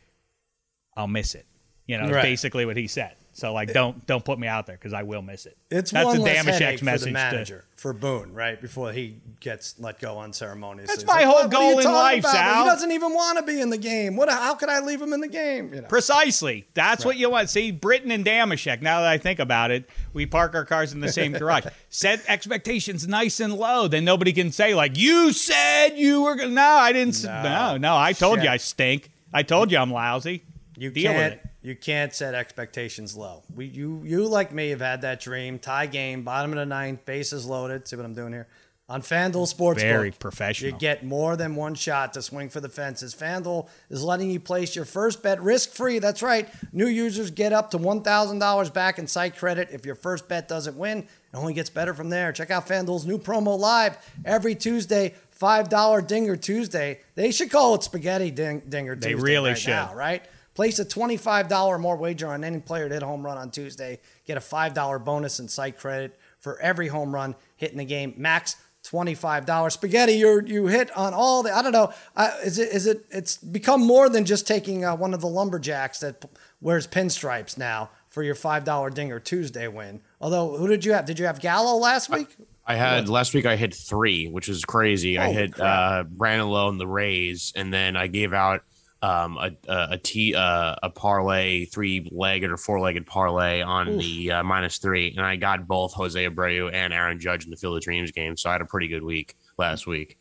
[0.95, 1.47] "I'll miss it."
[1.87, 2.21] You know, Right.
[2.21, 3.15] basically what he said.
[3.37, 5.57] So like, don't don't put me out there because I will miss it.
[5.69, 8.93] It's That's one a less headache for message the to- manager for Boone, right before
[8.93, 10.87] he gets let go unceremoniously.
[10.87, 12.31] That's It's my like, whole "What- what are you goal in talking life, about?
[12.33, 14.15] Sal." He doesn't even want to be in the game.
[14.15, 14.29] What?
[14.29, 15.73] How could I leave him in the game?
[15.73, 15.87] You know?
[15.89, 16.65] Precisely.
[16.75, 17.49] That's what you want.
[17.49, 21.01] See, Britton and Dameshek, now that I think about it, we park our cars in
[21.01, 21.65] the same garage.
[21.89, 23.89] Set expectations nice and low.
[23.89, 26.55] Then nobody can say, like, you said you were going to.
[26.55, 27.15] No, I didn't.
[27.15, 27.43] s- No.
[27.43, 28.51] No, no, I told you Shit.
[28.51, 29.11] I stink.
[29.33, 30.43] I told you I'm lousy.
[30.77, 31.33] You Deal with can't.
[31.33, 31.41] it.
[31.65, 33.41] You can't set expectations low.
[33.55, 35.57] We, you, you like me have had that dream.
[35.57, 37.87] Tie game, bottom of the ninth, bases loaded.
[37.87, 38.47] See what I'm doing here?
[38.87, 40.73] On FanDuel Sportsbook, Very professional.
[40.73, 43.15] You get more than one shot to swing for the fences.
[43.15, 45.97] FanDuel is letting you place your first bet risk free.
[45.97, 46.47] That's right.
[46.71, 50.77] New users get up to $1,000 back in site credit if your first bet doesn't
[50.77, 50.99] win.
[50.99, 52.31] It only gets better from there.
[52.31, 56.99] Check out FanDuel's new promo live every Tuesday, $5 Dinger Tuesday.
[57.15, 59.71] They should call it Spaghetti ding, Dinger They really right should.
[59.71, 60.23] now, right?
[60.55, 63.51] Place a $25 or more wager on any player to hit a home run on
[63.51, 63.99] Tuesday.
[64.25, 68.13] Get a $5 bonus in site credit for every home run hit in the game.
[68.17, 68.55] Max
[68.85, 69.71] $25.
[69.71, 73.05] Spaghetti, you you hit on all the, I don't know, uh, is it, is it,
[73.09, 76.27] it's become more than just taking uh, one of the lumberjacks that p-
[76.61, 80.01] wears pinstripes now for your $5 Dinger Tuesday win.
[80.21, 81.05] Although, who did you have?
[81.05, 82.35] Did you have Gallo last week?
[82.65, 83.45] I had last week.
[83.45, 85.17] I hit three, which is crazy.
[85.19, 85.67] I hit crap.
[85.67, 88.63] uh, Brandon Lowe and the Rays, and then I gave out
[89.05, 93.97] um, a a, a t uh, a parlay, three legged or four legged parlay on
[93.97, 97.57] the uh, minus three, and I got both Jose Abreu and Aaron Judge in the
[97.57, 98.35] Field of Dreams game.
[98.37, 100.17] So I had a pretty good week last week.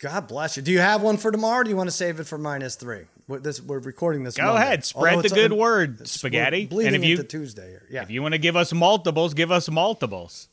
[0.00, 0.62] God bless you.
[0.62, 1.60] Do you have one for tomorrow?
[1.60, 3.06] Or do you want to save it for minus three?
[3.26, 4.36] We're, this, we're recording this.
[4.36, 4.62] Go Monday.
[4.62, 4.84] ahead.
[4.84, 6.66] Spread Although the good it's- word, Spaghetti.
[6.66, 7.82] Bleeding And if you- into Tuesday here.
[7.90, 8.02] Yeah.
[8.02, 10.48] If you want to give us multiples, give us multiples.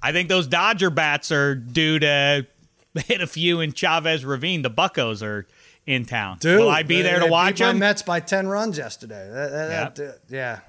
[0.00, 2.46] I think those Dodger bats are due to
[2.94, 4.62] hit a few in Chavez Ravine.
[4.62, 5.48] The Buckos are
[5.86, 6.38] in town.
[6.40, 7.78] Dude, Will I be there to watch them?
[7.78, 9.28] Mets by ten runs yesterday.
[9.30, 10.60] That- that- that- yeah.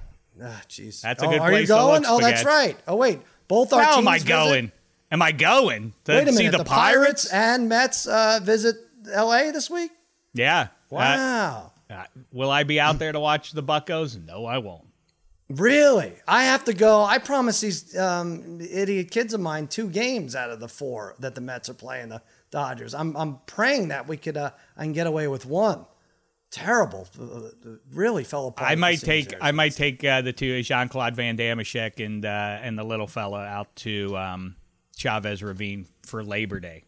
[0.42, 1.00] Ah, jeez.
[1.00, 2.04] That's a Oh, good Are place you going?
[2.06, 2.76] oh, that's right.
[2.86, 4.72] Oh wait, both our How teams am I visit- going?
[5.12, 7.26] Am I going to Wait a see the, The, Pirates?
[7.32, 8.76] and Mets uh, visit
[9.12, 9.52] L.A.
[9.52, 9.92] this week.
[10.34, 10.68] Yeah.
[10.90, 11.72] Wow.
[11.88, 14.16] Uh, uh, will I be out there to watch the Buckos?
[14.16, 14.84] No, I won't.
[15.48, 16.12] Really?
[16.26, 17.02] I have to go.
[17.04, 21.36] I promised these um, idiot kids of mine two games out of the four that
[21.36, 22.20] the Mets are playing the
[22.50, 22.94] Dodgers.
[22.94, 25.84] I'm I'm praying that we could uh, I can get away with one.
[26.50, 27.06] Terrible.
[27.20, 27.50] Uh, uh,
[27.92, 28.70] Really fell apart.
[28.70, 29.34] I might take.
[29.40, 32.28] I might take uh, the two Jean Claude Van Dameshek and uh,
[32.62, 34.56] and the little fella out to um,
[34.96, 36.84] Chavez Ravine for Labor Day.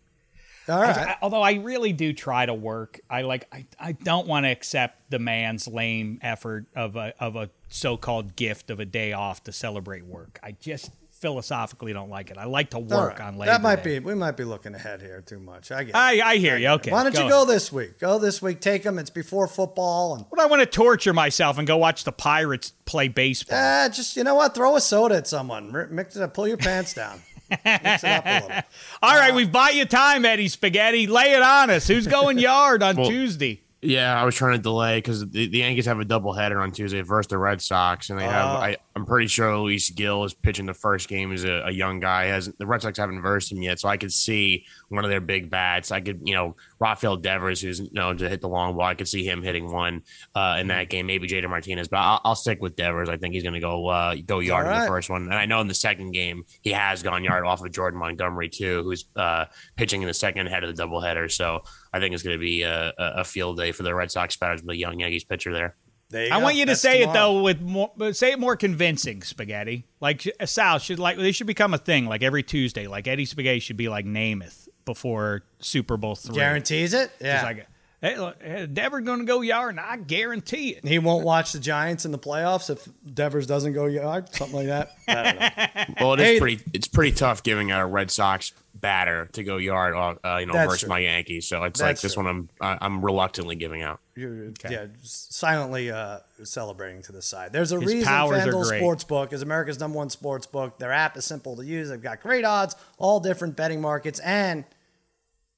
[0.68, 0.96] All right.
[0.96, 4.50] I- although I really do try to work, I like I, I don't want to
[4.50, 9.42] accept the man's lame effort of a of a so-called gift of a day off
[9.44, 10.38] to celebrate work.
[10.42, 12.38] I just philosophically don't like it.
[12.38, 13.28] I like to work right.
[13.28, 13.98] on Labor That might Day.
[13.98, 14.04] be.
[14.04, 15.70] We might be looking ahead here too much.
[15.72, 15.94] I get.
[15.96, 16.68] I, I hear you.
[16.68, 16.90] Okay.
[16.90, 17.30] Why don't you ahead.
[17.30, 17.98] go this week?
[17.98, 18.60] Go this week.
[18.60, 18.98] Take them.
[18.98, 22.72] It's before football, and Would I want to torture myself and go watch the Pirates
[22.84, 23.58] play baseball?
[23.58, 24.54] uh, just you know what?
[24.54, 25.72] Throw a soda at someone.
[25.72, 26.34] Mi- Mix it up.
[26.34, 27.20] Pull your pants down.
[27.50, 28.50] Mix it up a little.
[29.02, 31.06] All right, we've bought you time, Eddie Spaghetti.
[31.06, 31.86] Lay it on us.
[31.88, 33.62] Who's going yard on Well- Tuesday?
[33.80, 37.00] Yeah, I was trying to delay because the, the Yankees have a doubleheader on Tuesday
[37.02, 38.56] versus the Red Sox, and they have.
[38.56, 38.60] Oh.
[38.60, 42.00] I, I'm pretty sure Luis Gil is pitching the first game as a, a young
[42.00, 42.24] guy.
[42.24, 45.20] Hasn't the Red Sox haven't versed him yet, so I could see one of their
[45.20, 45.92] big bats.
[45.92, 48.86] I could, you know, Rafael Devers, who's known to hit the long ball.
[48.86, 50.02] I could see him hitting one
[50.34, 51.06] uh, in that game.
[51.06, 51.46] Maybe J.D.
[51.46, 53.08] Martinez, but I'll, I'll stick with Devers.
[53.08, 55.34] I think he's going to go uh, go yard All in the first one, and
[55.34, 58.82] I know in the second game he has gone yard off of Jordan Montgomery too,
[58.82, 59.44] who's uh,
[59.76, 61.30] pitching in the second head of the doubleheader.
[61.30, 61.62] So
[61.92, 64.36] I think it's going to be a, a a field day for the Red Sox
[64.36, 65.76] batters with a young Yankees pitcher there.
[66.10, 66.44] There you I go.
[66.44, 69.86] want you to That's say it though with more, say it more convincing, Spaghetti.
[70.00, 72.06] Like uh, Sal should like they should become a thing.
[72.06, 76.34] Like every Tuesday, like Eddie Spaghetti should be like Namath before Super Bowl three.
[76.34, 77.10] Guarantees it.
[77.20, 77.32] Yeah.
[77.34, 77.66] Just like,
[78.00, 80.86] hey, look, hey, Devers going to go yard, and I guarantee it.
[80.86, 84.66] he won't watch the Giants in the playoffs if Devers doesn't go yard, something like
[84.68, 84.90] that.
[85.08, 85.94] I don't know.
[86.00, 86.60] Well, it is Hey- pretty.
[86.72, 90.52] It's pretty tough giving out a Red Sox batter to go yard, uh, you know,
[90.52, 90.88] versus true.
[90.88, 91.48] my Yankees.
[91.48, 92.22] So it's like this true.
[92.24, 92.32] one.
[92.32, 93.98] I'm I- I'm reluctantly giving out.
[94.14, 97.52] You're, Yeah, silently uh, celebrating to the side.
[97.52, 98.82] There's a His reason powers are FanDuel great.
[98.82, 100.78] Sportsbook is America's number one sports book.
[100.78, 101.88] Their app is simple to use.
[101.88, 104.64] They've got great odds, all different betting markets, and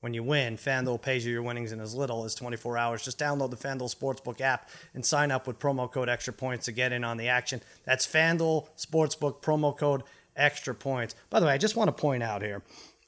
[0.01, 3.05] when you win, FanDuel pays you your winnings in as little as 24 hours.
[3.05, 6.73] Just download the FanDuel Sportsbook app and sign up with promo code Extra Points to
[6.73, 7.61] get in on the action.
[7.85, 10.03] That's FanDuel Sportsbook promo code
[10.37, 11.15] Extra Points.
[11.29, 12.63] By the way, I just want to point out here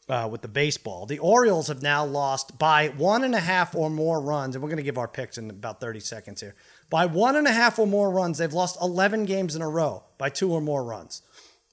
[0.09, 3.89] uh, with the baseball, the Orioles have now lost by one and a half or
[3.89, 6.55] more runs, and we're going to give our picks in about 30 seconds here.
[6.91, 10.05] By one and a half or more runs, they've lost 11 games in a row
[10.19, 11.23] by two or more runs.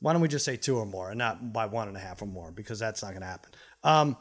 [0.02, 2.22] Why don't we just say two or more and not by one and a half
[2.22, 3.52] or more because that's not going to happen.
[3.84, 4.18] Um,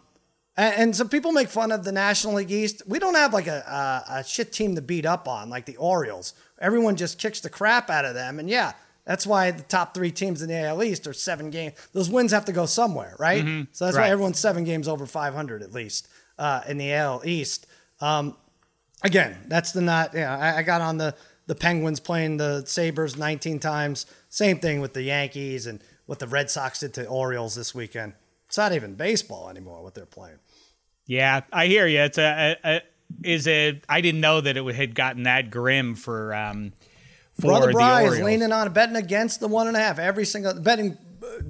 [0.58, 2.82] and, and some people make fun of the National League East.
[2.86, 5.76] We don't have like a, a, a shit team to beat up on like the
[5.76, 6.34] Orioles.
[6.60, 8.38] Everyone just kicks the crap out of them.
[8.40, 8.72] And yeah,
[9.08, 11.72] That's why the top three teams in the AL East are seven games.
[11.94, 13.42] Those wins have to go somewhere, right?
[13.42, 13.62] Mm-hmm.
[13.72, 14.04] So that's right.
[14.04, 16.08] why everyone's seven games over 500 at least
[16.38, 17.66] uh, in the AL East.
[18.02, 18.36] Um,
[19.02, 20.12] again, that's the not.
[20.12, 21.14] Yeah, I, I got on the
[21.46, 24.04] the Penguins playing the Sabres 19 times.
[24.28, 28.12] Same thing with the Yankees and what the Red Sox did to Orioles this weekend.
[28.46, 30.38] It's not even baseball anymore what they're playing.
[31.08, 32.00] Yeah, I hear you.
[32.00, 32.82] It's a, a, a
[33.24, 33.82] is it?
[33.88, 36.34] I didn't know that it had gotten that grim for.
[36.34, 36.74] Um,
[37.40, 40.54] for Brother Bry is leaning on betting against the one and a half every single
[40.60, 40.98] betting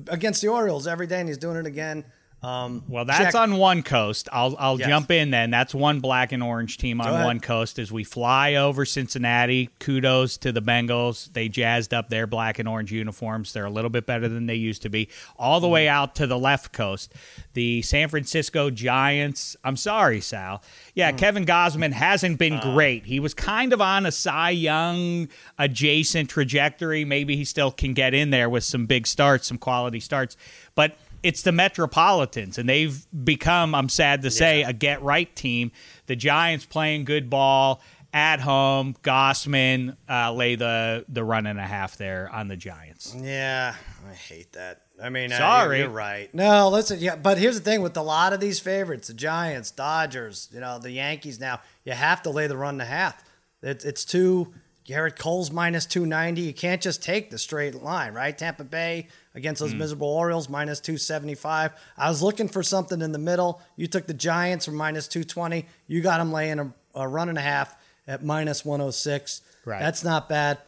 [0.09, 2.05] against the Orioles every day, and he's doing it again.
[2.41, 3.35] Um, well, that's check.
[3.35, 4.29] on one coast.
[4.33, 4.89] I'll I'll yes.
[4.89, 5.51] jump in then.
[5.51, 9.71] That's one black and orange team on one coast as we fly over Cincinnati.
[9.81, 11.33] Kudos to the Bengals.
[11.33, 13.53] They jazzed up their black and orange uniforms.
[13.53, 15.09] They're a little bit better than they used to be.
[15.37, 15.73] All the mm.
[15.73, 17.13] way out to the left coast,
[17.55, 19.57] the San Francisco Giants.
[19.65, 20.63] I'm sorry, Sal.
[20.95, 21.19] Yeah, mm.
[21.19, 22.73] Kevin Gausman hasn't been uh.
[22.73, 23.07] great.
[23.07, 25.29] He was kind of on a Cy Young
[25.59, 27.05] adjacent trajectory.
[27.05, 30.37] Maybe he still can get in there with some big starts, some quality starts,
[30.77, 34.71] but it's the Metropolitans, and they've become, I'm sad to say, yeah.
[34.71, 35.73] a get right team.
[36.07, 37.81] The Giants playing good ball
[38.13, 38.95] at home.
[39.03, 43.15] Gausman uh, lay the the run and a half there on the Giants.
[43.19, 43.75] Yeah,
[44.09, 44.83] I hate that.
[45.03, 46.33] I mean, sorry, uh, you're right.
[46.35, 49.71] No, listen, yeah, but here's the thing with a lot of these favorites, the Giants,
[49.71, 51.39] Dodgers, you know, the Yankees.
[51.39, 53.23] Now you have to lay the run and a half.
[53.63, 54.53] It, it's too.
[54.87, 56.41] Gerrit Cole's minus 290.
[56.41, 58.37] You can't just take the straight line, right?
[58.37, 59.09] Tampa Bay
[59.39, 59.79] against those mm.
[59.79, 61.73] miserable Orioles, minus 275.
[61.97, 63.63] I was looking for something in the middle.
[63.77, 65.65] You took the Giants from minus 220.
[65.87, 67.75] You got them laying a, a run and a half
[68.07, 69.41] at minus 106.
[69.65, 69.81] Right.
[69.81, 70.59] That's not bad.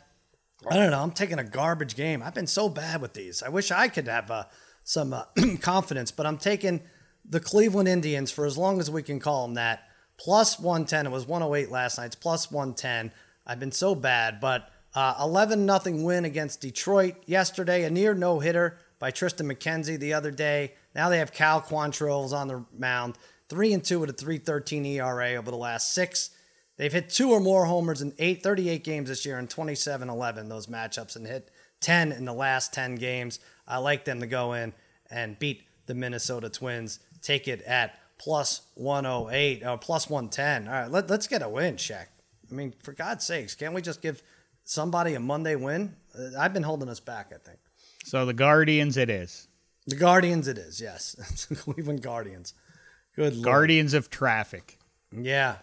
[0.70, 1.02] I don't know.
[1.02, 2.22] I'm taking a garbage game.
[2.22, 3.42] I've been so bad with these.
[3.42, 4.44] I wish I could have uh,
[4.84, 5.24] some uh,
[5.60, 6.82] confidence, but I'm taking
[7.28, 9.84] the Cleveland Indians for as long as we can call them that.
[10.18, 11.06] Plus 110.
[11.06, 12.06] It was 108 last night.
[12.06, 13.10] It's plus 110.
[13.46, 17.84] I've been so bad, but uh, 11 nothing win against Detroit yesterday.
[17.84, 20.74] A near no hitter by Triston McKenzie the other day.
[20.94, 23.16] Now they have Cal Quantrill's on the mound.
[23.48, 26.30] 3 and 2 with a 313 ERA over the last six.
[26.76, 30.48] They've hit two or more homers in eight, 38 games this year in 27 11,
[30.48, 31.50] those matchups, and hit
[31.80, 33.38] 10 in the last 10 games.
[33.68, 34.72] I like them to go in
[35.10, 37.00] and beat the Minnesota Twins.
[37.20, 40.68] Take it at plus 108 or plus 110.
[40.68, 42.06] All right, let, us get a win, Shaq.
[42.50, 44.22] I mean, for God's sakes, can't we just give
[44.70, 45.94] somebody a Monday win.
[46.16, 47.58] Uh, I've been holding us back, I think.
[48.04, 49.48] So the Guardians, it is.
[49.86, 50.80] The Guardians, it is.
[50.80, 52.54] Yes, Cleveland Guardians.
[53.16, 54.04] Good Guardians Lord.
[54.04, 54.78] of Traffic.
[55.12, 55.56] Yeah,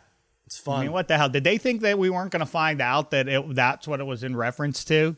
[0.45, 0.79] it's fun.
[0.79, 1.29] I mean, what the hell?
[1.29, 4.03] Did they think that we weren't going to find out that it, that's what it
[4.03, 5.15] was in reference to?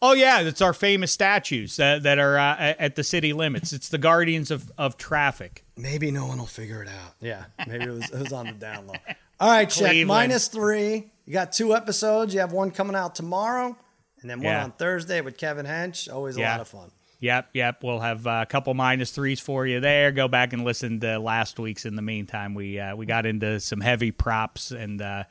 [0.00, 3.72] Oh yeah, it's our famous statues that, that are uh, at the city limits.
[3.72, 5.64] It's the Guardians of, of Traffic.
[5.76, 7.14] Maybe no one will figure it out.
[7.20, 8.94] Yeah, maybe it was, it was on the down low.
[9.40, 11.11] All right, check minus three.
[11.24, 12.34] You got two episodes.
[12.34, 13.76] You have one coming out tomorrow,
[14.20, 14.64] and then one yeah.
[14.64, 16.12] on Thursday with Kevin Hench.
[16.12, 16.52] Always a yeah.
[16.52, 16.90] lot of fun.
[17.20, 17.84] Yep, yep.
[17.84, 20.10] We'll have a couple minus threes for you there.
[20.10, 21.86] Go back and listen to last week's.
[21.86, 25.22] In the meantime, we uh, we got into some heavy props and uh,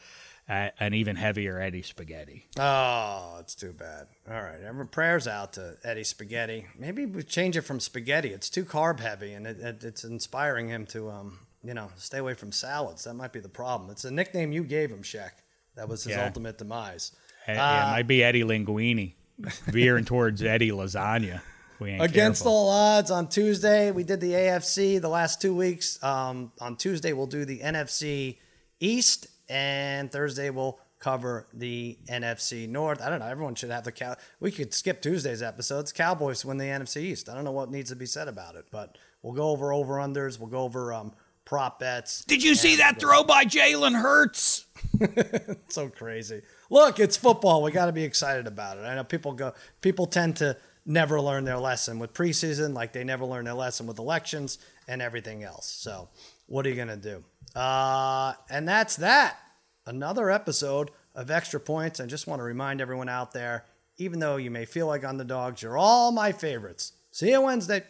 [0.47, 2.47] uh, an even heavier Eddie Spaghetti.
[2.57, 4.07] Oh, it's too bad.
[4.29, 6.65] All right, every prayers out to Eddie Spaghetti.
[6.77, 8.29] Maybe we change it from spaghetti.
[8.29, 12.19] It's too carb heavy, and it, it, it's inspiring him to um you know stay
[12.19, 13.03] away from salads.
[13.03, 13.89] That might be the problem.
[13.89, 15.31] It's a nickname you gave him, Shaq.
[15.75, 16.25] That was his yeah.
[16.25, 17.15] ultimate demise.
[17.45, 19.13] Hey, uh, yeah, it might be Eddie Linguini
[19.65, 21.41] veering towards Eddie Lasagna.
[21.81, 22.51] Against careful.
[22.51, 26.01] all odds on Tuesday, we did the AFC the last two weeks.
[26.03, 28.37] Um, on Tuesday, we'll do the NFC
[28.79, 33.01] East, and Thursday we'll cover the NFC North.
[33.01, 33.25] I don't know.
[33.25, 34.15] Everyone should have the cow.
[34.39, 35.91] We could skip Tuesday's episodes.
[35.91, 37.27] Cowboys win the NFC East.
[37.27, 39.95] I don't know what needs to be said about it, but we'll go over over
[39.95, 40.39] unders.
[40.39, 41.13] We'll go over um,
[41.51, 42.23] prop bets.
[42.23, 44.67] Did you see that throw by Jalen Hurts?
[45.67, 46.43] so crazy.
[46.69, 47.61] Look, it's football.
[47.61, 48.83] We got to be excited about it.
[48.83, 49.53] I know people go.
[49.81, 50.55] People tend to
[50.85, 55.01] never learn their lesson with preseason, like they never learn their lesson with elections and
[55.01, 55.65] everything else.
[55.67, 56.07] So,
[56.47, 57.21] what are you gonna do?
[57.53, 59.37] Uh, and that's that.
[59.85, 61.99] Another episode of Extra Points.
[61.99, 63.65] I just want to remind everyone out there,
[63.97, 66.93] even though you may feel like underdogs, you're all my favorites.
[67.11, 67.83] See you Wednesday.